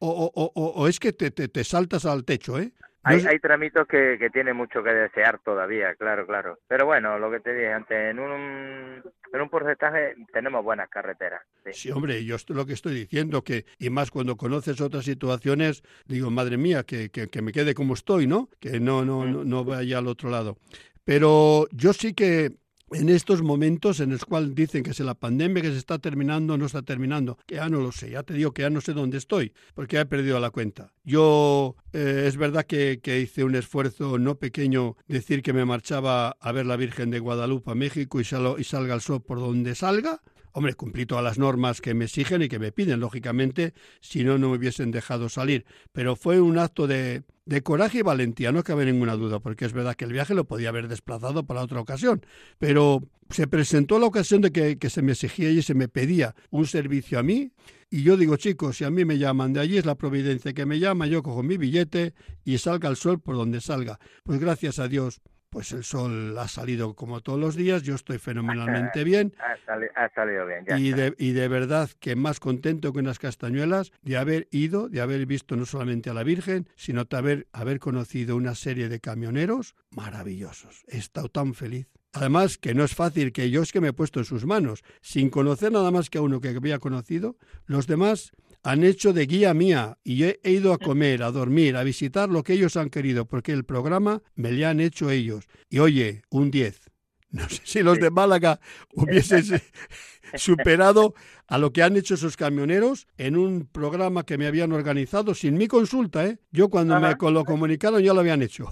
o, 0.00 0.08
o- 0.10 0.32
o- 0.34 0.52
o- 0.54 0.72
o 0.82 0.88
es 0.88 0.98
que 1.00 1.12
te, 1.12 1.30
te- 1.30 1.48
te 1.48 1.64
saltas 1.64 2.04
al 2.04 2.24
techo, 2.24 2.58
¿eh? 2.58 2.72
Hay, 3.04 3.24
hay 3.26 3.38
tramitos 3.40 3.86
que, 3.88 4.16
que 4.18 4.30
tienen 4.30 4.56
mucho 4.56 4.82
que 4.82 4.92
desear 4.92 5.40
todavía, 5.40 5.94
claro, 5.96 6.26
claro. 6.26 6.58
Pero 6.68 6.86
bueno, 6.86 7.18
lo 7.18 7.30
que 7.30 7.40
te 7.40 7.52
dije 7.52 7.72
antes, 7.72 8.10
en 8.10 8.20
un, 8.20 9.02
en 9.32 9.40
un 9.40 9.48
porcentaje 9.48 10.14
tenemos 10.32 10.62
buenas 10.62 10.88
carreteras. 10.88 11.42
Sí. 11.64 11.72
Sí, 11.72 11.90
hombre, 11.90 12.24
yo 12.24 12.36
lo 12.48 12.64
que 12.64 12.74
estoy 12.74 12.94
diciendo, 12.94 13.42
que 13.42 13.64
y 13.78 13.90
más 13.90 14.10
cuando 14.10 14.36
conoces 14.36 14.80
otras 14.80 15.04
situaciones, 15.04 15.82
digo, 16.06 16.30
madre 16.30 16.56
mía, 16.56 16.84
que, 16.84 17.10
que, 17.10 17.28
que 17.28 17.42
me 17.42 17.52
quede 17.52 17.74
como 17.74 17.94
estoy, 17.94 18.26
¿no? 18.26 18.48
Que 18.60 18.78
no, 18.78 19.04
no, 19.04 19.24
no, 19.24 19.44
no 19.44 19.64
vaya 19.64 19.98
al 19.98 20.06
otro 20.06 20.30
lado. 20.30 20.56
Pero 21.04 21.66
yo 21.72 21.92
sí 21.92 22.14
que 22.14 22.52
en 22.94 23.08
estos 23.08 23.42
momentos 23.42 24.00
en 24.00 24.10
los 24.10 24.24
cuales 24.24 24.54
dicen 24.54 24.82
que 24.82 24.94
si 24.94 25.02
la 25.02 25.14
pandemia 25.14 25.62
que 25.62 25.70
se 25.70 25.78
está 25.78 25.98
terminando 25.98 26.56
no 26.58 26.66
está 26.66 26.82
terminando, 26.82 27.38
que 27.46 27.56
ya 27.56 27.68
no 27.68 27.80
lo 27.80 27.92
sé, 27.92 28.10
ya 28.10 28.22
te 28.22 28.34
digo 28.34 28.52
que 28.52 28.62
ya 28.62 28.70
no 28.70 28.80
sé 28.80 28.92
dónde 28.92 29.18
estoy, 29.18 29.52
porque 29.74 29.98
he 29.98 30.06
perdido 30.06 30.38
la 30.40 30.50
cuenta. 30.50 30.92
Yo 31.04 31.76
eh, 31.92 32.24
es 32.26 32.36
verdad 32.36 32.64
que, 32.66 33.00
que 33.02 33.20
hice 33.20 33.44
un 33.44 33.54
esfuerzo 33.54 34.18
no 34.18 34.36
pequeño 34.36 34.96
decir 35.08 35.42
que 35.42 35.52
me 35.52 35.64
marchaba 35.64 36.30
a 36.40 36.52
ver 36.52 36.66
la 36.66 36.76
Virgen 36.76 37.10
de 37.10 37.18
Guadalupe 37.18 37.70
a 37.70 37.74
México 37.74 38.20
y, 38.20 38.24
salo- 38.24 38.58
y 38.58 38.64
salga 38.64 38.94
el 38.94 39.00
sol 39.00 39.22
por 39.22 39.38
donde 39.40 39.74
salga. 39.74 40.20
Hombre, 40.52 40.74
cumplí 40.74 41.06
todas 41.06 41.24
las 41.24 41.38
normas 41.38 41.80
que 41.80 41.94
me 41.94 42.04
exigen 42.04 42.42
y 42.42 42.48
que 42.48 42.58
me 42.58 42.72
piden, 42.72 43.00
lógicamente, 43.00 43.72
si 44.00 44.22
no, 44.22 44.38
no 44.38 44.50
me 44.50 44.56
hubiesen 44.56 44.90
dejado 44.90 45.28
salir. 45.28 45.64
Pero 45.92 46.14
fue 46.14 46.40
un 46.40 46.58
acto 46.58 46.86
de, 46.86 47.22
de 47.46 47.62
coraje 47.62 47.98
y 47.98 48.02
valentía, 48.02 48.52
no 48.52 48.62
cabe 48.62 48.84
ninguna 48.84 49.16
duda, 49.16 49.40
porque 49.40 49.64
es 49.64 49.72
verdad 49.72 49.94
que 49.94 50.04
el 50.04 50.12
viaje 50.12 50.34
lo 50.34 50.44
podía 50.44 50.68
haber 50.68 50.88
desplazado 50.88 51.44
para 51.44 51.62
otra 51.62 51.80
ocasión. 51.80 52.24
Pero 52.58 53.02
se 53.30 53.46
presentó 53.46 53.98
la 53.98 54.06
ocasión 54.06 54.42
de 54.42 54.52
que, 54.52 54.78
que 54.78 54.90
se 54.90 55.02
me 55.02 55.12
exigía 55.12 55.50
y 55.50 55.62
se 55.62 55.74
me 55.74 55.88
pedía 55.88 56.34
un 56.50 56.66
servicio 56.66 57.18
a 57.18 57.22
mí. 57.22 57.52
Y 57.90 58.02
yo 58.02 58.16
digo, 58.16 58.36
chicos, 58.36 58.76
si 58.76 58.84
a 58.84 58.90
mí 58.90 59.04
me 59.04 59.18
llaman 59.18 59.52
de 59.52 59.60
allí, 59.60 59.78
es 59.78 59.86
la 59.86 59.96
providencia 59.96 60.52
que 60.52 60.66
me 60.66 60.78
llama, 60.78 61.06
yo 61.06 61.22
cojo 61.22 61.42
mi 61.42 61.56
billete 61.56 62.14
y 62.44 62.58
salga 62.58 62.88
el 62.88 62.96
sol 62.96 63.20
por 63.20 63.36
donde 63.36 63.60
salga. 63.60 63.98
Pues 64.22 64.38
gracias 64.38 64.78
a 64.78 64.88
Dios, 64.88 65.20
pues 65.52 65.70
el 65.72 65.84
sol 65.84 66.36
ha 66.38 66.48
salido 66.48 66.94
como 66.94 67.20
todos 67.20 67.38
los 67.38 67.54
días, 67.56 67.82
yo 67.82 67.94
estoy 67.94 68.16
fenomenalmente 68.16 69.04
bien 69.04 69.34
Ha, 69.38 69.54
sali- 69.66 69.88
ha 69.94 70.08
salido 70.14 70.46
bien, 70.46 70.64
ya 70.66 70.78
y 70.78 70.92
de, 70.92 71.14
y 71.18 71.32
de 71.32 71.46
verdad 71.46 71.90
que 72.00 72.16
más 72.16 72.40
contento 72.40 72.90
que 72.94 73.00
unas 73.00 73.18
castañuelas 73.18 73.92
de 74.00 74.16
haber 74.16 74.48
ido, 74.50 74.88
de 74.88 75.02
haber 75.02 75.26
visto 75.26 75.54
no 75.54 75.66
solamente 75.66 76.08
a 76.08 76.14
la 76.14 76.22
Virgen, 76.22 76.66
sino 76.74 77.04
de 77.04 77.16
haber, 77.18 77.46
haber 77.52 77.80
conocido 77.80 78.34
una 78.34 78.54
serie 78.54 78.88
de 78.88 78.98
camioneros 78.98 79.74
maravillosos. 79.90 80.84
He 80.88 80.96
estado 80.96 81.28
tan 81.28 81.52
feliz. 81.52 81.86
Además, 82.14 82.56
que 82.58 82.74
no 82.74 82.84
es 82.84 82.94
fácil 82.94 83.32
que 83.32 83.50
yo 83.50 83.62
es 83.62 83.72
que 83.72 83.80
me 83.80 83.88
he 83.88 83.92
puesto 83.92 84.20
en 84.20 84.24
sus 84.26 84.44
manos, 84.46 84.82
sin 85.02 85.28
conocer 85.30 85.70
nada 85.72 85.90
más 85.90 86.08
que 86.10 86.18
a 86.18 86.22
uno 86.22 86.40
que 86.40 86.48
había 86.48 86.78
conocido, 86.78 87.36
los 87.66 87.86
demás 87.86 88.32
han 88.62 88.84
hecho 88.84 89.12
de 89.12 89.26
guía 89.26 89.54
mía 89.54 89.98
y 90.04 90.24
he, 90.24 90.40
he 90.42 90.52
ido 90.52 90.72
a 90.72 90.78
comer, 90.78 91.22
a 91.22 91.30
dormir, 91.30 91.76
a 91.76 91.82
visitar 91.82 92.28
lo 92.28 92.42
que 92.42 92.54
ellos 92.54 92.76
han 92.76 92.90
querido, 92.90 93.26
porque 93.26 93.52
el 93.52 93.64
programa 93.64 94.22
me 94.34 94.52
le 94.52 94.64
han 94.66 94.80
hecho 94.80 95.10
ellos. 95.10 95.46
Y 95.68 95.80
oye, 95.80 96.22
un 96.30 96.50
10. 96.50 96.80
No 97.32 97.48
sé 97.48 97.62
si 97.64 97.82
los 97.82 97.98
de 97.98 98.10
Málaga 98.10 98.60
hubiesen 98.92 99.42
superado 100.34 101.14
a 101.46 101.56
lo 101.56 101.72
que 101.72 101.82
han 101.82 101.96
hecho 101.96 102.12
esos 102.12 102.36
camioneros 102.36 103.08
en 103.16 103.38
un 103.38 103.66
programa 103.66 104.26
que 104.26 104.36
me 104.36 104.46
habían 104.46 104.72
organizado 104.72 105.34
sin 105.34 105.56
mi 105.56 105.66
consulta, 105.66 106.26
¿eh? 106.26 106.38
Yo 106.50 106.68
cuando 106.68 107.00
me 107.00 107.06
Ajá. 107.06 107.30
lo 107.30 107.44
comunicaron 107.46 108.02
ya 108.02 108.12
lo 108.12 108.20
habían 108.20 108.42
hecho. 108.42 108.66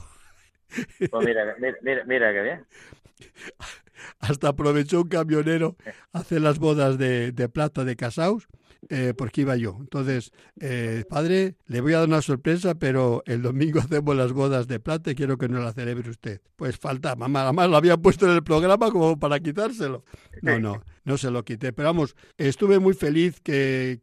Pues 1.10 1.26
mira, 1.26 1.56
mira, 1.58 1.76
mira, 1.82 2.04
mira 2.04 2.32
qué 2.34 2.42
bien. 2.42 2.66
Hasta 4.18 4.48
aprovechó 4.48 5.02
un 5.02 5.08
camionero 5.08 5.76
a 6.12 6.20
hacer 6.20 6.40
las 6.40 6.58
bodas 6.58 6.98
de, 6.98 7.32
de 7.32 7.48
plata 7.48 7.84
de 7.84 7.96
Casaus, 7.96 8.48
eh, 8.88 9.12
porque 9.16 9.42
iba 9.42 9.56
yo. 9.56 9.76
Entonces, 9.78 10.32
eh, 10.60 11.04
padre, 11.08 11.56
le 11.66 11.80
voy 11.80 11.92
a 11.92 11.98
dar 11.98 12.08
una 12.08 12.22
sorpresa, 12.22 12.74
pero 12.74 13.22
el 13.26 13.42
domingo 13.42 13.80
hacemos 13.80 14.16
las 14.16 14.32
bodas 14.32 14.66
de 14.68 14.80
plata 14.80 15.10
y 15.10 15.14
quiero 15.14 15.36
que 15.36 15.48
nos 15.48 15.62
la 15.62 15.72
celebre 15.72 16.08
usted. 16.08 16.40
Pues 16.56 16.78
falta, 16.78 17.14
mamá, 17.14 17.42
además 17.42 17.68
lo 17.70 17.76
había 17.76 17.96
puesto 17.96 18.26
en 18.26 18.32
el 18.32 18.42
programa 18.42 18.90
como 18.90 19.18
para 19.18 19.40
quitárselo. 19.40 20.04
No, 20.42 20.58
no, 20.58 20.82
no 21.04 21.18
se 21.18 21.30
lo 21.30 21.44
quité. 21.44 21.72
Pero 21.72 21.88
vamos, 21.88 22.16
estuve 22.38 22.78
muy 22.78 22.94
feliz 22.94 23.40
que, 23.40 24.00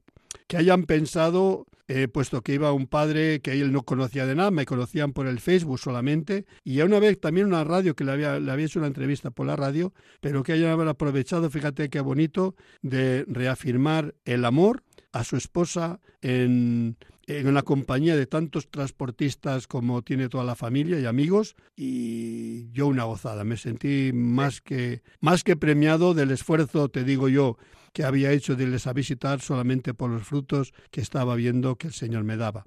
que 0.47 0.57
hayan 0.57 0.83
pensado, 0.83 1.65
eh, 1.87 2.07
puesto 2.07 2.41
que 2.41 2.53
iba 2.53 2.71
un 2.73 2.87
padre 2.87 3.39
que 3.39 3.53
él 3.53 3.71
no 3.71 3.83
conocía 3.83 4.25
de 4.25 4.35
nada, 4.35 4.51
me 4.51 4.65
conocían 4.65 5.13
por 5.13 5.27
el 5.27 5.39
Facebook 5.39 5.79
solamente, 5.79 6.45
y 6.63 6.81
a 6.81 6.85
una 6.85 6.99
vez 6.99 7.19
también 7.19 7.47
una 7.47 7.63
radio 7.63 7.95
que 7.95 8.03
le 8.03 8.11
había, 8.11 8.39
le 8.39 8.51
había 8.51 8.65
hecho 8.65 8.79
una 8.79 8.87
entrevista 8.87 9.31
por 9.31 9.47
la 9.47 9.55
radio, 9.55 9.93
pero 10.19 10.43
que 10.43 10.53
hayan 10.53 10.87
aprovechado, 10.87 11.49
fíjate 11.49 11.89
qué 11.89 12.01
bonito, 12.01 12.55
de 12.81 13.25
reafirmar 13.27 14.15
el 14.25 14.45
amor 14.45 14.83
a 15.11 15.23
su 15.23 15.37
esposa 15.37 15.99
en, 16.21 16.97
en 17.27 17.53
la 17.53 17.61
compañía 17.61 18.15
de 18.15 18.25
tantos 18.25 18.71
transportistas 18.71 19.67
como 19.67 20.01
tiene 20.01 20.29
toda 20.29 20.45
la 20.45 20.55
familia 20.55 20.99
y 20.99 21.05
amigos 21.05 21.55
y 21.75 22.71
yo 22.71 22.87
una 22.87 23.03
gozada, 23.03 23.43
me 23.43 23.57
sentí 23.57 24.11
más 24.13 24.61
que 24.61 25.01
más 25.19 25.43
que 25.43 25.57
premiado 25.57 26.13
del 26.13 26.31
esfuerzo, 26.31 26.89
te 26.89 27.03
digo 27.03 27.27
yo, 27.27 27.57
que 27.93 28.05
había 28.05 28.31
hecho 28.31 28.55
de 28.55 28.63
irles 28.63 28.87
a 28.87 28.93
visitar 28.93 29.41
solamente 29.41 29.93
por 29.93 30.09
los 30.09 30.23
frutos 30.23 30.73
que 30.89 31.01
estaba 31.01 31.35
viendo 31.35 31.75
que 31.75 31.87
el 31.87 31.93
Señor 31.93 32.23
me 32.23 32.37
daba. 32.37 32.65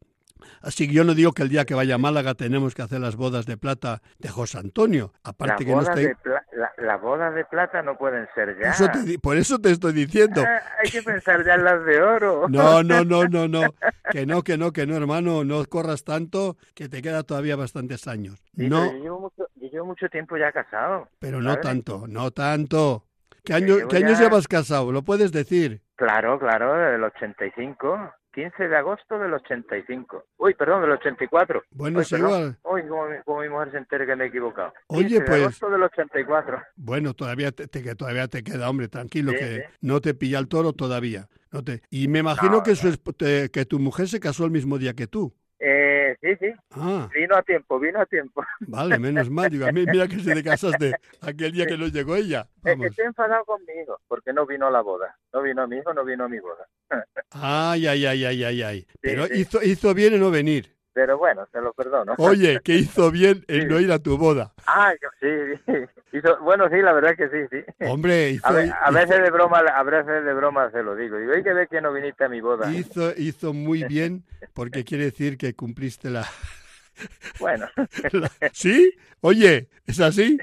Así 0.62 0.86
que 0.88 0.94
yo 0.94 1.04
no 1.04 1.14
digo 1.14 1.32
que 1.32 1.42
el 1.42 1.48
día 1.48 1.64
que 1.64 1.74
vaya 1.74 1.94
a 1.94 1.98
Málaga 1.98 2.34
tenemos 2.34 2.74
que 2.74 2.82
hacer 2.82 3.00
las 3.00 3.16
bodas 3.16 3.46
de 3.46 3.56
plata 3.56 4.02
de 4.18 4.28
José 4.28 4.58
Antonio. 4.58 5.12
Aparte 5.24 5.52
las, 5.52 5.58
que 5.64 5.66
no 5.66 5.76
bodas 5.76 5.88
esté... 5.98 6.02
de 6.24 6.30
la- 6.56 6.72
las 6.78 7.00
bodas 7.00 7.34
de 7.34 7.44
plata 7.44 7.82
no 7.82 7.96
pueden 7.98 8.26
ser 8.34 8.56
ya. 8.60 8.70
Eso 8.70 8.88
te 8.90 9.02
di- 9.02 9.18
por 9.18 9.36
eso 9.36 9.58
te 9.58 9.70
estoy 9.70 9.92
diciendo. 9.92 10.42
Ah, 10.46 10.60
hay 10.82 10.90
que 10.90 11.02
pensar 11.02 11.44
ya 11.44 11.54
en 11.54 11.64
las 11.64 11.84
de 11.84 12.00
oro. 12.02 12.46
No, 12.48 12.82
no, 12.82 13.04
no, 13.04 13.24
no, 13.28 13.48
no. 13.48 13.62
Que 14.10 14.26
no, 14.26 14.42
que 14.42 14.56
no, 14.58 14.72
que 14.72 14.86
no, 14.86 14.96
hermano. 14.96 15.44
No 15.44 15.64
corras 15.66 16.04
tanto, 16.04 16.56
que 16.74 16.88
te 16.88 17.02
queda 17.02 17.22
todavía 17.22 17.56
bastantes 17.56 18.06
años. 18.08 18.42
Sí, 18.56 18.68
No, 18.68 18.86
yo, 18.92 18.98
llevo 18.98 19.20
mucho, 19.20 19.46
yo 19.56 19.68
llevo 19.68 19.86
mucho 19.86 20.08
tiempo 20.08 20.36
ya 20.36 20.52
casado. 20.52 21.08
pero 21.18 21.40
no 21.40 21.50
¿sabes? 21.50 21.62
tanto, 21.66 22.04
no 22.08 22.30
tanto. 22.30 23.04
¿Qué, 23.44 23.54
año, 23.54 23.88
¿Qué 23.88 23.96
años 23.98 24.18
ya- 24.18 24.24
llevas 24.24 24.48
casado? 24.48 24.92
¿Lo 24.92 25.02
puedes 25.02 25.32
decir? 25.32 25.80
Claro, 25.96 26.38
claro, 26.38 26.74
del 26.76 27.02
85. 27.04 28.12
15 28.32 28.68
de 28.68 28.76
agosto 28.76 29.18
del 29.18 29.32
85. 29.34 30.24
Uy, 30.38 30.54
perdón, 30.54 30.82
del 30.82 30.92
84. 30.92 31.62
Bueno, 31.72 31.98
Uy, 31.98 32.02
es 32.02 32.10
perdón. 32.10 32.28
igual. 32.30 32.58
Uy, 32.64 32.88
como 32.88 33.06
mi, 33.08 33.16
como 33.24 33.40
mi 33.40 33.48
mujer 33.48 33.70
se 33.72 33.78
entere 33.78 34.06
que 34.06 34.16
me 34.16 34.24
he 34.24 34.28
equivocado. 34.28 34.72
Oye, 34.88 35.08
15 35.08 35.24
pues- 35.24 35.30
de 35.38 35.42
agosto 35.44 35.70
del 35.70 35.82
84. 35.82 36.62
Bueno, 36.76 37.14
todavía 37.14 37.50
te, 37.52 37.66
te- 37.66 37.94
todavía 37.94 38.28
te 38.28 38.42
queda, 38.42 38.70
hombre, 38.70 38.88
tranquilo, 38.88 39.32
Sí, 39.32 39.38
que 39.38 39.56
sí. 39.56 39.62
no 39.80 40.00
te 40.00 40.14
pilla 40.14 40.38
el 40.38 40.48
toro 40.48 40.72
todavía. 40.72 41.28
No 41.52 41.64
te... 41.64 41.82
Y 41.90 42.06
me 42.06 42.20
imagino 42.20 42.52
No, 42.58 42.62
que, 42.62 42.76
su 42.76 42.88
esp- 42.88 43.16
te- 43.16 43.50
que 43.50 43.64
tu 43.64 43.80
mujer 43.80 44.06
se 44.08 44.20
casó 44.20 44.44
el 44.44 44.52
mismo 44.52 44.78
día 44.78 44.94
que 44.94 45.08
tú. 45.08 45.34
Sí, 46.20 46.28
sí, 46.38 46.52
Ah, 46.72 47.08
vino 47.14 47.34
a 47.34 47.42
tiempo, 47.42 47.80
vino 47.80 47.98
a 47.98 48.04
tiempo. 48.04 48.44
vale, 48.68 48.98
menos 48.98 49.30
mal. 49.30 49.48
Digo, 49.48 49.66
a 49.66 49.72
mí 49.72 49.86
mira 49.86 50.06
que 50.06 50.16
si 50.18 50.26
te 50.26 50.42
casaste 50.42 50.94
aquel 51.22 51.52
día 51.52 51.66
que 51.66 51.78
no 51.78 51.86
llegó 51.86 52.14
ella. 52.14 52.46
Eh, 52.56 52.72
Vamos. 52.72 52.86
Estoy 52.88 53.06
enfadado 53.06 53.44
con 53.46 53.64
mi 53.64 53.72
hijo, 53.82 53.98
porque 54.06 54.32
no 54.32 54.44
vino 54.46 54.66
a 54.66 54.70
la 54.70 54.82
boda. 54.82 55.16
No 55.32 55.40
vino 55.40 55.62
a 55.62 55.66
mi 55.66 55.78
hijo, 55.78 55.94
no 55.94 56.04
vino 56.04 56.24
a 56.24 56.28
mi 56.28 56.38
boda. 56.38 56.66
Ay, 57.30 57.86
ay, 57.86 58.04
ay, 58.06 58.24
ay, 58.24 58.44
ay, 58.44 58.62
ay. 58.62 58.86
Pero 59.00 59.26
sí. 59.26 59.40
hizo, 59.40 59.62
hizo 59.62 59.94
bien 59.94 60.14
en 60.14 60.20
no 60.20 60.30
venir. 60.30 60.74
Pero 60.92 61.18
bueno, 61.18 61.46
te 61.52 61.60
lo 61.60 61.72
perdono. 61.72 62.14
Oye, 62.18 62.60
que 62.64 62.74
hizo 62.74 63.10
bien 63.10 63.44
en 63.48 63.62
Sí. 63.62 63.66
no 63.68 63.78
ir 63.80 63.92
a 63.92 63.98
tu 64.00 64.16
boda. 64.18 64.52
Ah, 64.66 64.92
sí, 65.20 65.26
sí. 65.66 65.72
Hizo- 66.12 66.38
bueno, 66.42 66.68
sí, 66.68 66.76
la 66.82 66.92
verdad 66.92 67.14
que 67.16 67.28
sí, 67.28 67.46
sí. 67.50 67.84
Hombre, 67.86 68.30
hizo, 68.30 68.46
A, 68.46 68.52
ve- 68.52 68.62
a 68.62 68.90
hizo- 68.90 68.92
veces 68.94 69.22
de 69.22 69.30
broma, 69.30 69.58
a 69.60 69.82
veces 69.84 70.24
de 70.24 70.34
broma 70.34 70.70
se 70.72 70.82
lo 70.82 70.96
digo. 70.96 71.16
Digo, 71.18 71.32
hay 71.32 71.42
que 71.44 71.52
ver 71.52 71.68
que 71.68 71.80
no 71.80 71.92
viniste 71.92 72.24
a 72.24 72.28
mi 72.28 72.40
boda. 72.40 72.70
hizo, 72.72 73.12
hizo 73.16 73.52
muy 73.52 73.84
bien 73.84 74.24
porque 74.52 74.84
quiere 74.84 75.04
decir 75.04 75.38
que 75.38 75.54
cumpliste 75.54 76.10
la... 76.10 76.26
Bueno, 77.38 77.66
la- 78.12 78.30
¿Sí? 78.52 78.92
Oye, 79.20 79.68
¿es 79.86 80.00
así? 80.00 80.38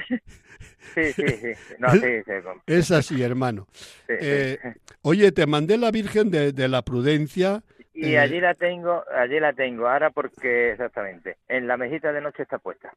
sí, 0.96 1.14
sí, 1.14 1.24
sí. 1.28 1.52
No, 1.78 1.92
sí, 1.92 2.00
sí, 2.26 2.32
Es 2.66 2.90
así, 2.92 3.22
hermano. 3.22 3.68
sí. 4.08 4.14
Eh, 4.20 4.58
oye, 5.04 5.32
te 5.32 5.46
mandé 5.46 5.78
la 5.78 5.92
Virgen 5.92 6.32
de, 6.32 6.54
de 6.54 6.68
la 6.68 6.82
Prudencia. 6.82 7.64
Y 8.00 8.14
eh, 8.14 8.20
allí 8.20 8.40
la 8.40 8.54
tengo, 8.54 9.04
allí 9.12 9.40
la 9.40 9.54
tengo. 9.54 9.88
Ahora 9.88 10.12
porque, 10.12 10.72
exactamente, 10.72 11.38
en 11.48 11.68
la 11.68 11.78
mesita 11.78 12.14
de 12.14 12.22
noche 12.22 12.44
está 12.44 12.60
puesta. 12.60 12.94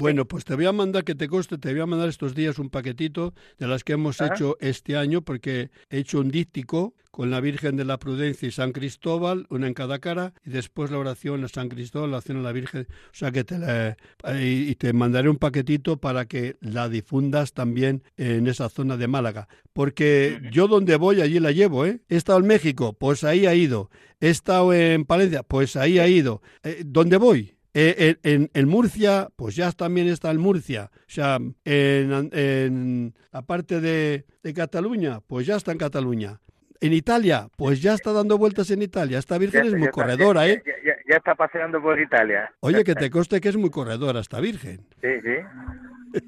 Bueno, 0.00 0.24
pues 0.26 0.46
te 0.46 0.54
voy 0.54 0.64
a 0.64 0.72
mandar, 0.72 1.04
que 1.04 1.14
te 1.14 1.28
coste, 1.28 1.58
te 1.58 1.72
voy 1.72 1.80
a 1.82 1.86
mandar 1.86 2.08
estos 2.08 2.34
días 2.34 2.58
un 2.58 2.70
paquetito 2.70 3.34
de 3.58 3.66
las 3.68 3.84
que 3.84 3.92
hemos 3.92 4.18
Ajá. 4.20 4.34
hecho 4.34 4.56
este 4.60 4.96
año, 4.96 5.20
porque 5.20 5.70
he 5.90 5.98
hecho 5.98 6.20
un 6.20 6.30
díptico 6.30 6.94
con 7.10 7.30
la 7.30 7.40
Virgen 7.40 7.76
de 7.76 7.84
la 7.84 7.98
Prudencia 7.98 8.48
y 8.48 8.50
San 8.50 8.72
Cristóbal, 8.72 9.46
una 9.50 9.66
en 9.66 9.74
cada 9.74 9.98
cara, 9.98 10.32
y 10.42 10.50
después 10.50 10.90
la 10.90 10.96
oración 10.98 11.44
a 11.44 11.48
San 11.48 11.68
Cristóbal, 11.68 12.12
la 12.12 12.16
oración 12.18 12.38
a 12.38 12.42
la 12.42 12.52
Virgen. 12.52 12.86
O 12.90 13.14
sea 13.14 13.30
que 13.30 13.44
te 13.44 13.58
la- 13.58 13.96
y 14.40 14.70
y 14.70 14.74
te 14.76 14.92
mandaré 14.94 15.28
un 15.28 15.36
paquetito 15.36 15.98
para 15.98 16.24
que 16.26 16.56
la 16.60 16.88
difundas 16.88 17.52
también 17.52 18.02
en 18.16 18.46
esa 18.46 18.70
zona 18.70 18.96
de 18.96 19.06
Málaga. 19.06 19.48
Porque 19.74 20.40
yo 20.50 20.66
donde 20.66 20.96
voy, 20.96 21.20
allí 21.20 21.40
la 21.40 21.52
llevo, 21.52 21.84
¿eh? 21.84 22.00
He 22.08 22.16
estado 22.16 22.38
en 22.38 22.46
México, 22.46 22.94
pues 22.94 23.22
ahí 23.24 23.44
ha 23.44 23.54
ido. 23.54 23.90
He 24.20 24.30
estado 24.30 24.72
en 24.72 25.04
Palencia, 25.04 25.42
pues 25.42 25.76
ahí 25.76 25.98
ha 25.98 26.08
ido. 26.08 26.40
Eh, 26.62 26.84
¿Dónde 26.86 27.16
voy? 27.18 27.54
Eh, 27.72 28.16
en, 28.24 28.50
en- 28.52 28.68
Murcia, 28.68 29.28
pues 29.36 29.54
ya 29.54 29.70
también 29.72 30.08
está 30.08 30.30
en 30.30 30.38
Murcia. 30.38 30.90
O 30.94 30.98
sea, 31.06 31.36
en, 31.64 32.30
en- 32.32 33.14
aparte 33.32 33.80
de, 33.80 34.24
de 34.42 34.54
Cataluña, 34.54 35.20
pues 35.26 35.46
ya 35.46 35.56
está 35.56 35.70
en 35.72 35.78
Cataluña. 35.78 36.40
En 36.80 36.92
Italia, 36.94 37.48
pues 37.56 37.80
ya 37.82 37.94
está 37.94 38.12
dando 38.12 38.38
vueltas 38.38 38.70
en 38.70 38.82
Italia. 38.82 39.18
Esta 39.18 39.36
Virgen 39.38 39.60
Ya- 39.62 39.66
es 39.66 39.72
ya 39.72 39.78
muy 39.78 39.86
está- 39.88 39.92
corredora, 40.02 40.46
ya- 40.46 40.52
¿eh? 40.54 40.62
Ya, 40.66 40.72
ya- 40.84 40.96
ya 41.10 41.16
está 41.16 41.34
paseando 41.34 41.80
por 41.82 42.00
Italia. 42.00 42.52
Oye, 42.60 42.82
que 42.84 42.94
te 42.94 43.10
conste 43.10 43.40
que 43.40 43.50
es 43.50 43.56
muy 43.56 43.70
corredora 43.70 44.20
esta 44.20 44.40
Virgen. 44.40 44.86
Sí, 45.00 45.08
sí. 45.22 46.20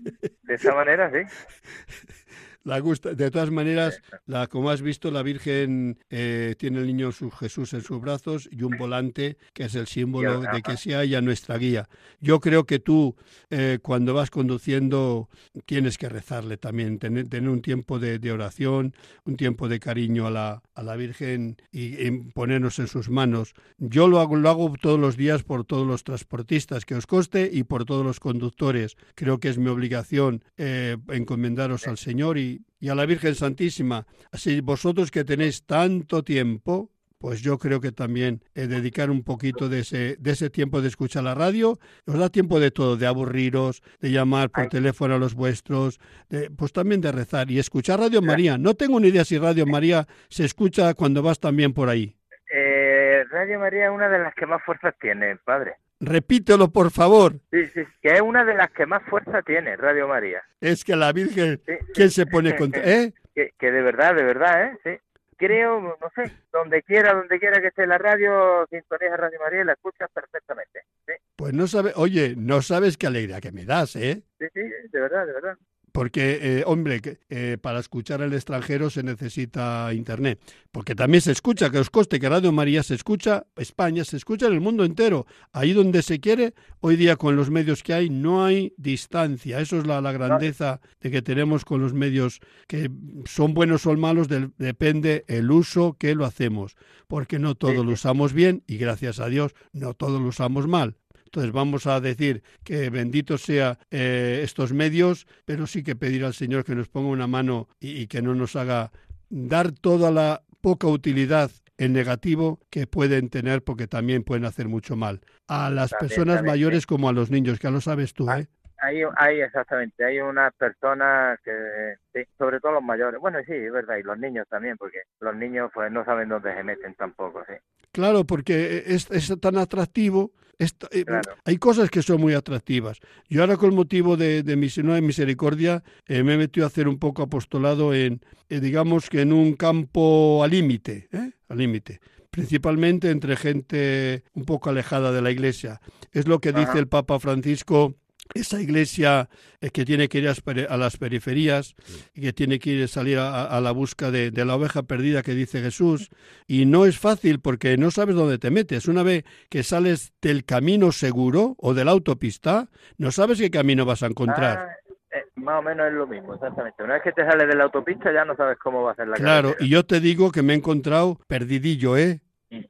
De 0.45 0.55
esa 0.55 0.75
manera, 0.75 1.11
sí. 1.11 1.19
La 2.65 2.79
gusta. 2.79 3.15
De 3.15 3.31
todas 3.31 3.51
maneras, 3.51 4.01
la, 4.27 4.47
como 4.47 4.71
has 4.71 4.83
visto, 4.83 5.11
la 5.11 5.23
Virgen 5.23 5.99
eh, 6.11 6.55
tiene 6.59 6.79
el 6.79 6.87
niño 6.87 7.11
su 7.11 7.31
Jesús 7.31 7.75
en 7.75 7.83
sus 7.83 8.01
brazos 8.01 8.49
y 8.53 8.63
un 8.63 8.77
volante 8.79 9.37
que 9.53 9.65
es 9.65 9.75
el 9.75 9.89
símbolo 9.89 10.41
de 10.41 10.63
que 10.63 10.77
sea 10.77 11.03
ella 11.03 11.21
nuestra 11.21 11.59
guía. 11.59 11.89
Yo 12.21 12.39
creo 12.39 12.65
que 12.65 12.79
tú, 12.79 13.17
eh, 13.51 13.79
cuando 13.83 14.15
vas 14.15 14.31
conduciendo, 14.31 15.29
tienes 15.67 15.99
que 15.99 16.09
rezarle 16.09 16.57
también, 16.57 16.99
tener, 16.99 17.29
tener 17.29 17.51
un 17.51 17.63
tiempo 17.63 17.99
de, 17.99 18.21
de 18.21 18.31
oración, 18.31 18.95
un 19.25 19.37
tiempo 19.37 19.69
de 19.69 19.81
cariño 19.81 20.29
a 20.29 20.31
la, 20.31 20.63
a 20.75 20.83
la 20.85 20.95
Virgen 20.95 21.57
y, 21.73 22.01
y 22.07 22.11
ponernos 22.33 22.79
en 22.79 22.87
sus 22.87 23.11
manos. 23.11 23.55
Yo 23.79 24.07
lo 24.07 24.21
hago, 24.21 24.37
lo 24.37 24.49
hago 24.49 24.73
todos 24.81 25.01
los 25.01 25.17
días 25.17 25.43
por 25.43 25.65
todos 25.65 25.87
los 25.87 26.05
transportistas 26.05 26.85
que 26.85 26.95
os 26.95 27.07
coste 27.07 27.51
y 27.53 27.65
por 27.65 27.85
todos 27.85 28.07
los 28.07 28.21
conductores. 28.21 28.97
Creo 29.17 29.41
que 29.41 29.49
es 29.49 29.59
mi 29.59 29.69
obligación 29.69 30.45
eh, 30.57 30.97
encomendaros 31.09 31.89
al 31.89 31.99
Señor 31.99 32.39
y, 32.39 32.52
y 32.83 32.89
a 32.89 32.95
la 32.97 33.07
Virgen 33.07 33.35
Santísima. 33.37 34.07
Así 34.33 34.61
vosotros 34.61 35.11
que 35.13 35.23
tenéis 35.23 35.65
tanto 35.65 36.25
tiempo, 36.25 36.91
pues 37.19 37.41
yo 37.41 37.57
creo 37.57 37.81
que 37.81 37.93
también 37.93 38.43
eh, 38.57 38.67
dedicar 38.67 39.09
un 39.09 39.23
poquito 39.23 39.69
de 39.69 39.79
ese, 39.83 40.17
de 40.19 40.31
ese 40.33 40.51
tiempo 40.51 40.83
de 40.83 40.89
escuchar 40.89 41.23
la 41.23 41.37
radio, 41.37 41.79
os 42.07 42.19
da 42.19 42.29
tiempo 42.29 42.59
de 42.59 42.73
todo, 42.73 42.97
de 42.97 43.07
aburriros, 43.07 43.83
de 44.01 44.11
llamar 44.11 44.51
por 44.51 44.65
teléfono 44.69 45.15
a 45.15 45.19
los 45.19 45.35
vuestros, 45.37 46.01
de- 46.29 46.51
pues 46.51 46.73
también 46.73 47.01
de 47.01 47.13
rezar 47.13 47.49
y 47.53 47.61
escuchar 47.61 48.01
Radio 48.01 48.21
María. 48.21 48.59
No 48.59 48.75
tengo 48.75 48.99
ni 48.99 49.09
idea 49.09 49.25
si 49.25 49.39
Radio 49.39 49.65
María 49.65 50.09
se 50.29 50.45
escucha 50.45 50.95
cuando 50.95 51.23
vas 51.23 51.39
también 51.39 51.73
por 51.73 51.89
ahí. 51.89 52.17
Eh, 52.53 53.23
Radio 53.31 53.61
María 53.61 53.85
es 53.87 53.93
una 53.93 54.09
de 54.09 54.19
las 54.19 54.35
que 54.35 54.45
más 54.47 54.61
fuerzas 54.65 54.93
tiene, 55.01 55.37
padre. 55.45 55.77
Repítelo, 56.05 56.69
por 56.73 56.91
favor. 56.91 57.35
Sí, 57.53 57.65
sí, 57.69 57.83
que 58.03 58.15
es 58.15 58.21
una 58.21 58.45
de 58.45 58.55
las 58.55 58.71
que 58.73 58.87
más 58.87 59.03
fuerza 59.05 59.41
tiene, 59.43 59.77
Radio 59.77 60.09
María. 60.09 60.43
Es 60.61 60.85
que 60.85 60.97
la 60.97 61.13
Virgen, 61.13 61.61
Sí. 61.65 61.73
¿quién 61.95 62.11
se 62.11 62.27
pone 62.27 62.57
contra? 62.57 62.83
¿Eh? 62.85 63.13
Que, 63.35 63.53
que 63.57 63.71
de 63.71 63.83
verdad, 63.83 64.15
de 64.17 64.25
verdad, 64.25 64.65
¿eh? 64.65 64.79
Sí. 64.83 64.91
Creo, 65.37 65.81
no 65.81 65.97
sé, 66.15 66.31
donde 66.53 66.83
quiera, 66.83 67.15
donde 67.15 67.39
quiera 67.39 67.61
que 67.61 67.69
esté 67.69 67.87
la 67.87 67.99
radio, 67.99 68.67
sintonía 68.71 69.17
Radio 69.17 69.39
María 69.43 69.63
y 69.63 69.65
la 69.65 69.73
escuchas 69.73 70.09
perfectamente. 70.13 70.81
Sí, 71.07 71.13
Pues 71.37 71.53
no 71.53 71.67
sabes, 71.67 71.95
oye, 71.97 72.35
no 72.37 72.63
sabes 72.63 72.97
qué 72.97 73.07
alegría 73.09 73.41
que 73.41 73.51
me 73.53 73.65
das, 73.65 73.97
¿eh? 73.97 74.23
sí, 74.39 74.47
sí, 74.55 74.61
de 74.61 75.01
verdad, 75.01 75.27
de 75.27 75.33
verdad. 75.33 75.57
Porque, 75.93 76.39
eh, 76.41 76.65
hombre, 76.67 77.01
eh, 77.29 77.59
para 77.61 77.79
escuchar 77.79 78.23
al 78.23 78.33
extranjero 78.33 78.91
se 78.91 79.03
necesita 79.03 79.93
Internet. 79.93 80.41
Porque 80.71 80.95
también 80.95 81.21
se 81.21 81.33
escucha, 81.33 81.71
que 81.71 81.79
os 81.79 81.91
coste 81.91 82.19
que 82.19 82.29
Radio 82.29 82.51
María 82.51 82.83
se 82.83 82.95
escucha, 82.95 83.47
España 83.57 84.05
se 84.05 84.17
escucha 84.17 84.47
en 84.47 84.55
el 84.55 84.61
mundo 84.61 84.85
entero. 84.85 85.27
Ahí 85.53 85.73
donde 85.73 86.03
se 86.03 86.19
quiere, 86.19 86.55
hoy 86.81 86.97
día 86.97 87.17
con 87.17 87.37
los 87.37 87.51
medios 87.51 87.83
que 87.83 87.95
hay, 87.95 88.11
no 88.11 88.45
hay 88.45 88.73
distancia. 88.77 89.61
Eso 89.61 89.79
es 89.79 89.87
la, 89.87 90.01
la 90.01 90.13
grandeza 90.13 90.81
de 91.01 91.11
que 91.11 91.23
tenemos 91.23 91.65
con 91.65 91.81
los 91.81 91.93
medios, 91.93 92.41
que 92.67 92.91
son 93.27 93.55
buenos 93.55 93.87
o 93.87 93.93
malos, 93.97 94.29
depende 94.29 95.25
el 95.29 95.51
uso 95.51 95.97
que 95.99 96.15
lo 96.15 96.25
hacemos. 96.25 96.77
Porque 97.07 97.39
no 97.39 97.55
todo 97.55 97.73
Sí, 97.73 97.77
lo 97.77 97.93
usamos 97.93 98.33
bien 98.33 98.63
y 98.67 98.79
gracias 98.79 99.21
a 99.21 99.29
Dios 99.29 99.55
no 99.73 99.95
todo 99.95 100.19
lo 100.19 100.29
usamos 100.29 100.67
mal. 100.67 100.97
Entonces 101.33 101.53
vamos 101.53 101.87
a 101.87 101.99
decir 101.99 102.43
que 102.63 102.91
bendito 102.91 103.39
sea 103.39 103.79
eh, 103.91 104.43
estos 104.45 104.75
medios, 104.75 105.27
pero 105.47 105.67
sí 105.67 105.83
que 105.83 105.97
pedir 105.97 106.27
al 106.27 106.35
Señor 106.35 106.63
que 106.63 106.75
nos 106.75 106.89
ponga 106.91 107.09
una 107.09 107.27
mano 107.27 107.69
y, 107.81 108.03
y 108.03 108.07
que 108.07 108.21
no 108.21 108.35
nos 108.35 108.55
haga 108.55 108.93
dar 109.31 109.73
toda 109.73 110.11
la 110.11 110.43
poca 110.61 110.89
utilidad 110.89 111.51
en 111.79 111.95
negativo 111.95 112.61
que 112.69 112.87
pueden 112.87 113.31
tener 113.31 113.63
porque 113.63 113.87
también 113.87 114.25
pueden 114.25 114.45
hacer 114.45 114.69
mucho 114.69 114.95
mal. 114.95 115.23
A 115.49 115.71
las 115.71 115.91
También, 115.91 116.09
personas 116.11 116.37
también, 116.37 116.53
mayores 116.53 116.81
sí. 116.83 116.87
como 116.87 117.09
a 117.09 117.15
los 117.15 117.31
niños, 117.31 117.59
que 117.59 117.67
ya 117.67 117.71
lo 117.71 117.81
sabes 117.81 118.13
tú, 118.13 118.29
Ah, 118.29 118.41
¿eh? 118.41 118.47
Hay, 118.77 119.01
hay 119.17 119.41
exactamente, 119.41 120.05
hay 120.05 120.19
unas 120.19 120.53
personas 120.55 121.39
que, 121.45 121.95
sí, 122.13 122.21
sobre 122.37 122.61
todo 122.61 122.73
los 122.73 122.83
mayores, 122.83 123.21
bueno, 123.21 123.39
sí, 123.47 123.53
es 123.53 123.73
verdad, 123.73 123.97
y 123.97 124.03
los 124.03 124.19
niños 124.19 124.47
también, 124.51 124.77
porque 124.77 124.99
los 125.21 125.35
niños 125.37 125.71
pues 125.73 125.91
no 125.91 126.05
saben 126.05 126.29
dónde 126.29 126.53
se 126.55 126.63
meten 126.63 126.95
tampoco, 126.95 127.43
sí. 127.49 127.55
Claro, 127.93 128.25
porque 128.25 128.83
es, 128.87 129.11
es 129.11 129.39
tan 129.41 129.57
atractivo 129.57 130.33
Esta- 130.59 130.89
eh. 130.93 131.05
Hay 131.45 131.57
cosas 131.57 131.91
que 131.91 132.03
son 132.03 132.21
muy 132.21 132.35
atractivas. 132.35 132.99
Yo 133.29 133.41
ahora 133.41 133.57
con 133.57 133.75
motivo 133.75 134.17
de, 134.17 134.43
de 134.43 134.57
Misión 134.57 134.89
de 134.89 135.01
Misericordia 135.01 135.83
eh, 136.07 136.23
me 136.23 136.35
he 136.35 136.37
metido 136.39 136.67
a 136.67 136.69
hacer 136.69 136.87
un 136.89 136.99
poco 136.99 137.23
apostolado 137.23 137.95
en, 137.95 138.21
eh, 138.49 138.61
digamos 138.61 139.09
que 139.11 139.23
en 139.23 139.33
un 139.33 139.55
campo 139.55 140.43
al 140.45 140.51
límite, 140.51 141.09
¿eh? 141.13 141.33
al 141.49 141.59
límite. 141.59 142.01
Principalmente 142.31 143.11
entre 143.11 143.37
gente 143.37 144.25
un 144.35 144.45
poco 144.45 144.71
alejada 144.71 145.13
de 145.13 145.21
la 145.21 145.31
iglesia. 145.31 145.81
Es 146.13 146.27
lo 146.27 146.41
que 146.41 146.53
dice 146.53 146.79
el 146.79 146.89
Papa 146.89 147.19
Francisco 147.21 147.95
esa 148.35 148.61
iglesia 148.61 149.29
eh, 149.61 149.71
que 149.71 149.85
tiene 149.85 150.09
que 150.09 150.19
ir 150.19 150.29
a 150.29 150.77
las 150.77 150.97
periferias 150.97 151.75
y 152.15 152.23
que 152.23 152.33
tiene 152.33 152.59
que 152.59 152.71
ir 152.71 152.85
a 152.85 152.89
salir 152.89 153.19
a, 153.19 153.45
a 153.45 153.61
la 153.61 153.73
busca 153.73 154.11
de, 154.11 154.31
de 154.31 154.45
la 154.45 154.57
oveja 154.57 154.83
perdida 154.85 155.23
que 155.23 155.35
dice 155.35 155.61
Jesús. 155.61 156.09
Y 156.47 156.65
no 156.65 156.87
es 156.87 156.99
fácil 156.99 157.41
porque 157.41 157.77
no 157.77 157.91
sabes 157.91 158.15
dónde 158.17 158.39
te 158.39 158.51
metes. 158.51 158.89
Una 158.89 159.03
vez 159.03 159.25
que 159.51 159.63
sales 159.63 160.13
del 160.23 160.45
camino 160.45 160.93
seguro 160.93 161.57
o 161.59 161.75
de 161.75 161.85
la 161.85 161.91
autopista, 161.91 162.71
no 162.97 163.11
sabes 163.11 163.39
qué 163.39 163.51
camino 163.51 163.85
vas 163.85 164.03
a 164.03 164.07
encontrar. 164.07 164.59
Ah, 164.59 164.77
eh, 165.15 165.25
más 165.35 165.59
o 165.59 165.63
menos 165.63 165.87
es 165.89 165.93
lo 165.93 166.07
mismo, 166.07 166.35
exactamente. 166.35 166.83
Una 166.83 166.95
vez 166.95 167.03
que 167.03 167.13
te 167.13 167.27
sales 167.27 167.47
de 167.47 167.55
la 167.55 167.65
autopista 167.65 168.11
ya 168.13 168.25
no 168.25 168.35
sabes 168.35 168.57
cómo 168.59 168.83
va 168.83 168.93
a 168.93 168.95
ser 168.95 169.09
la 169.09 169.17
Claro, 169.17 169.49
carretera. 169.51 169.67
y 169.67 169.71
yo 169.71 169.85
te 169.85 170.01
digo 170.01 170.33
que 170.33 170.43
me 170.43 170.55
he 170.55 170.57
encontrado 170.57 171.21
perdidillo, 171.27 171.99
¿eh? 171.99 172.21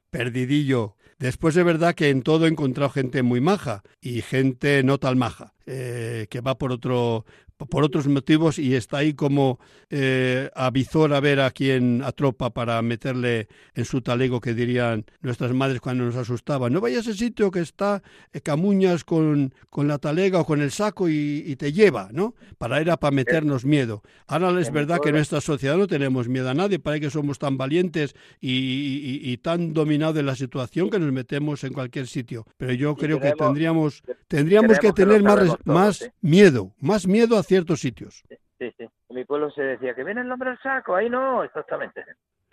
Perdidillo. 0.09 0.95
Después 1.19 1.55
es 1.55 1.63
verdad 1.63 1.95
que 1.95 2.09
en 2.09 2.21
todo 2.21 2.45
he 2.45 2.49
encontrado 2.49 2.89
gente 2.89 3.23
muy 3.23 3.41
maja 3.41 3.83
y 4.01 4.21
gente 4.21 4.83
no 4.83 4.97
tan 4.97 5.17
maja, 5.17 5.53
eh, 5.65 6.27
que 6.29 6.41
va 6.41 6.57
por 6.57 6.71
otro 6.71 7.25
por 7.69 7.83
otros 7.83 8.07
motivos 8.07 8.59
y 8.59 8.75
está 8.75 8.97
ahí 8.97 9.13
como 9.13 9.59
eh, 9.89 10.49
a 10.55 10.69
visor 10.71 11.13
a 11.13 11.19
ver 11.19 11.39
a 11.39 11.51
quién 11.51 12.01
atropa 12.03 12.49
para 12.53 12.81
meterle 12.81 13.47
en 13.75 13.85
su 13.85 14.01
talego 14.01 14.41
que 14.41 14.53
dirían 14.53 15.05
nuestras 15.21 15.53
madres 15.53 15.79
cuando 15.79 16.03
nos 16.03 16.15
asustaban. 16.15 16.73
No 16.73 16.81
vayas 16.81 17.07
a 17.07 17.11
ese 17.11 17.19
sitio 17.19 17.51
que 17.51 17.59
está 17.61 18.03
eh, 18.33 18.41
camuñas 18.41 19.03
con, 19.03 19.53
con 19.69 19.87
la 19.87 19.97
talega 19.97 20.39
o 20.41 20.45
con 20.45 20.61
el 20.61 20.71
saco 20.71 21.07
y, 21.09 21.43
y 21.45 21.55
te 21.55 21.71
lleva, 21.71 22.09
¿no? 22.11 22.35
Para 22.57 22.81
ir 22.81 22.89
a 22.91 22.97
para 22.97 23.11
meternos 23.11 23.65
miedo. 23.65 24.01
Ahora 24.27 24.59
es 24.59 24.67
En 24.67 24.73
verdad 24.73 24.99
que 25.01 25.09
en 25.09 25.15
nuestra 25.15 25.39
sociedad 25.41 25.77
no 25.77 25.87
tenemos 25.87 26.27
miedo 26.27 26.49
a 26.49 26.53
nadie, 26.53 26.79
parece 26.79 27.01
que 27.01 27.09
somos 27.11 27.39
tan 27.39 27.57
valientes 27.57 28.15
y, 28.41 28.49
y- 28.51 29.31
y 29.31 29.37
tan 29.37 29.73
dominados 29.73 30.15
de 30.15 30.23
la 30.23 30.35
situación 30.35 30.89
que 30.89 30.99
nos 30.99 31.11
metemos 31.11 31.63
en 31.63 31.73
cualquier 31.73 32.07
sitio. 32.07 32.45
Pero 32.57 32.73
yo 32.73 32.95
creo 32.95 33.19
que 33.19 33.31
tendríamos, 33.33 34.01
tendríamos 34.27 34.79
que 34.79 34.91
tener 34.93 35.21
más, 35.23 35.35
todo, 35.35 35.57
más 35.65 35.97
sí. 35.97 36.05
miedo, 36.21 36.73
más 36.79 37.07
miedo 37.07 37.37
a 37.37 37.42
ciertos 37.43 37.79
sitios. 37.81 38.23
Sí, 38.59 38.71
sí. 38.77 38.83
En 39.09 39.15
mi 39.15 39.25
pueblo 39.25 39.51
se 39.51 39.61
decía 39.61 39.93
que 39.93 40.03
viene 40.03 40.21
el 40.21 40.31
hombre 40.31 40.51
al 40.51 40.59
saco, 40.61 40.95
ahí 40.95 41.09
no, 41.09 41.43
exactamente. 41.43 42.03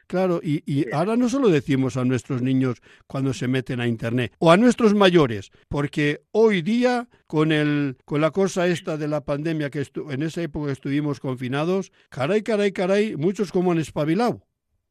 Claro, 0.06 0.40
y, 0.42 0.56
y 0.66 0.82
Sí. 0.82 0.88
ahora 0.92 1.16
no 1.16 1.28
solo 1.28 1.50
decimos 1.50 1.96
a 1.96 2.04
nuestros 2.04 2.42
niños 2.42 2.82
cuando 3.06 3.32
se 3.32 3.46
meten 3.46 3.80
a 3.80 3.86
Internet, 3.86 4.34
o 4.40 4.50
a 4.50 4.56
nuestros 4.56 4.92
mayores, 4.92 5.52
porque 5.68 6.22
hoy 6.32 6.62
día, 6.62 7.06
con, 7.28 7.52
el, 7.52 7.96
con 8.04 8.20
la 8.20 8.32
cosa 8.32 8.66
esta 8.66 8.96
de 8.96 9.06
la 9.06 9.20
pandemia, 9.24 9.70
que 9.70 9.80
estu- 9.80 10.12
en 10.12 10.22
esa 10.24 10.42
época 10.42 10.72
estuvimos 10.72 11.20
confinados, 11.20 11.92
caray, 12.08 12.42
caray, 12.42 12.72
caray, 12.72 13.14
muchos 13.16 13.52
como 13.52 13.70
han 13.70 13.78
espabilado. 13.78 14.42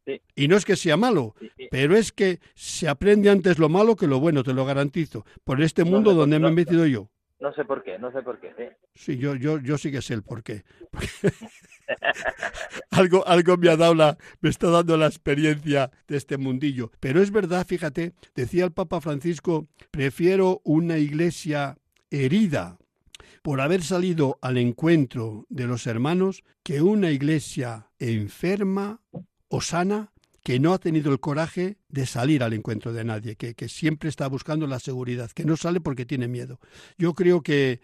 Sí. 0.06 0.22
Y 0.36 0.48
no 0.48 0.56
es 0.56 0.64
que 0.64 0.78
sea 0.78 0.96
malo, 0.96 1.36
Sí, 1.38 1.52
sí. 1.58 1.68
pero 1.70 1.98
es 1.98 2.14
que 2.14 2.40
se 2.56 2.88
aprende 2.88 3.30
antes 3.30 3.60
lo 3.60 3.68
malo 3.68 3.98
que 3.98 4.08
lo 4.08 4.22
bueno, 4.22 4.42
te 4.44 4.54
lo 4.54 4.64
garantizo, 4.66 5.26
por 5.44 5.62
este 5.62 5.84
mundo 5.84 6.12
no, 6.14 6.18
donde 6.20 6.40
me 6.40 6.48
he 6.48 6.52
metido 6.52 6.86
yo. 6.88 7.10
No 7.40 7.54
sé 7.54 7.64
por 7.64 7.84
qué, 7.84 7.98
no 7.98 8.12
sé 8.12 8.22
por 8.22 8.40
qué. 8.40 8.76
sí. 8.94 9.18
Yo, 9.18 9.36
yo, 9.36 9.60
yo 9.60 9.78
sí 9.78 9.92
que 9.92 10.02
sé 10.02 10.14
el 10.14 10.24
porqué. 10.24 10.64
algo, 12.92 13.26
algo 13.26 13.58
me 13.58 13.70
ha 13.70 13.78
dado 13.78 14.18
me 14.42 14.50
está 14.50 14.70
dando 14.70 14.98
la 14.98 15.08
experiencia 15.08 15.90
de 16.08 16.18
este 16.18 16.38
mundillo. 16.38 16.92
Pero 17.00 17.22
es 17.22 17.32
verdad, 17.32 17.66
fíjate, 17.66 18.14
decía 18.36 18.66
el 18.66 18.72
Papa 18.72 19.00
Francisco, 19.00 19.68
prefiero 19.90 20.62
una 20.66 20.98
iglesia 20.98 21.78
herida 22.12 22.78
por 23.42 23.62
haber 23.62 23.84
salido 23.84 24.38
al 24.42 24.58
encuentro 24.58 25.46
de 25.50 25.66
los 25.66 25.88
hermanos 25.88 26.44
que 26.64 26.82
una 26.82 27.12
iglesia 27.12 27.88
enferma 28.00 29.02
o 29.48 29.62
sana 29.62 30.12
que 30.44 30.60
no 30.60 30.74
ha 30.74 30.78
tenido 30.78 31.12
el 31.12 31.20
coraje 31.20 31.78
de 31.90 32.06
salir 32.06 32.44
al 32.44 32.54
encuentro 32.54 32.94
de 32.94 33.04
nadie, 33.04 33.36
que, 33.36 33.56
que 33.56 33.70
siempre 33.70 34.10
está 34.10 34.28
buscando 34.28 34.68
la 34.68 34.80
seguridad, 34.80 35.32
que 35.32 35.46
no 35.46 35.58
sale 35.58 35.82
porque 35.82 36.06
tiene 36.06 36.28
miedo. 36.28 36.60
Yo 36.98 37.14
creo 37.14 37.42
que 37.42 37.82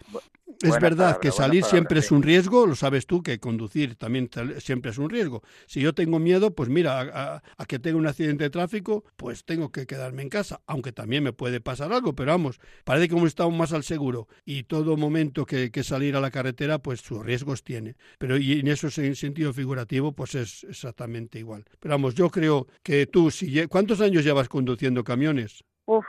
es 0.62 0.70
buena 0.70 0.80
verdad 0.80 0.98
palabra, 0.98 1.20
que 1.20 1.32
salir 1.32 1.62
palabra, 1.62 1.70
siempre 1.70 2.00
es 2.00 2.12
un 2.12 2.24
riesgo, 2.24 2.66
lo 2.68 2.76
sabes 2.76 3.06
tú, 3.08 3.22
que 3.24 3.40
conducir 3.40 3.96
también 3.96 4.30
siempre 4.60 4.92
es 4.92 4.98
un 4.98 5.10
riesgo. 5.10 5.42
Si 5.68 5.82
yo 5.82 5.94
tengo 5.94 6.20
miedo, 6.20 6.54
pues 6.56 6.70
mira, 6.70 7.00
a, 7.00 7.36
a- 7.36 7.44
a 7.58 7.66
que 7.66 7.80
tenga 7.80 7.98
un 7.98 8.08
accidente 8.08 8.46
de 8.46 8.50
tráfico, 8.50 9.04
pues 9.18 9.46
tengo 9.46 9.72
que 9.72 9.86
quedarme 9.86 10.22
en 10.24 10.30
casa, 10.30 10.62
aunque 10.68 10.92
también 10.92 11.24
me 11.24 11.34
puede 11.34 11.62
pasar 11.62 11.92
algo, 11.94 12.14
pero 12.16 12.32
vamos, 12.32 12.60
parece 12.84 13.08
que 13.08 13.14
como 13.14 13.28
estamos 13.28 13.58
más 13.58 13.74
al 13.74 13.84
seguro 13.84 14.28
y 14.46 14.64
todo 14.64 14.98
momento 14.98 15.46
que, 15.46 15.72
que 15.72 15.84
salir 15.84 16.16
a 16.16 16.22
la 16.22 16.32
carretera, 16.32 16.80
pues 16.80 17.02
sus 17.02 17.24
riesgos 17.26 17.64
tiene. 17.64 17.96
Pero 18.18 18.38
y 18.38 18.60
en 18.60 18.68
eso 18.68 18.88
en 19.02 19.16
sentido 19.16 19.54
figurativo, 19.54 20.14
pues 20.14 20.36
es 20.36 20.64
exactamente 20.66 21.40
igual. 21.40 21.66
Pero 21.80 21.94
vamos, 21.94 22.16
yo 22.16 22.30
creo 22.30 22.68
que 22.84 23.06
tú, 23.08 23.32
si 23.32 23.68
¿cuántos 23.68 24.02
años 24.02 24.24
llevas 24.24 24.50
conduciendo 24.50 25.04
camiones? 25.04 25.64
Uf, 25.88 26.06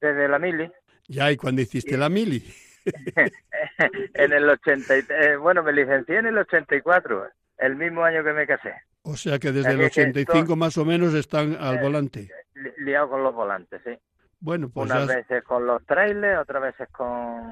desde 0.00 0.28
la 0.28 0.38
mili. 0.38 0.70
Ya, 1.08 1.30
y 1.32 1.36
cuando 1.36 1.62
hiciste 1.62 1.96
la 1.96 2.08
mili. 2.08 2.44
en 4.14 4.32
el 4.32 4.48
80, 4.48 4.98
y- 4.98 5.04
eh, 5.08 5.36
bueno, 5.36 5.62
me 5.62 5.72
licencié 5.72 6.18
en 6.18 6.26
el 6.26 6.38
84, 6.38 7.28
el 7.58 7.76
mismo 7.76 8.04
año 8.04 8.22
que 8.24 8.32
me 8.32 8.46
casé, 8.46 8.74
O 9.02 9.16
sea 9.16 9.38
que 9.38 9.52
desde 9.52 9.72
el 9.72 9.80
Es 9.82 9.94
que 9.94 10.02
85 10.02 10.38
esto- 10.40 10.56
más 10.56 10.76
o 10.78 10.84
menos 10.84 11.14
están 11.14 11.56
al 11.60 11.76
Eh, 11.76 11.80
volante. 11.80 12.30
li- 12.54 12.72
liado 12.84 13.10
con 13.10 13.22
los 13.22 13.34
volantes, 13.34 13.80
sí. 13.84 13.96
Bueno, 14.40 14.68
pues 14.68 14.90
Unas 14.90 15.06
veces 15.06 15.42
con 15.44 15.66
los 15.66 15.84
trailers, 15.86 16.40
otras 16.40 16.62
veces 16.62 16.88
con, 16.90 17.42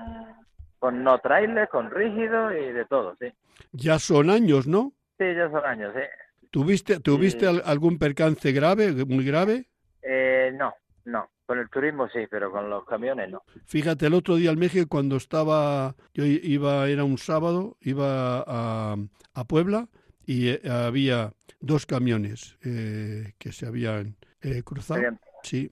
con 0.79 1.03
no 1.03 1.19
trailers, 1.19 1.71
con 1.71 1.91
rígidos 1.91 2.53
y 2.55 2.73
de 2.73 2.85
todo, 2.87 3.17
sí. 3.21 3.33
ya 3.73 3.99
son 3.99 4.31
años, 4.31 4.67
¿no? 4.67 4.93
Sí, 5.19 5.25
ya 5.35 5.49
son 5.51 5.65
años, 5.65 5.93
sí. 5.95 6.03
¿Tuviste, 6.51 7.01
tuviste 7.01 7.47
Sí. 7.51 7.61
algún 7.65 7.99
percance 7.99 8.53
grave, 8.53 8.93
muy 9.07 9.25
grave? 9.25 9.67
Eh, 10.03 10.53
no, 10.55 10.75
no. 11.05 11.29
Con 11.47 11.59
el 11.59 11.69
turismo 11.69 12.09
sí, 12.09 12.21
pero 12.31 12.51
con 12.51 12.71
los 12.71 12.85
camiones 12.87 13.31
no. 13.31 13.43
Fíjate, 13.67 14.07
el 14.07 14.15
otro 14.15 14.37
día 14.37 14.51
en 14.51 14.59
México 14.59 14.87
cuando 14.89 15.17
estaba, 15.17 15.95
yo 16.15 16.25
iba, 16.25 16.89
era 16.89 17.05
un 17.05 17.19
sábado, 17.19 17.77
iba 17.81 18.43
a, 18.47 18.97
a 19.35 19.45
Puebla 19.45 19.89
y 20.27 20.49
eh, 20.49 20.61
había 20.71 21.33
dos 21.61 21.85
camiones 21.87 22.57
eh, 22.65 23.33
que 23.39 23.53
se 23.53 23.67
habían 23.67 24.17
eh, 24.41 24.63
cruzado. 24.63 24.99
habían, 25.01 25.21
Sí, 25.43 25.71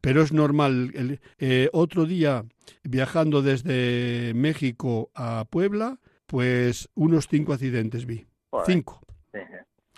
pero 0.00 0.22
es 0.22 0.32
normal. 0.32 0.90
El- 0.94 1.20
eh, 1.38 1.68
otro 1.72 2.06
día, 2.06 2.44
viajando 2.82 3.40
desde 3.42 4.32
México 4.34 5.10
a 5.14 5.44
Puebla, 5.48 5.98
pues 6.26 6.88
unos 6.96 7.28
cinco 7.28 7.52
accidentes 7.52 8.04
vi. 8.06 8.26
Joder, 8.50 8.66
Cinco. 8.66 9.00
sí. 9.32 9.38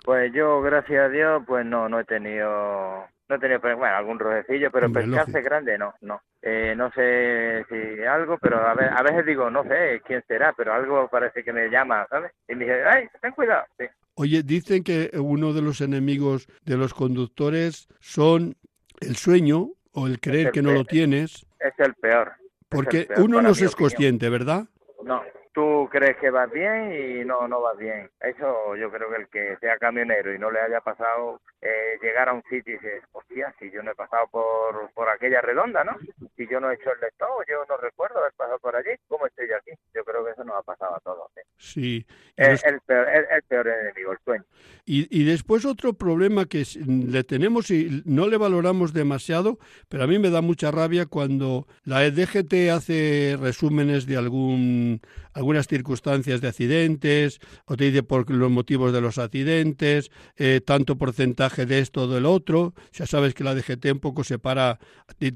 Pues 0.05 0.31
yo, 0.33 0.61
gracias 0.61 1.05
a 1.05 1.09
Dios, 1.09 1.41
pues 1.47 1.65
no, 1.65 1.89
no 1.89 1.99
he 2.01 2.03
tenido, 2.05 3.05
no 3.37 3.59
pues, 3.59 3.75
bueno, 3.77 3.95
algún 3.95 4.19
rojecillo, 4.19 4.71
pero 4.71 4.87
Hombre, 4.87 5.05
lógico. 5.07 5.39
grande 5.43 5.77
no, 5.77 5.93
no. 6.01 6.21
Eh, 6.41 6.73
no 6.75 6.91
sé 6.91 7.65
si 7.69 8.03
algo, 8.03 8.37
pero 8.37 8.57
a, 8.67 8.73
ve- 8.73 8.89
a 8.93 9.01
veces 9.03 9.25
digo, 9.25 9.49
no 9.49 9.63
sé 9.63 10.01
quién 10.05 10.23
será, 10.27 10.53
pero 10.53 10.73
algo 10.73 11.07
parece 11.09 11.43
que 11.43 11.53
me 11.53 11.69
llama, 11.69 12.05
¿sabes? 12.09 12.31
Y 12.47 12.55
me 12.55 12.65
dice, 12.65 12.83
ay, 12.85 13.07
ten 13.21 13.31
cuidado. 13.33 13.63
Sí. 13.79 13.85
Oye, 14.15 14.43
dicen 14.43 14.83
que 14.83 15.09
uno 15.13 15.53
de 15.53 15.61
los 15.61 15.81
enemigos 15.81 16.47
de 16.65 16.77
los 16.77 16.93
conductores 16.93 17.87
son 17.99 18.55
el 18.99 19.15
sueño 19.15 19.69
o 19.93 20.07
el 20.07 20.19
creer 20.19 20.47
el 20.47 20.51
que 20.53 20.61
no 20.61 20.71
lo 20.73 20.85
tienes, 20.85 21.45
Es 21.59 21.73
el 21.79 21.93
peor. 21.95 22.33
porque 22.69 22.99
el 23.01 23.07
peor 23.07 23.21
uno 23.21 23.41
no 23.41 23.49
es 23.49 23.57
opinión. 23.57 23.73
consciente, 23.77 24.29
¿verdad? 24.29 24.65
No, 25.03 25.21
tú 25.53 25.87
crees 25.91 26.17
que 26.17 26.29
vas 26.29 26.51
bien 26.51 26.93
y 26.93 27.25
no, 27.25 27.47
no 27.47 27.61
vas 27.61 27.77
bien. 27.77 28.09
Eso 28.19 28.75
yo 28.75 28.91
creo 28.91 29.09
que 29.09 29.15
el 29.17 29.27
que 29.27 29.57
sea 29.59 29.77
camionero 29.77 30.33
y 30.33 30.39
no 30.39 30.49
le 30.51 30.59
haya 30.59 30.81
pasado 30.81 31.39
eh, 31.61 31.97
llegar 32.01 32.29
a 32.29 32.33
un 32.33 32.43
sitio 32.49 32.73
y 32.73 32.77
dice, 32.77 33.01
hostia, 33.11 33.53
si 33.59 33.71
yo 33.71 33.81
no 33.83 33.91
he 33.91 33.95
pasado 33.95 34.27
por, 34.31 34.91
por 34.93 35.07
aquella 35.09 35.41
redonda, 35.41 35.83
¿no? 35.83 35.97
Si 36.35 36.47
yo 36.47 36.59
no 36.59 36.71
he 36.71 36.75
hecho 36.75 36.91
el 36.93 36.99
lector, 37.01 37.29
yo 37.47 37.63
no 37.69 37.77
recuerdo 37.77 38.19
haber 38.19 38.33
pasado 38.33 38.59
por 38.59 38.75
allí, 38.75 38.89
¿cómo 39.07 39.27
estoy 39.27 39.47
yo 39.47 39.55
aquí? 39.57 39.71
Yo 39.93 40.03
creo 40.03 40.25
que 40.25 40.31
eso 40.31 40.43
nos 40.43 40.55
ha 40.57 40.63
pasado 40.63 40.95
a 40.95 40.99
todos. 40.99 41.31
¿sí? 41.35 41.41
Sí. 41.57 42.05
Es 42.35 42.63
los- 42.63 42.73
el 42.73 42.79
peor, 42.81 43.07
el, 43.09 43.25
el 43.31 43.43
peor 43.43 43.67
enemigo, 43.67 44.11
el 44.11 44.17
sueño. 44.25 44.43
y- 44.85 45.07
y 45.21 45.23
después 45.23 45.63
otro 45.65 45.93
problema 45.93 46.45
que 46.45 46.63
le 46.87 47.23
tenemos 47.23 47.69
y 47.71 48.01
no 48.05 48.27
le 48.27 48.37
valoramos 48.37 48.91
demasiado, 48.91 49.59
pero 49.87 50.03
a 50.03 50.07
mí 50.07 50.17
me 50.19 50.29
da 50.31 50.41
mucha 50.41 50.71
rabia 50.71 51.05
cuando 51.05 51.67
la 51.85 52.03
E 52.05 52.11
DGT 52.11 52.69
hace 52.71 53.37
resúmenes 53.39 54.05
de 54.07 54.17
algún 54.17 54.99
algunas 55.33 55.67
circunstancias 55.67 56.41
de 56.41 56.47
accidentes, 56.47 57.39
o 57.65 57.75
te 57.75 57.85
dice 57.85 58.03
por 58.03 58.29
los 58.29 58.51
motivos 58.51 58.93
de 58.93 59.01
los 59.01 59.17
accidentes, 59.17 60.11
eh, 60.37 60.61
tanto 60.65 60.97
porcentaje 60.97 61.65
de 61.65 61.79
esto 61.79 62.03
o 62.03 62.07
del 62.07 62.25
otro. 62.25 62.73
Ya 62.93 63.05
sabes 63.05 63.33
que 63.33 63.43
la 63.43 63.55
DGT 63.55 63.91
un 63.91 63.99
poco 63.99 64.23
separa 64.23 64.79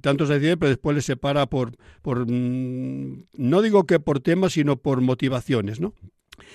tantos 0.02 0.30
accidentes, 0.30 0.58
pero 0.60 0.70
después 0.70 0.95
le 0.95 1.02
separa 1.02 1.48
por, 1.48 1.76
por 2.02 2.30
mm, 2.30 3.26
no 3.34 3.62
digo 3.62 3.86
que 3.86 4.00
por 4.00 4.20
temas, 4.20 4.54
sino 4.54 4.78
por 4.78 5.02
motivaciones, 5.02 5.80
¿no? 5.80 5.93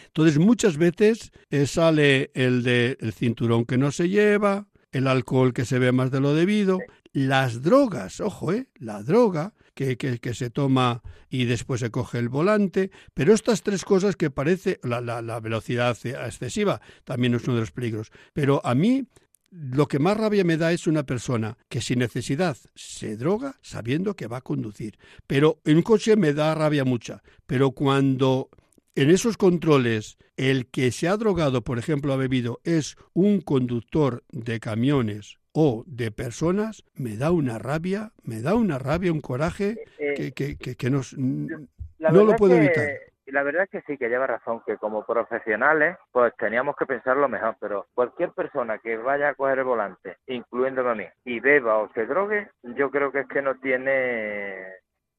Entonces 0.07 0.39
muchas 0.39 0.77
veces 0.77 1.33
eh, 1.51 1.67
sale 1.67 2.31
el 2.35 2.63
de 2.63 2.97
el 3.01 3.13
cinturón 3.13 3.65
que 3.65 3.79
no 3.79 3.91
se 3.91 4.09
lleva, 4.09 4.69
el 4.93 5.07
alcohol 5.07 5.53
que 5.53 5.65
se 5.65 5.79
ve 5.79 5.91
más 5.91 6.11
de 6.11 6.21
lo 6.21 6.35
debido, 6.35 6.79
las 7.13 7.63
drogas, 7.63 8.21
ojo, 8.21 8.53
¿eh? 8.53 8.69
La 8.75 9.03
droga 9.03 9.55
que, 9.75 9.97
que, 9.97 10.19
que, 10.19 10.35
se 10.35 10.51
toma 10.51 11.03
y 11.29 11.45
después 11.45 11.81
se 11.81 11.91
coge 11.91 12.19
el 12.19 12.29
volante, 12.29 12.91
pero 13.15 13.35
estas 13.35 13.63
tres 13.63 13.85
cosas 13.85 14.17
que 14.17 14.31
parece 14.31 14.81
la, 14.83 15.01
la, 15.01 15.23
la 15.23 15.41
velocidad 15.41 15.97
excesiva 16.05 16.81
también 17.05 17.35
es 17.35 17.45
uno 17.45 17.55
de 17.55 17.61
los 17.61 17.73
peligros. 17.73 18.11
Pero 18.33 18.65
a 18.65 18.75
mí 18.75 19.07
lo 19.51 19.87
que 19.87 19.99
más 19.99 20.17
rabia 20.17 20.45
me 20.45 20.57
da 20.57 20.73
es 20.73 20.87
una 20.87 21.05
persona 21.05 21.59
que 21.69 21.83
sin 21.83 21.99
necesidad 21.99 22.57
se 22.75 23.17
droga 23.19 23.59
sabiendo 23.61 24.17
que 24.17 24.27
va 24.27 24.39
a 24.39 24.43
conducir. 24.43 24.99
Pero 25.27 25.61
en 25.65 25.77
un 25.77 25.83
coche 25.83 26.17
me 26.17 26.33
da 26.33 26.55
rabia 26.55 26.85
mucha. 26.87 27.23
Pero 27.47 27.73
cuando 27.73 28.49
en 28.95 29.11
esos 29.11 29.37
controles 29.37 30.17
el 30.37 30.67
que 30.69 30.91
se 30.91 31.09
ha 31.09 31.19
drogado, 31.19 31.63
por 31.63 31.79
ejemplo, 31.79 32.15
ha 32.15 32.17
bebido, 32.17 32.61
es 32.65 32.97
un 33.13 33.43
conductor 33.43 34.25
de 34.31 34.59
camiones 34.59 35.39
o 35.53 35.85
de 35.87 36.11
personas, 36.11 36.85
me 36.95 37.17
da 37.17 37.31
una 37.31 37.59
rabia, 37.59 38.13
me 38.23 38.41
da 38.41 38.55
una 38.55 38.79
rabia, 38.79 39.13
un 39.13 39.21
coraje 39.21 39.85
que, 39.99 40.33
que, 40.33 40.57
que, 40.57 40.77
que 40.77 40.91
nos, 40.91 41.17
no 41.17 41.67
lo 42.11 42.37
puedo 42.37 42.55
evitar. 42.57 42.89
La 43.27 43.43
verdad 43.43 43.63
es 43.63 43.71
que 43.71 43.81
sí, 43.83 43.97
que 43.97 44.09
lleva 44.09 44.27
razón, 44.27 44.63
que 44.67 44.77
como 44.77 45.07
profesionales, 45.07 45.97
pues 46.11 46.35
teníamos 46.37 46.77
que 46.77 46.85
pensar 46.85 47.17
lo 47.17 47.29
mejor, 47.29 47.57
pero 47.61 47.87
cualquier 47.95 48.33
persona 48.33 48.79
que 48.79 48.97
vaya 48.97 49.31
a 49.31 49.35
coger 49.35 49.61
el 49.61 49.65
volante, 49.65 50.17
incluyéndome 50.27 50.91
a 50.91 50.95
mí, 50.95 51.05
y 51.25 51.41
beba 51.41 51.79
o 51.79 51.91
se 51.95 52.05
drogue, 52.05 52.51
yo 52.63 52.91
creo 52.91 53.11
que 53.11 53.21
es 53.21 53.29
que 53.29 53.41
no 53.41 53.55
tiene 53.55 54.57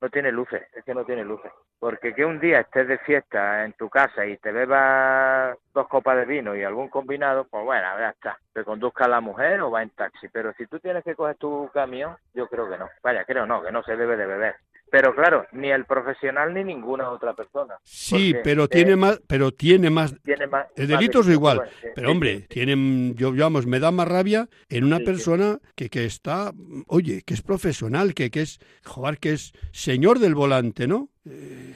no 0.04 0.10
tiene 0.10 0.34
luces, 0.34 0.62
es 0.74 0.84
que 0.84 0.94
no 0.94 1.06
tiene 1.06 1.24
luces. 1.24 1.50
Porque 1.80 2.14
que 2.14 2.26
un 2.26 2.38
día 2.38 2.60
estés 2.60 2.90
de 2.90 2.98
fiesta 2.98 3.64
en 3.64 3.72
tu 3.72 3.90
casa 3.90 4.26
y 4.26 4.36
te 4.36 4.52
bebas 4.52 5.58
dos 5.74 5.88
copas 5.88 6.18
de 6.18 6.26
vino 6.26 6.54
y 6.54 6.62
algún 6.62 6.90
combinado, 6.90 7.46
pues 7.46 7.64
bueno, 7.64 7.88
ya 7.98 8.10
está. 8.10 8.38
Te 8.52 8.66
conduzca 8.66 9.08
la 9.08 9.22
mujer 9.22 9.62
o 9.62 9.72
va 9.72 9.82
en 9.82 9.92
taxi. 9.92 10.28
Pero 10.28 10.52
si 10.58 10.68
tú 10.68 10.78
tienes 10.82 11.06
que 11.06 11.16
coger 11.16 11.38
tu 11.38 11.70
camión, 11.74 12.18
yo 12.34 12.50
creo 12.50 12.70
que 12.70 12.78
no. 12.78 12.90
Vaya, 13.02 13.24
creo 13.24 13.46
no, 13.46 13.64
que 13.64 13.72
no 13.72 13.82
se 13.84 13.96
debe 13.96 14.18
de 14.18 14.26
beber. 14.26 14.56
Pero 14.92 15.16
claro, 15.16 15.48
ni 15.52 15.72
el 15.72 15.86
profesional 15.86 16.54
ni 16.54 16.64
ninguna 16.64 17.10
otra 17.10 17.34
persona. 17.34 17.76
Sí, 17.84 18.36
pero 18.44 18.68
tiene 18.68 18.96
más, 18.96 19.20
pero 19.28 19.52
tiene 19.52 19.90
más. 19.90 20.16
Tiene 20.22 20.46
más 20.48 20.68
el 20.76 20.88
delito 20.88 21.22
es 21.22 21.30
igual. 21.30 21.62
Sí, 21.82 21.88
pero 21.96 22.08
sí, 22.08 22.12
hombre, 22.12 22.40
sí, 22.42 22.46
tienen, 22.48 23.16
yo 23.16 23.32
digamos, 23.32 23.66
me 23.66 23.80
da 23.80 23.92
más 23.92 24.08
rabia 24.08 24.50
en 24.70 24.84
una 24.84 25.00
persona 25.00 25.60
que, 25.76 25.90
que 25.90 26.06
está, 26.06 26.54
oye, 26.88 27.24
que 27.26 27.34
es 27.34 27.42
profesional, 27.42 28.14
que, 28.14 28.30
que 28.30 28.42
es, 28.42 28.60
joder, 28.86 29.18
que 29.18 29.34
es 29.34 29.54
señor 29.72 30.20
del 30.20 30.36
volante, 30.36 30.88
¿no? 30.88 31.10
Eh, 31.26 31.74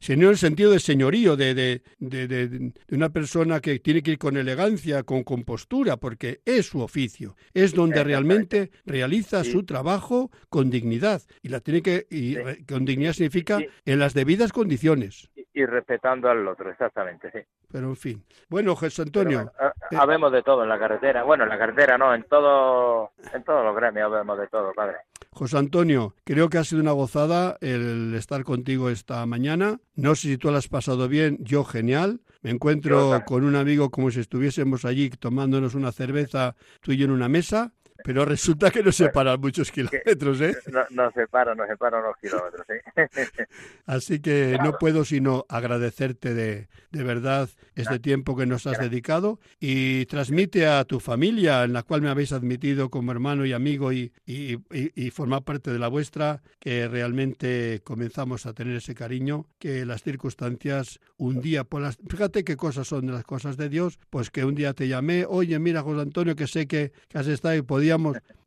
señor 0.00 0.26
en 0.26 0.30
el 0.30 0.38
sentido 0.38 0.70
de 0.70 0.78
señorío, 0.78 1.36
de, 1.36 1.54
de, 1.54 1.82
de, 1.98 2.26
de, 2.26 2.72
una 2.90 3.10
persona 3.10 3.60
que 3.60 3.78
tiene 3.78 4.02
que 4.02 4.12
ir 4.12 4.18
con 4.18 4.36
elegancia, 4.36 5.02
con 5.02 5.24
compostura, 5.24 5.96
porque 5.96 6.40
es 6.44 6.66
su 6.66 6.80
oficio, 6.80 7.36
es 7.54 7.74
donde 7.74 8.02
realmente 8.04 8.70
realiza 8.84 9.44
sí. 9.44 9.52
su 9.52 9.64
trabajo 9.64 10.30
con 10.48 10.70
dignidad. 10.70 11.22
Y 11.42 11.48
la 11.48 11.60
tiene 11.60 11.82
que, 11.82 12.06
y 12.10 12.34
sí. 12.34 12.64
con 12.66 12.84
dignidad 12.84 13.12
significa 13.12 13.58
sí. 13.58 13.68
en 13.84 13.98
las 13.98 14.14
debidas 14.14 14.52
condiciones. 14.52 15.30
Y, 15.36 15.46
y, 15.54 15.66
respetando 15.66 16.28
al 16.28 16.46
otro, 16.46 16.70
exactamente, 16.70 17.30
sí. 17.30 17.38
Pero 17.70 17.88
en 17.88 17.96
fin. 17.96 18.24
Bueno, 18.48 18.76
Jesús 18.76 19.06
Antonio. 19.06 19.52
Eh, 19.60 19.96
habemos 19.96 20.32
de 20.32 20.42
todo 20.42 20.62
en 20.62 20.68
la 20.68 20.78
carretera. 20.78 21.24
Bueno, 21.24 21.44
en 21.44 21.50
la 21.50 21.58
carretera 21.58 21.98
no, 21.98 22.14
en 22.14 22.22
todo, 22.24 23.12
en 23.32 23.42
todos 23.42 23.64
los 23.64 23.74
gremios 23.74 24.12
habemos 24.12 24.38
de 24.38 24.46
todo, 24.48 24.72
padre. 24.72 24.98
José 25.36 25.58
Antonio, 25.58 26.14
creo 26.24 26.48
que 26.48 26.56
ha 26.56 26.64
sido 26.64 26.80
una 26.80 26.92
gozada 26.92 27.58
el 27.60 28.14
estar 28.14 28.42
contigo 28.42 28.88
esta 28.88 29.26
mañana. 29.26 29.80
No 29.94 30.14
sé 30.14 30.28
si 30.28 30.38
tú 30.38 30.50
lo 30.50 30.56
has 30.56 30.68
pasado 30.68 31.08
bien, 31.08 31.36
yo 31.42 31.62
genial. 31.62 32.22
Me 32.40 32.52
encuentro 32.52 33.22
con 33.26 33.44
un 33.44 33.54
amigo 33.54 33.90
como 33.90 34.10
si 34.10 34.20
estuviésemos 34.20 34.86
allí 34.86 35.10
tomándonos 35.10 35.74
una 35.74 35.92
cerveza 35.92 36.56
tú 36.80 36.92
y 36.92 36.96
yo 36.96 37.04
en 37.04 37.10
una 37.10 37.28
mesa. 37.28 37.74
Pero 38.06 38.24
resulta 38.24 38.70
que 38.70 38.84
nos 38.84 38.94
separan 38.94 39.40
muchos 39.40 39.72
kilómetros, 39.72 40.40
¿eh? 40.40 40.56
No, 40.70 40.84
nos 40.90 41.12
separan, 41.12 41.56
nos 41.56 41.66
separan 41.66 42.04
unos 42.04 42.16
kilómetros, 42.18 42.64
¿sí? 42.68 43.42
Así 43.84 44.20
que 44.20 44.52
claro. 44.54 44.70
no 44.70 44.78
puedo 44.78 45.04
sino 45.04 45.44
agradecerte 45.48 46.32
de, 46.32 46.68
de 46.92 47.02
verdad 47.02 47.48
este 47.74 47.98
tiempo 47.98 48.36
que 48.36 48.46
nos 48.46 48.64
has 48.68 48.74
Gracias. 48.74 48.90
dedicado 48.92 49.40
y 49.58 50.06
transmite 50.06 50.68
a 50.68 50.84
tu 50.84 51.00
familia, 51.00 51.64
en 51.64 51.72
la 51.72 51.82
cual 51.82 52.00
me 52.00 52.08
habéis 52.08 52.30
admitido 52.30 52.90
como 52.90 53.10
hermano 53.10 53.44
y 53.44 53.52
amigo 53.52 53.92
y, 53.92 54.12
y, 54.24 54.52
y, 54.54 54.92
y 54.94 55.10
formar 55.10 55.42
parte 55.42 55.72
de 55.72 55.80
la 55.80 55.88
vuestra, 55.88 56.42
que 56.60 56.86
realmente 56.86 57.80
comenzamos 57.82 58.46
a 58.46 58.52
tener 58.52 58.76
ese 58.76 58.94
cariño, 58.94 59.46
que 59.58 59.84
las 59.84 60.04
circunstancias 60.04 61.00
un 61.16 61.40
día, 61.40 61.64
por 61.64 61.82
las, 61.82 61.98
fíjate 62.08 62.44
qué 62.44 62.56
cosas 62.56 62.86
son 62.86 63.10
las 63.10 63.24
cosas 63.24 63.56
de 63.56 63.68
Dios, 63.68 63.98
pues 64.10 64.30
que 64.30 64.44
un 64.44 64.54
día 64.54 64.74
te 64.74 64.86
llamé, 64.86 65.26
oye, 65.28 65.58
mira, 65.58 65.82
José 65.82 66.02
Antonio, 66.02 66.36
que 66.36 66.46
sé 66.46 66.68
que, 66.68 66.92
que 67.08 67.18
has 67.18 67.26
estado 67.26 67.56
y 67.56 67.62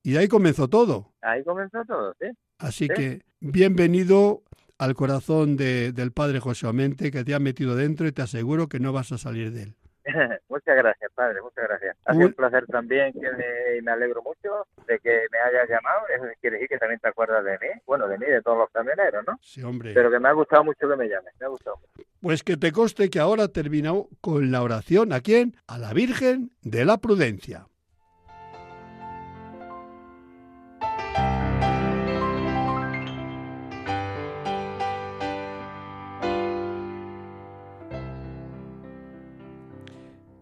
y 0.04 0.14
de 0.14 0.20
ahí 0.20 0.28
comenzó 0.28 0.68
todo. 0.68 1.14
Ahí 1.22 1.44
comenzó 1.44 1.84
todo, 1.86 2.16
sí. 2.20 2.28
Así 2.58 2.88
¿Sí? 2.88 2.94
que 2.94 3.22
bienvenido 3.40 4.44
al 4.78 4.96
corazón 4.96 5.58
de, 5.58 5.92
del 5.92 6.12
Padre 6.12 6.40
José 6.40 6.68
Omente, 6.68 7.12
que 7.12 7.24
te 7.24 7.34
ha 7.34 7.40
metido 7.40 7.76
dentro 7.76 8.08
y 8.08 8.12
te 8.12 8.22
aseguro 8.22 8.68
que 8.68 8.80
no 8.80 8.94
vas 8.94 9.12
a 9.12 9.18
salir 9.18 9.52
de 9.52 9.64
él. 9.64 9.76
muchas 10.50 10.76
gracias, 10.76 11.12
padre, 11.14 11.42
muchas 11.42 11.68
gracias. 11.68 11.98
Ha 12.06 12.14
sido 12.14 12.28
un 12.28 12.34
placer 12.34 12.66
también 12.68 13.14
que 13.14 13.32
me, 13.32 13.82
me, 13.82 13.92
alegro 13.92 14.22
mucho 14.24 14.66
de 14.88 15.00
que 15.00 15.26
me 15.32 15.38
hayas 15.40 15.70
llamado. 15.70 16.02
Eso 16.16 16.26
quiere 16.42 16.56
decir 16.56 16.70
que 16.70 16.78
también 16.78 17.00
te 17.00 17.10
acuerdas 17.10 17.44
de 17.44 17.52
mí. 17.60 17.68
Bueno, 17.86 18.08
de 18.08 18.18
mí, 18.18 18.26
de 18.26 18.42
todos 18.42 18.58
los 18.58 18.70
camioneros, 18.72 19.24
¿no? 19.28 19.38
Sí, 19.42 19.62
hombre. 19.62 19.94
Pero 19.94 20.10
que 20.10 20.20
me 20.20 20.30
ha 20.30 20.34
gustado 20.34 20.64
mucho 20.64 20.90
que 20.90 20.96
me 20.96 21.08
llames, 21.08 21.34
me 21.40 21.46
ha 21.46 21.50
gustado 21.50 21.78
mucho. 21.78 22.10
Pues 22.22 22.44
que 22.44 22.58
te 22.58 22.72
conste 22.72 23.10
que 23.10 23.20
ahora 23.20 23.48
terminado 23.50 24.10
con 24.22 24.52
la 24.52 24.64
oración. 24.64 25.14
¿A 25.14 25.22
quién? 25.22 25.56
A 25.68 25.78
la 25.78 25.94
Virgen 25.94 26.52
de 26.62 26.86
la 26.86 26.98
Prudencia. 26.98 27.68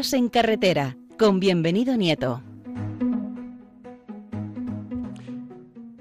Noticias 0.00 0.18
en 0.18 0.30
carretera 0.30 0.96
con 1.18 1.40
bienvenido 1.40 1.94
Nieto. 1.94 2.42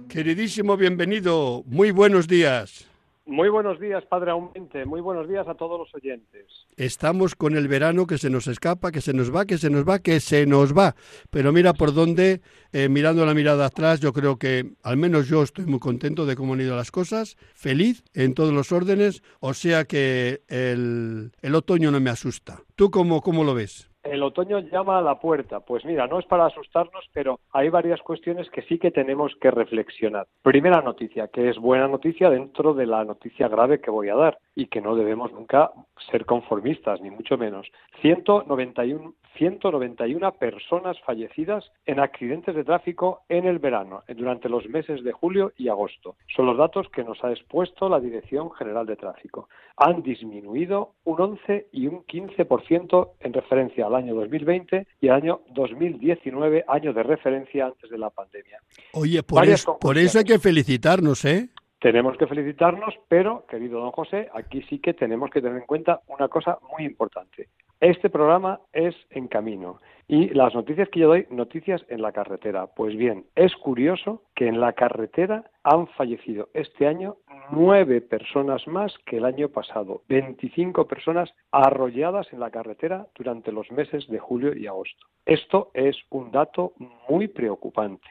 Queridísimo 0.07 0.77
bienvenido, 0.77 1.63
muy 1.65 1.91
buenos 1.91 2.25
días. 2.25 2.89
Muy 3.29 3.49
buenos 3.49 3.79
días, 3.79 4.03
Padre 4.05 4.31
Aumente. 4.31 4.85
Muy 4.85 5.01
buenos 5.01 5.29
días 5.29 5.47
a 5.47 5.53
todos 5.53 5.77
los 5.77 5.93
oyentes. 5.93 6.47
Estamos 6.77 7.35
con 7.35 7.55
el 7.55 7.67
verano 7.67 8.07
que 8.07 8.17
se 8.17 8.31
nos 8.31 8.47
escapa, 8.47 8.91
que 8.91 9.01
se 9.01 9.13
nos 9.13 9.33
va, 9.33 9.45
que 9.45 9.59
se 9.59 9.69
nos 9.69 9.87
va, 9.87 9.99
que 9.99 10.19
se 10.19 10.47
nos 10.47 10.75
va. 10.75 10.95
Pero 11.29 11.51
mira 11.51 11.73
por 11.73 11.93
dónde, 11.93 12.41
eh, 12.71 12.89
mirando 12.89 13.27
la 13.27 13.35
mirada 13.35 13.67
atrás, 13.67 13.99
yo 13.99 14.13
creo 14.13 14.39
que 14.39 14.71
al 14.81 14.97
menos 14.97 15.27
yo 15.27 15.43
estoy 15.43 15.67
muy 15.67 15.79
contento 15.79 16.25
de 16.25 16.35
cómo 16.35 16.53
han 16.53 16.61
ido 16.61 16.75
las 16.75 16.89
cosas, 16.89 17.37
feliz 17.53 18.03
en 18.15 18.33
todos 18.33 18.51
los 18.51 18.71
órdenes, 18.71 19.21
o 19.41 19.53
sea 19.53 19.85
que 19.85 20.41
el, 20.47 21.31
el 21.43 21.53
otoño 21.55 21.91
no 21.91 21.99
me 21.99 22.09
asusta. 22.09 22.63
¿Tú 22.75 22.89
cómo, 22.89 23.21
cómo 23.21 23.43
lo 23.43 23.53
ves? 23.53 23.88
El 24.03 24.23
otoño 24.23 24.59
llama 24.59 24.97
a 24.97 25.01
la 25.01 25.19
puerta. 25.19 25.59
Pues 25.59 25.83
mira, 25.85 26.07
no 26.07 26.19
es 26.19 26.25
para 26.25 26.45
asustarnos, 26.45 27.05
pero 27.13 27.39
hay 27.51 27.69
varias 27.69 28.01
cuestiones 28.01 28.49
que 28.49 28.61
sí 28.63 28.79
que 28.79 28.91
tenemos 28.91 29.35
que 29.41 29.51
reflexionar. 29.51 30.27
Primera 30.41 30.81
noticia, 30.81 31.27
que 31.27 31.49
es 31.49 31.57
buena 31.57 31.87
noticia 31.87 32.29
dentro 32.29 32.73
de 32.73 32.85
la 32.85 33.03
noticia 33.03 33.47
grave 33.47 33.81
que 33.81 33.91
voy 33.91 34.09
a 34.09 34.15
dar 34.15 34.37
y 34.59 34.67
que 34.67 34.81
no 34.81 34.93
debemos 34.93 35.31
nunca 35.31 35.71
ser 36.11 36.25
conformistas, 36.25 36.99
ni 36.99 37.09
mucho 37.09 37.37
menos. 37.37 37.65
191, 38.01 39.13
191 39.37 40.33
personas 40.33 40.99
fallecidas 41.05 41.63
en 41.85 42.01
accidentes 42.01 42.53
de 42.53 42.65
tráfico 42.65 43.21
en 43.29 43.45
el 43.45 43.59
verano, 43.59 44.03
durante 44.09 44.49
los 44.49 44.67
meses 44.67 45.01
de 45.05 45.13
julio 45.13 45.53
y 45.57 45.69
agosto. 45.69 46.17
Son 46.35 46.45
los 46.45 46.57
datos 46.57 46.89
que 46.89 47.05
nos 47.05 47.23
ha 47.23 47.31
expuesto 47.31 47.87
la 47.87 48.01
Dirección 48.01 48.51
General 48.51 48.85
de 48.85 48.97
Tráfico. 48.97 49.47
Han 49.77 50.03
disminuido 50.03 50.95
un 51.05 51.21
11 51.21 51.67
y 51.71 51.87
un 51.87 52.03
15% 52.05 53.11
en 53.21 53.33
referencia 53.33 53.85
al 53.85 53.95
año 53.95 54.13
2020 54.15 54.87
y 54.99 55.07
al 55.07 55.15
año 55.15 55.41
2019, 55.51 56.65
año 56.67 56.91
de 56.91 57.03
referencia 57.03 57.67
antes 57.67 57.89
de 57.89 57.97
la 57.97 58.09
pandemia. 58.09 58.59
Oye, 58.91 59.23
por, 59.23 59.47
eso, 59.47 59.77
por 59.79 59.97
eso 59.97 60.19
hay 60.19 60.25
que 60.25 60.39
felicitarnos, 60.39 61.23
¿eh? 61.23 61.47
Tenemos 61.79 62.17
que 62.17 62.27
felicitarnos, 62.27 62.93
pero, 63.07 63.45
querido 63.47 63.79
don 63.79 63.91
José, 63.91 64.29
aquí 64.33 64.61
sí 64.63 64.79
que 64.79 64.93
tenemos 64.93 65.29
que 65.29 65.41
tener 65.41 65.57
en 65.57 65.65
cuenta 65.65 66.01
una 66.07 66.27
cosa 66.27 66.59
muy 66.71 66.85
importante. 66.85 67.47
Este 67.79 68.09
programa 68.09 68.59
es 68.73 68.93
en 69.11 69.29
camino 69.29 69.79
y 70.05 70.27
las 70.33 70.53
noticias 70.53 70.89
que 70.89 70.99
yo 70.99 71.07
doy, 71.07 71.25
noticias 71.29 71.85
en 71.87 72.01
la 72.01 72.11
carretera. 72.11 72.67
Pues 72.67 72.97
bien, 72.97 73.27
es 73.35 73.55
curioso 73.55 74.23
que 74.35 74.47
en 74.47 74.59
la 74.59 74.73
carretera 74.73 75.49
han 75.63 75.87
fallecido 75.87 76.49
este 76.53 76.87
año 76.87 77.15
nueve 77.51 78.01
personas 78.01 78.67
más 78.67 78.93
que 79.05 79.17
el 79.17 79.25
año 79.25 79.47
pasado, 79.49 80.01
25 80.09 80.87
personas 80.87 81.33
arrolladas 81.51 82.31
en 82.33 82.41
la 82.41 82.51
carretera 82.51 83.07
durante 83.15 83.51
los 83.51 83.71
meses 83.71 84.07
de 84.07 84.19
julio 84.19 84.53
y 84.53 84.67
agosto. 84.67 85.05
Esto 85.25 85.71
es 85.73 85.95
un 86.09 86.31
dato 86.31 86.73
muy 87.07 87.27
preocupante, 87.27 88.07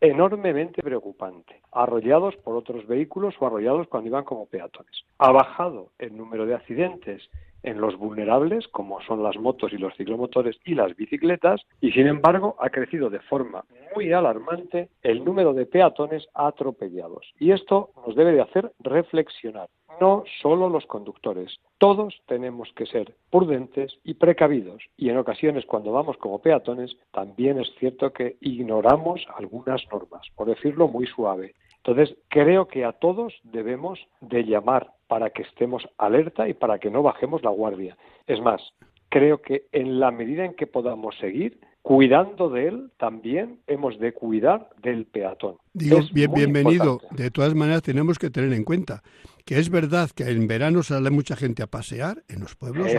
enormemente 0.00 0.82
preocupante. 0.82 1.60
Arrollados 1.72 2.36
por 2.36 2.56
otros 2.56 2.86
vehículos 2.86 3.34
o 3.38 3.46
arrollados 3.46 3.88
cuando 3.88 4.08
iban 4.08 4.24
como 4.24 4.46
peatones. 4.46 5.04
Ha 5.18 5.32
bajado 5.32 5.90
el 5.98 6.16
número 6.16 6.46
de 6.46 6.54
accidentes 6.54 7.28
en 7.64 7.80
los 7.80 7.96
vulnerables, 7.96 8.68
como 8.68 9.00
son 9.02 9.22
las 9.22 9.36
motos 9.36 9.72
y 9.72 9.78
los 9.78 9.96
ciclomotores 9.96 10.56
y 10.64 10.74
las 10.74 10.94
bicicletas, 10.94 11.62
y 11.80 11.92
sin 11.92 12.06
embargo 12.06 12.56
ha 12.60 12.68
crecido 12.68 13.10
de 13.10 13.20
forma 13.20 13.64
muy 13.94 14.12
alarmante 14.12 14.90
el 15.02 15.24
número 15.24 15.54
de 15.54 15.66
peatones 15.66 16.28
atropellados. 16.34 17.32
Y 17.38 17.52
esto 17.52 17.90
nos 18.06 18.14
debe 18.14 18.32
de 18.32 18.42
hacer 18.42 18.70
reflexionar. 18.80 19.68
No 20.00 20.24
solo 20.42 20.68
los 20.68 20.86
conductores, 20.86 21.58
todos 21.78 22.14
tenemos 22.26 22.72
que 22.74 22.86
ser 22.86 23.14
prudentes 23.30 23.98
y 24.04 24.14
precavidos. 24.14 24.82
Y 24.96 25.10
en 25.10 25.18
ocasiones 25.18 25.64
cuando 25.66 25.92
vamos 25.92 26.16
como 26.16 26.40
peatones, 26.40 26.96
también 27.12 27.58
es 27.58 27.72
cierto 27.78 28.12
que 28.12 28.36
ignoramos 28.40 29.26
algunas 29.36 29.82
normas, 29.90 30.26
por 30.34 30.48
decirlo 30.48 30.88
muy 30.88 31.06
suave. 31.06 31.54
Entonces, 31.76 32.16
creo 32.28 32.66
que 32.66 32.84
a 32.84 32.92
todos 32.92 33.34
debemos 33.42 34.00
de 34.20 34.44
llamar 34.44 34.92
para 35.06 35.30
que 35.30 35.42
estemos 35.42 35.86
alerta 35.98 36.48
y 36.48 36.54
para 36.54 36.78
que 36.78 36.90
no 36.90 37.02
bajemos 37.02 37.42
la 37.42 37.50
guardia. 37.50 37.96
Es 38.26 38.40
más, 38.40 38.62
creo 39.10 39.42
que 39.42 39.66
en 39.70 40.00
la 40.00 40.10
medida 40.10 40.44
en 40.44 40.54
que 40.54 40.66
podamos 40.66 41.14
seguir 41.18 41.60
cuidando 41.82 42.48
de 42.48 42.68
él, 42.68 42.90
también 42.96 43.60
hemos 43.66 43.98
de 43.98 44.14
cuidar 44.14 44.70
del 44.82 45.04
peatón. 45.04 45.58
Digo, 45.74 45.98
bien, 46.14 46.32
bienvenido. 46.32 46.98
De 47.10 47.30
todas 47.30 47.54
maneras, 47.54 47.82
tenemos 47.82 48.18
que 48.18 48.30
tener 48.30 48.54
en 48.54 48.64
cuenta 48.64 49.02
que 49.44 49.58
es 49.58 49.70
verdad 49.70 50.10
que 50.10 50.24
en 50.24 50.46
verano 50.46 50.82
sale 50.82 51.10
mucha 51.10 51.36
gente 51.36 51.62
a 51.62 51.66
pasear 51.66 52.22
en 52.28 52.40
los 52.40 52.54
pueblos. 52.56 52.90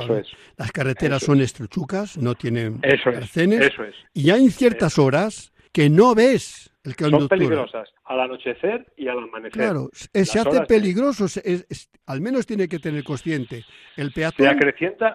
Las 0.58 0.72
carreteras 0.72 1.24
son 1.24 1.42
estrechucas, 1.42 2.18
no 2.18 2.36
tienen 2.36 2.80
eso 2.84 3.10
arcenes. 3.10 3.72
Y 4.14 4.30
hay 4.30 4.50
ciertas 4.50 5.00
horas 5.00 5.52
que 5.72 5.90
no 5.90 6.16
ves 6.16 6.72
son 6.94 7.28
peligrosas 7.28 7.90
al 8.06 8.20
anochecer 8.20 8.86
y 8.96 9.08
al 9.08 9.18
amanecer. 9.18 9.52
Claro, 9.52 9.90
se 9.92 10.40
hace 10.40 10.62
peligroso, 10.68 11.26
al 12.06 12.22
menos 12.22 12.46
tiene 12.46 12.68
que 12.68 12.80
tener 12.80 13.04
consciente 13.04 13.64
el 13.98 14.12
peatón 14.12 14.60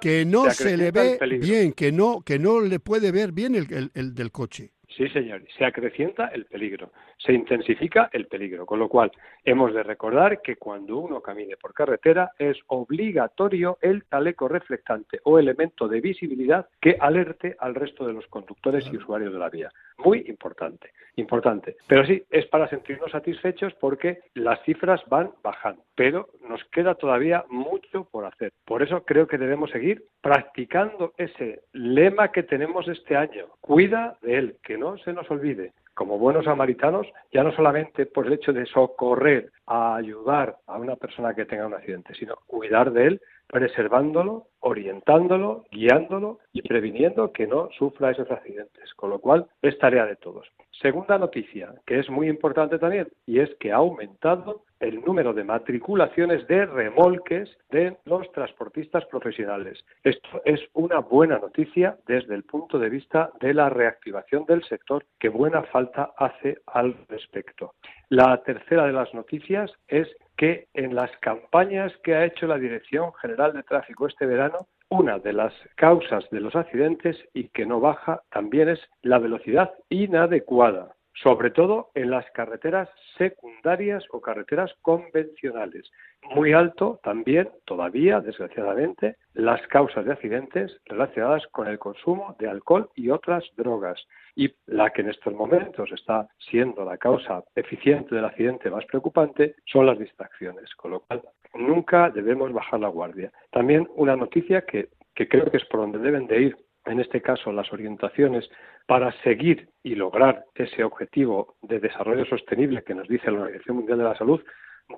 que 0.00 0.24
no 0.24 0.50
se, 0.50 0.76
le 0.76 0.90
ve 0.90 1.18
bien, 1.40 1.72
que 1.72 1.92
no, 1.92 2.22
que 2.22 2.38
no 2.38 2.60
le 2.60 2.80
puede 2.80 3.12
ver 3.12 3.32
bien 3.32 3.54
el 3.54 4.14
del 4.14 4.32
coche. 4.32 4.72
Sí, 4.96 5.08
señor, 5.10 5.42
se 5.56 5.64
acrecienta 5.64 6.28
el 6.28 6.46
peligro, 6.46 6.90
se 7.16 7.32
intensifica 7.32 8.10
el 8.12 8.26
peligro, 8.26 8.66
con 8.66 8.80
lo 8.80 8.88
cual 8.88 9.12
hemos 9.44 9.72
de 9.72 9.84
recordar 9.84 10.42
que 10.42 10.56
cuando 10.56 10.98
uno 10.98 11.20
camine 11.20 11.56
por 11.56 11.72
carretera 11.72 12.32
es 12.38 12.58
obligatorio 12.66 13.78
el 13.80 14.04
chaleco 14.08 14.48
reflectante 14.48 15.20
o 15.24 15.38
elemento 15.38 15.86
de 15.86 16.00
visibilidad 16.00 16.66
que 16.80 16.96
alerte 16.98 17.56
al 17.60 17.74
resto 17.74 18.04
de 18.06 18.14
los 18.14 18.26
conductores 18.26 18.84
y 18.92 18.96
usuarios 18.96 19.32
de 19.32 19.38
la 19.38 19.48
vía. 19.48 19.70
Muy 19.98 20.24
importante, 20.26 20.90
importante. 21.16 21.76
Pero 21.86 22.04
sí, 22.04 22.24
es 22.30 22.46
para 22.46 22.68
sentirnos 22.68 23.12
satisfechos 23.12 23.74
porque 23.74 24.20
las 24.34 24.62
cifras 24.64 25.00
van 25.08 25.30
bajando, 25.42 25.84
pero 25.94 26.30
nos 26.48 26.64
queda 26.64 26.94
todavía 26.94 27.44
mucho 27.48 28.08
por 28.10 28.24
hacer. 28.24 28.52
Por 28.64 28.82
eso 28.82 29.04
creo 29.04 29.26
que 29.26 29.38
debemos 29.38 29.70
seguir 29.70 30.04
practicando 30.20 31.12
ese 31.16 31.62
lema 31.72 32.32
que 32.32 32.42
tenemos 32.42 32.88
este 32.88 33.16
año. 33.16 33.46
Cuida 33.60 34.18
de 34.22 34.38
él, 34.38 34.56
que 34.62 34.78
no 34.80 34.98
se 34.98 35.12
nos 35.12 35.30
olvide, 35.30 35.72
como 35.94 36.18
buenos 36.18 36.46
samaritanos, 36.46 37.06
ya 37.32 37.44
no 37.44 37.52
solamente 37.52 38.06
por 38.06 38.26
el 38.26 38.32
hecho 38.32 38.52
de 38.52 38.66
socorrer, 38.66 39.52
a 39.66 39.96
ayudar 39.96 40.56
a 40.66 40.78
una 40.78 40.96
persona 40.96 41.34
que 41.34 41.44
tenga 41.44 41.66
un 41.66 41.74
accidente, 41.74 42.14
sino 42.14 42.36
cuidar 42.46 42.90
de 42.90 43.06
él, 43.06 43.20
preservándolo, 43.50 44.46
orientándolo, 44.60 45.64
guiándolo 45.70 46.38
y 46.52 46.62
previniendo 46.62 47.32
que 47.32 47.46
no 47.46 47.68
sufra 47.76 48.10
esos 48.10 48.30
accidentes, 48.30 48.94
con 48.94 49.10
lo 49.10 49.18
cual 49.18 49.46
es 49.62 49.78
tarea 49.78 50.06
de 50.06 50.16
todos. 50.16 50.46
Segunda 50.80 51.18
noticia, 51.18 51.74
que 51.86 51.98
es 51.98 52.08
muy 52.08 52.28
importante 52.28 52.78
también, 52.78 53.08
y 53.26 53.40
es 53.40 53.54
que 53.56 53.72
ha 53.72 53.76
aumentado 53.76 54.62
el 54.78 55.02
número 55.02 55.34
de 55.34 55.44
matriculaciones 55.44 56.46
de 56.46 56.64
remolques 56.64 57.50
de 57.70 57.96
los 58.04 58.30
transportistas 58.32 59.04
profesionales. 59.06 59.84
Esto 60.02 60.40
es 60.44 60.60
una 60.72 61.00
buena 61.00 61.38
noticia 61.38 61.98
desde 62.06 62.34
el 62.34 62.44
punto 62.44 62.78
de 62.78 62.88
vista 62.88 63.30
de 63.40 63.52
la 63.52 63.68
reactivación 63.68 64.46
del 64.46 64.64
sector, 64.64 65.04
que 65.18 65.28
buena 65.28 65.64
falta 65.64 66.12
hace 66.16 66.58
al 66.66 66.96
respecto. 67.08 67.74
La 68.08 68.42
tercera 68.42 68.86
de 68.86 68.92
las 68.92 69.12
noticias 69.12 69.70
es 69.86 70.08
que 70.40 70.68
en 70.72 70.94
las 70.94 71.10
campañas 71.18 71.92
que 72.02 72.14
ha 72.14 72.24
hecho 72.24 72.46
la 72.46 72.56
Dirección 72.56 73.12
General 73.20 73.52
de 73.52 73.62
Tráfico 73.62 74.06
este 74.06 74.24
verano, 74.24 74.68
una 74.88 75.18
de 75.18 75.34
las 75.34 75.52
causas 75.76 76.24
de 76.30 76.40
los 76.40 76.56
accidentes 76.56 77.18
y 77.34 77.48
que 77.50 77.66
no 77.66 77.78
baja 77.78 78.22
también 78.30 78.70
es 78.70 78.80
la 79.02 79.18
velocidad 79.18 79.70
inadecuada 79.90 80.96
sobre 81.22 81.50
todo 81.50 81.90
en 81.94 82.10
las 82.10 82.28
carreteras 82.30 82.88
secundarias 83.18 84.04
o 84.10 84.20
carreteras 84.20 84.72
convencionales. 84.80 85.90
Muy 86.34 86.52
alto 86.52 87.00
también, 87.02 87.50
todavía, 87.64 88.20
desgraciadamente, 88.20 89.16
las 89.34 89.60
causas 89.68 90.04
de 90.04 90.12
accidentes 90.12 90.78
relacionadas 90.86 91.46
con 91.48 91.66
el 91.66 91.78
consumo 91.78 92.36
de 92.38 92.48
alcohol 92.48 92.90
y 92.94 93.10
otras 93.10 93.44
drogas. 93.56 94.00
Y 94.34 94.52
la 94.66 94.90
que 94.90 95.02
en 95.02 95.10
estos 95.10 95.34
momentos 95.34 95.90
está 95.92 96.28
siendo 96.50 96.84
la 96.84 96.98
causa 96.98 97.42
eficiente 97.54 98.14
del 98.14 98.24
accidente 98.24 98.70
más 98.70 98.84
preocupante 98.86 99.56
son 99.66 99.86
las 99.86 99.98
distracciones, 99.98 100.74
con 100.76 100.92
lo 100.92 101.00
cual 101.00 101.22
nunca 101.54 102.10
debemos 102.10 102.52
bajar 102.52 102.80
la 102.80 102.88
guardia. 102.88 103.32
También 103.50 103.88
una 103.96 104.16
noticia 104.16 104.62
que, 104.62 104.88
que 105.14 105.28
creo 105.28 105.50
que 105.50 105.58
es 105.58 105.64
por 105.66 105.80
donde 105.80 105.98
deben 105.98 106.26
de 106.26 106.42
ir 106.42 106.56
en 106.90 107.00
este 107.00 107.22
caso 107.22 107.52
las 107.52 107.72
orientaciones 107.72 108.48
para 108.86 109.12
seguir 109.22 109.68
y 109.82 109.94
lograr 109.94 110.44
ese 110.54 110.84
objetivo 110.84 111.56
de 111.62 111.80
desarrollo 111.80 112.24
sostenible 112.26 112.82
que 112.82 112.94
nos 112.94 113.08
dice 113.08 113.30
la 113.30 113.40
Organización 113.40 113.76
Mundial 113.76 113.98
de 113.98 114.04
la 114.04 114.18
Salud 114.18 114.40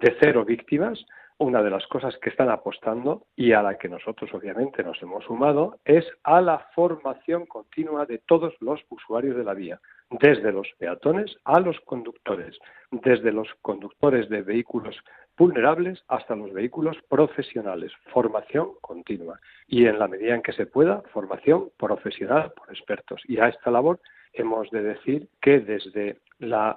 de 0.00 0.16
cero 0.20 0.44
víctimas, 0.44 1.04
una 1.38 1.62
de 1.62 1.70
las 1.70 1.86
cosas 1.88 2.16
que 2.18 2.30
están 2.30 2.48
apostando 2.50 3.26
y 3.36 3.52
a 3.52 3.62
la 3.62 3.76
que 3.76 3.88
nosotros 3.88 4.32
obviamente 4.32 4.82
nos 4.82 5.02
hemos 5.02 5.24
sumado 5.24 5.78
es 5.84 6.06
a 6.22 6.40
la 6.40 6.66
formación 6.74 7.46
continua 7.46 8.06
de 8.06 8.18
todos 8.18 8.54
los 8.60 8.80
usuarios 8.88 9.36
de 9.36 9.44
la 9.44 9.54
vía, 9.54 9.80
desde 10.10 10.52
los 10.52 10.68
peatones 10.78 11.36
a 11.44 11.60
los 11.60 11.78
conductores, 11.80 12.58
desde 12.90 13.32
los 13.32 13.48
conductores 13.60 14.28
de 14.28 14.42
vehículos 14.42 14.96
vulnerables 15.36 16.02
hasta 16.08 16.36
los 16.36 16.52
vehículos 16.52 16.96
profesionales. 17.08 17.92
Formación 18.12 18.72
continua. 18.80 19.40
Y 19.66 19.86
en 19.86 19.98
la 19.98 20.08
medida 20.08 20.34
en 20.34 20.42
que 20.42 20.52
se 20.52 20.66
pueda, 20.66 21.02
formación 21.12 21.70
profesional 21.78 22.52
por 22.56 22.70
expertos. 22.70 23.22
Y 23.26 23.38
a 23.38 23.48
esta 23.48 23.70
labor 23.70 24.00
hemos 24.32 24.70
de 24.70 24.82
decir 24.82 25.28
que 25.40 25.60
desde 25.60 26.18
las 26.38 26.76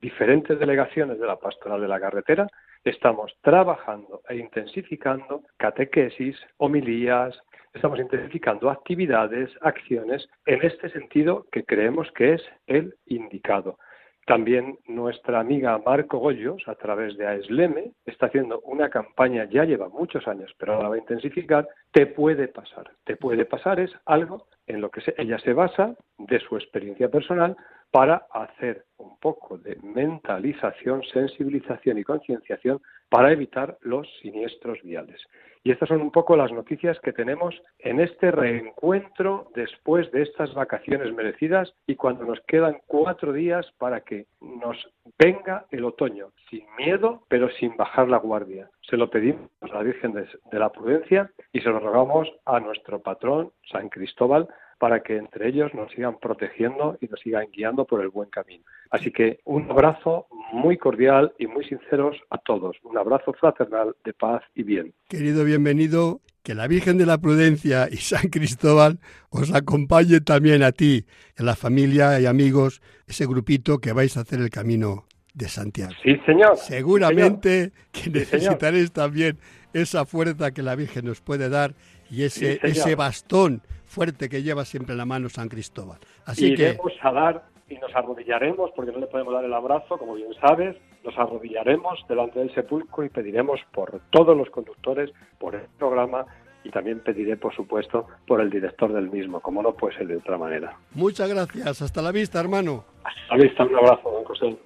diferentes 0.00 0.58
delegaciones 0.58 1.18
de 1.18 1.26
la 1.26 1.36
pastoral 1.36 1.80
de 1.80 1.88
la 1.88 2.00
carretera 2.00 2.48
estamos 2.84 3.32
trabajando 3.42 4.22
e 4.28 4.36
intensificando 4.36 5.42
catequesis, 5.56 6.36
homilías, 6.56 7.38
estamos 7.74 8.00
intensificando 8.00 8.70
actividades, 8.70 9.50
acciones 9.60 10.28
en 10.46 10.62
este 10.62 10.90
sentido 10.90 11.46
que 11.52 11.64
creemos 11.64 12.10
que 12.12 12.34
es 12.34 12.42
el 12.66 12.94
indicado 13.06 13.78
También 14.26 14.78
nuestra 14.86 15.40
amiga 15.40 15.80
Marco 15.84 16.18
Goyos, 16.18 16.62
a 16.68 16.76
través 16.76 17.16
de 17.16 17.26
AESLEME, 17.26 17.92
está 18.06 18.26
haciendo 18.26 18.60
una 18.60 18.88
campaña, 18.88 19.48
ya 19.50 19.64
lleva 19.64 19.88
muchos 19.88 20.28
años, 20.28 20.54
pero 20.58 20.74
ahora 20.74 20.90
va 20.90 20.94
a 20.94 20.98
intensificar, 20.98 21.68
Te 21.90 22.06
puede 22.06 22.48
pasar. 22.48 22.90
Te 23.04 23.16
puede 23.16 23.44
pasar 23.44 23.80
es 23.80 23.90
algo 24.06 24.46
en 24.66 24.80
lo 24.80 24.90
que 24.90 25.02
ella 25.18 25.38
se 25.38 25.52
basa 25.52 25.94
de 26.18 26.38
su 26.40 26.56
experiencia 26.56 27.08
personal 27.08 27.56
para 27.92 28.26
hacer 28.32 28.86
un 28.96 29.18
poco 29.18 29.58
de 29.58 29.76
mentalización, 29.82 31.02
sensibilización 31.12 31.98
y 31.98 32.04
concienciación 32.04 32.80
para 33.10 33.30
evitar 33.30 33.76
los 33.82 34.08
siniestros 34.22 34.82
viales. 34.82 35.20
Y 35.64 35.70
estas 35.70 35.90
son 35.90 36.00
un 36.00 36.10
poco 36.10 36.34
las 36.34 36.50
noticias 36.50 36.98
que 37.00 37.12
tenemos 37.12 37.54
en 37.78 38.00
este 38.00 38.32
reencuentro 38.32 39.48
después 39.54 40.10
de 40.10 40.22
estas 40.22 40.52
vacaciones 40.54 41.12
merecidas 41.14 41.72
y 41.86 41.94
cuando 41.94 42.24
nos 42.24 42.40
quedan 42.48 42.78
cuatro 42.86 43.32
días 43.32 43.70
para 43.78 44.00
que 44.00 44.26
nos 44.40 44.76
venga 45.18 45.66
el 45.70 45.84
otoño, 45.84 46.32
sin 46.50 46.64
miedo, 46.76 47.22
pero 47.28 47.48
sin 47.50 47.76
bajar 47.76 48.08
la 48.08 48.16
guardia. 48.16 48.70
Se 48.80 48.96
lo 48.96 49.08
pedimos 49.10 49.50
a 49.60 49.68
la 49.68 49.82
Virgen 49.82 50.14
de, 50.14 50.58
la 50.58 50.72
Prudencia 50.72 51.30
y 51.52 51.60
se 51.60 51.68
lo 51.68 51.78
rogamos 51.78 52.28
a 52.44 52.58
nuestro 52.58 53.00
patrón, 53.00 53.52
San 53.70 53.88
Cristóbal, 53.88 54.48
para 54.82 55.00
que 55.00 55.16
entre 55.16 55.48
ellos 55.48 55.72
nos 55.74 55.92
sigan 55.92 56.18
protegiendo 56.18 56.98
y 57.00 57.06
nos 57.06 57.20
sigan 57.20 57.46
guiando 57.52 57.84
por 57.84 58.00
el 58.00 58.08
buen 58.08 58.28
camino. 58.30 58.64
Así 58.90 59.12
que 59.12 59.38
un 59.44 59.70
abrazo 59.70 60.26
muy 60.52 60.76
cordial 60.76 61.32
y 61.38 61.46
muy 61.46 61.64
sinceros 61.66 62.16
a 62.30 62.38
todos. 62.38 62.76
Un 62.82 62.98
abrazo 62.98 63.32
fraternal 63.32 63.94
de 64.04 64.12
paz 64.12 64.42
y 64.56 64.64
bien. 64.64 64.92
Querido 65.08 65.44
bienvenido, 65.44 66.20
que 66.42 66.56
la 66.56 66.66
Virgen 66.66 66.98
de 66.98 67.06
la 67.06 67.18
Prudencia 67.18 67.86
y 67.92 67.98
San 67.98 68.28
Cristóbal 68.28 68.98
os 69.30 69.54
acompañe 69.54 70.20
también 70.20 70.64
a 70.64 70.72
ti, 70.72 71.04
a 71.38 71.44
la 71.44 71.54
familia 71.54 72.18
y 72.18 72.26
amigos, 72.26 72.82
ese 73.06 73.24
grupito 73.26 73.78
que 73.78 73.92
vais 73.92 74.16
a 74.16 74.22
hacer 74.22 74.40
el 74.40 74.50
camino 74.50 75.04
de 75.32 75.46
Santiago. 75.46 75.92
Sí, 76.02 76.16
señor. 76.26 76.56
Seguramente 76.56 77.70
que 77.92 78.10
necesitaréis 78.10 78.90
también 78.90 79.38
esa 79.74 80.06
fuerza 80.06 80.50
que 80.50 80.62
la 80.62 80.74
Virgen 80.74 81.04
nos 81.04 81.20
puede 81.20 81.48
dar 81.48 81.76
y 82.10 82.24
ese, 82.24 82.58
ese 82.64 82.96
bastón 82.96 83.62
fuerte 83.92 84.28
que 84.28 84.42
lleva 84.42 84.64
siempre 84.64 84.92
en 84.92 84.98
la 84.98 85.04
mano 85.04 85.28
San 85.28 85.48
Cristóbal. 85.48 85.98
Así 86.24 86.52
Iremos 86.52 86.92
a 87.02 87.12
dar 87.12 87.42
y 87.68 87.76
nos 87.76 87.94
arrodillaremos, 87.94 88.70
porque 88.74 88.92
no 88.92 88.98
le 88.98 89.06
podemos 89.06 89.34
dar 89.34 89.44
el 89.44 89.52
abrazo, 89.54 89.96
como 89.98 90.14
bien 90.14 90.32
sabes, 90.40 90.76
nos 91.04 91.16
arrodillaremos 91.16 92.04
delante 92.08 92.38
del 92.38 92.54
sepulcro 92.54 93.04
y 93.04 93.08
pediremos 93.08 93.60
por 93.72 94.00
todos 94.10 94.36
los 94.36 94.50
conductores, 94.50 95.10
por 95.38 95.54
el 95.54 95.66
programa 95.78 96.26
y 96.64 96.70
también 96.70 97.00
pediré, 97.00 97.36
por 97.36 97.54
supuesto, 97.54 98.06
por 98.26 98.40
el 98.40 98.50
director 98.50 98.92
del 98.92 99.10
mismo, 99.10 99.40
como 99.40 99.62
no 99.62 99.74
puede 99.74 99.96
ser 99.96 100.06
de 100.06 100.16
otra 100.16 100.38
manera. 100.38 100.76
Muchas 100.94 101.28
gracias. 101.28 101.82
Hasta 101.82 102.02
la 102.02 102.12
vista, 102.12 102.40
hermano. 102.40 102.84
Hasta 103.04 103.36
la 103.36 103.42
vista. 103.42 103.64
Un 103.64 103.76
abrazo, 103.76 104.10
don 104.10 104.24
José. 104.24 104.56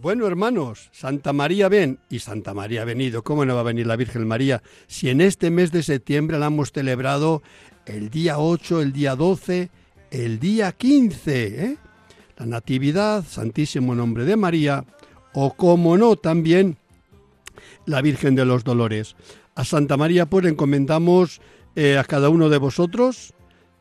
Bueno, 0.00 0.26
hermanos, 0.26 0.88
Santa 0.92 1.34
María 1.34 1.68
ven 1.68 1.98
y 2.08 2.20
Santa 2.20 2.54
María 2.54 2.82
ha 2.82 2.84
venido. 2.86 3.22
¿Cómo 3.22 3.44
no 3.44 3.54
va 3.54 3.60
a 3.60 3.64
venir 3.64 3.86
la 3.86 3.96
Virgen 3.96 4.26
María 4.26 4.62
si 4.86 5.10
en 5.10 5.20
este 5.20 5.50
mes 5.50 5.72
de 5.72 5.82
septiembre 5.82 6.38
la 6.38 6.46
hemos 6.46 6.72
celebrado 6.72 7.42
el 7.84 8.08
día 8.08 8.38
8, 8.38 8.80
el 8.80 8.94
día 8.94 9.14
12, 9.14 9.68
el 10.10 10.40
día 10.40 10.72
15? 10.72 11.64
¿eh? 11.64 11.76
La 12.38 12.46
Natividad, 12.46 13.26
Santísimo 13.28 13.94
Nombre 13.94 14.24
de 14.24 14.36
María, 14.36 14.86
o 15.34 15.52
como 15.52 15.98
no, 15.98 16.16
también 16.16 16.78
la 17.84 18.00
Virgen 18.00 18.34
de 18.34 18.46
los 18.46 18.64
Dolores. 18.64 19.16
A 19.54 19.66
Santa 19.66 19.98
María 19.98 20.24
pues 20.24 20.46
encomendamos 20.46 21.42
eh, 21.76 21.98
a 21.98 22.04
cada 22.04 22.30
uno 22.30 22.48
de 22.48 22.56
vosotros. 22.56 23.34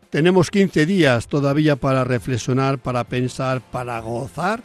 Tenemos 0.10 0.52
15 0.52 0.86
días 0.86 1.30
todavía 1.30 1.78
para 1.78 2.04
reflexionar, 2.04 2.78
para 2.78 3.06
pensar, 3.06 3.62
para 3.62 4.02
gozar 4.02 4.62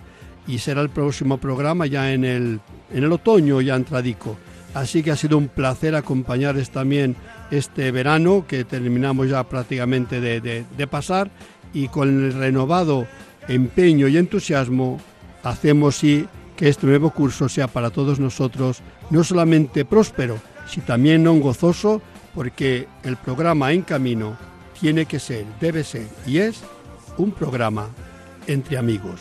y 0.46 0.58
será 0.58 0.82
el 0.82 0.90
próximo 0.90 1.38
programa 1.38 1.86
ya 1.86 2.12
en 2.12 2.24
el, 2.24 2.60
en 2.92 3.04
el 3.04 3.12
otoño, 3.12 3.60
ya 3.60 3.76
entradico. 3.76 4.36
Así 4.74 5.02
que 5.02 5.12
ha 5.12 5.16
sido 5.16 5.38
un 5.38 5.48
placer 5.48 5.94
acompañarles 5.94 6.70
también 6.70 7.16
este 7.50 7.90
verano 7.92 8.44
que 8.46 8.64
terminamos 8.64 9.28
ya 9.28 9.44
prácticamente 9.44 10.20
de, 10.20 10.40
de 10.40 10.86
pasar 10.86 11.30
y 11.72 11.88
con 11.88 12.08
el 12.08 12.32
renovado 12.32 13.06
empeño 13.46 14.08
y 14.08 14.16
entusiasmo 14.16 15.00
hacemos 15.42 15.96
sí 15.96 16.26
que 16.56 16.68
este 16.68 16.86
nuevo 16.86 17.10
curso 17.10 17.48
sea 17.48 17.68
para 17.68 17.90
todos 17.90 18.18
nosotros 18.18 18.80
no 19.10 19.22
solamente 19.22 19.84
próspero, 19.84 20.38
sino 20.66 20.86
también 20.86 21.22
no 21.22 21.34
gozoso, 21.34 22.00
porque 22.34 22.88
el 23.02 23.16
programa 23.16 23.72
En 23.72 23.82
Camino 23.82 24.36
tiene 24.80 25.06
que 25.06 25.18
ser, 25.18 25.44
debe 25.60 25.84
ser 25.84 26.06
y 26.26 26.38
es 26.38 26.62
un 27.16 27.30
programa 27.32 27.88
entre 28.46 28.76
amigos. 28.76 29.20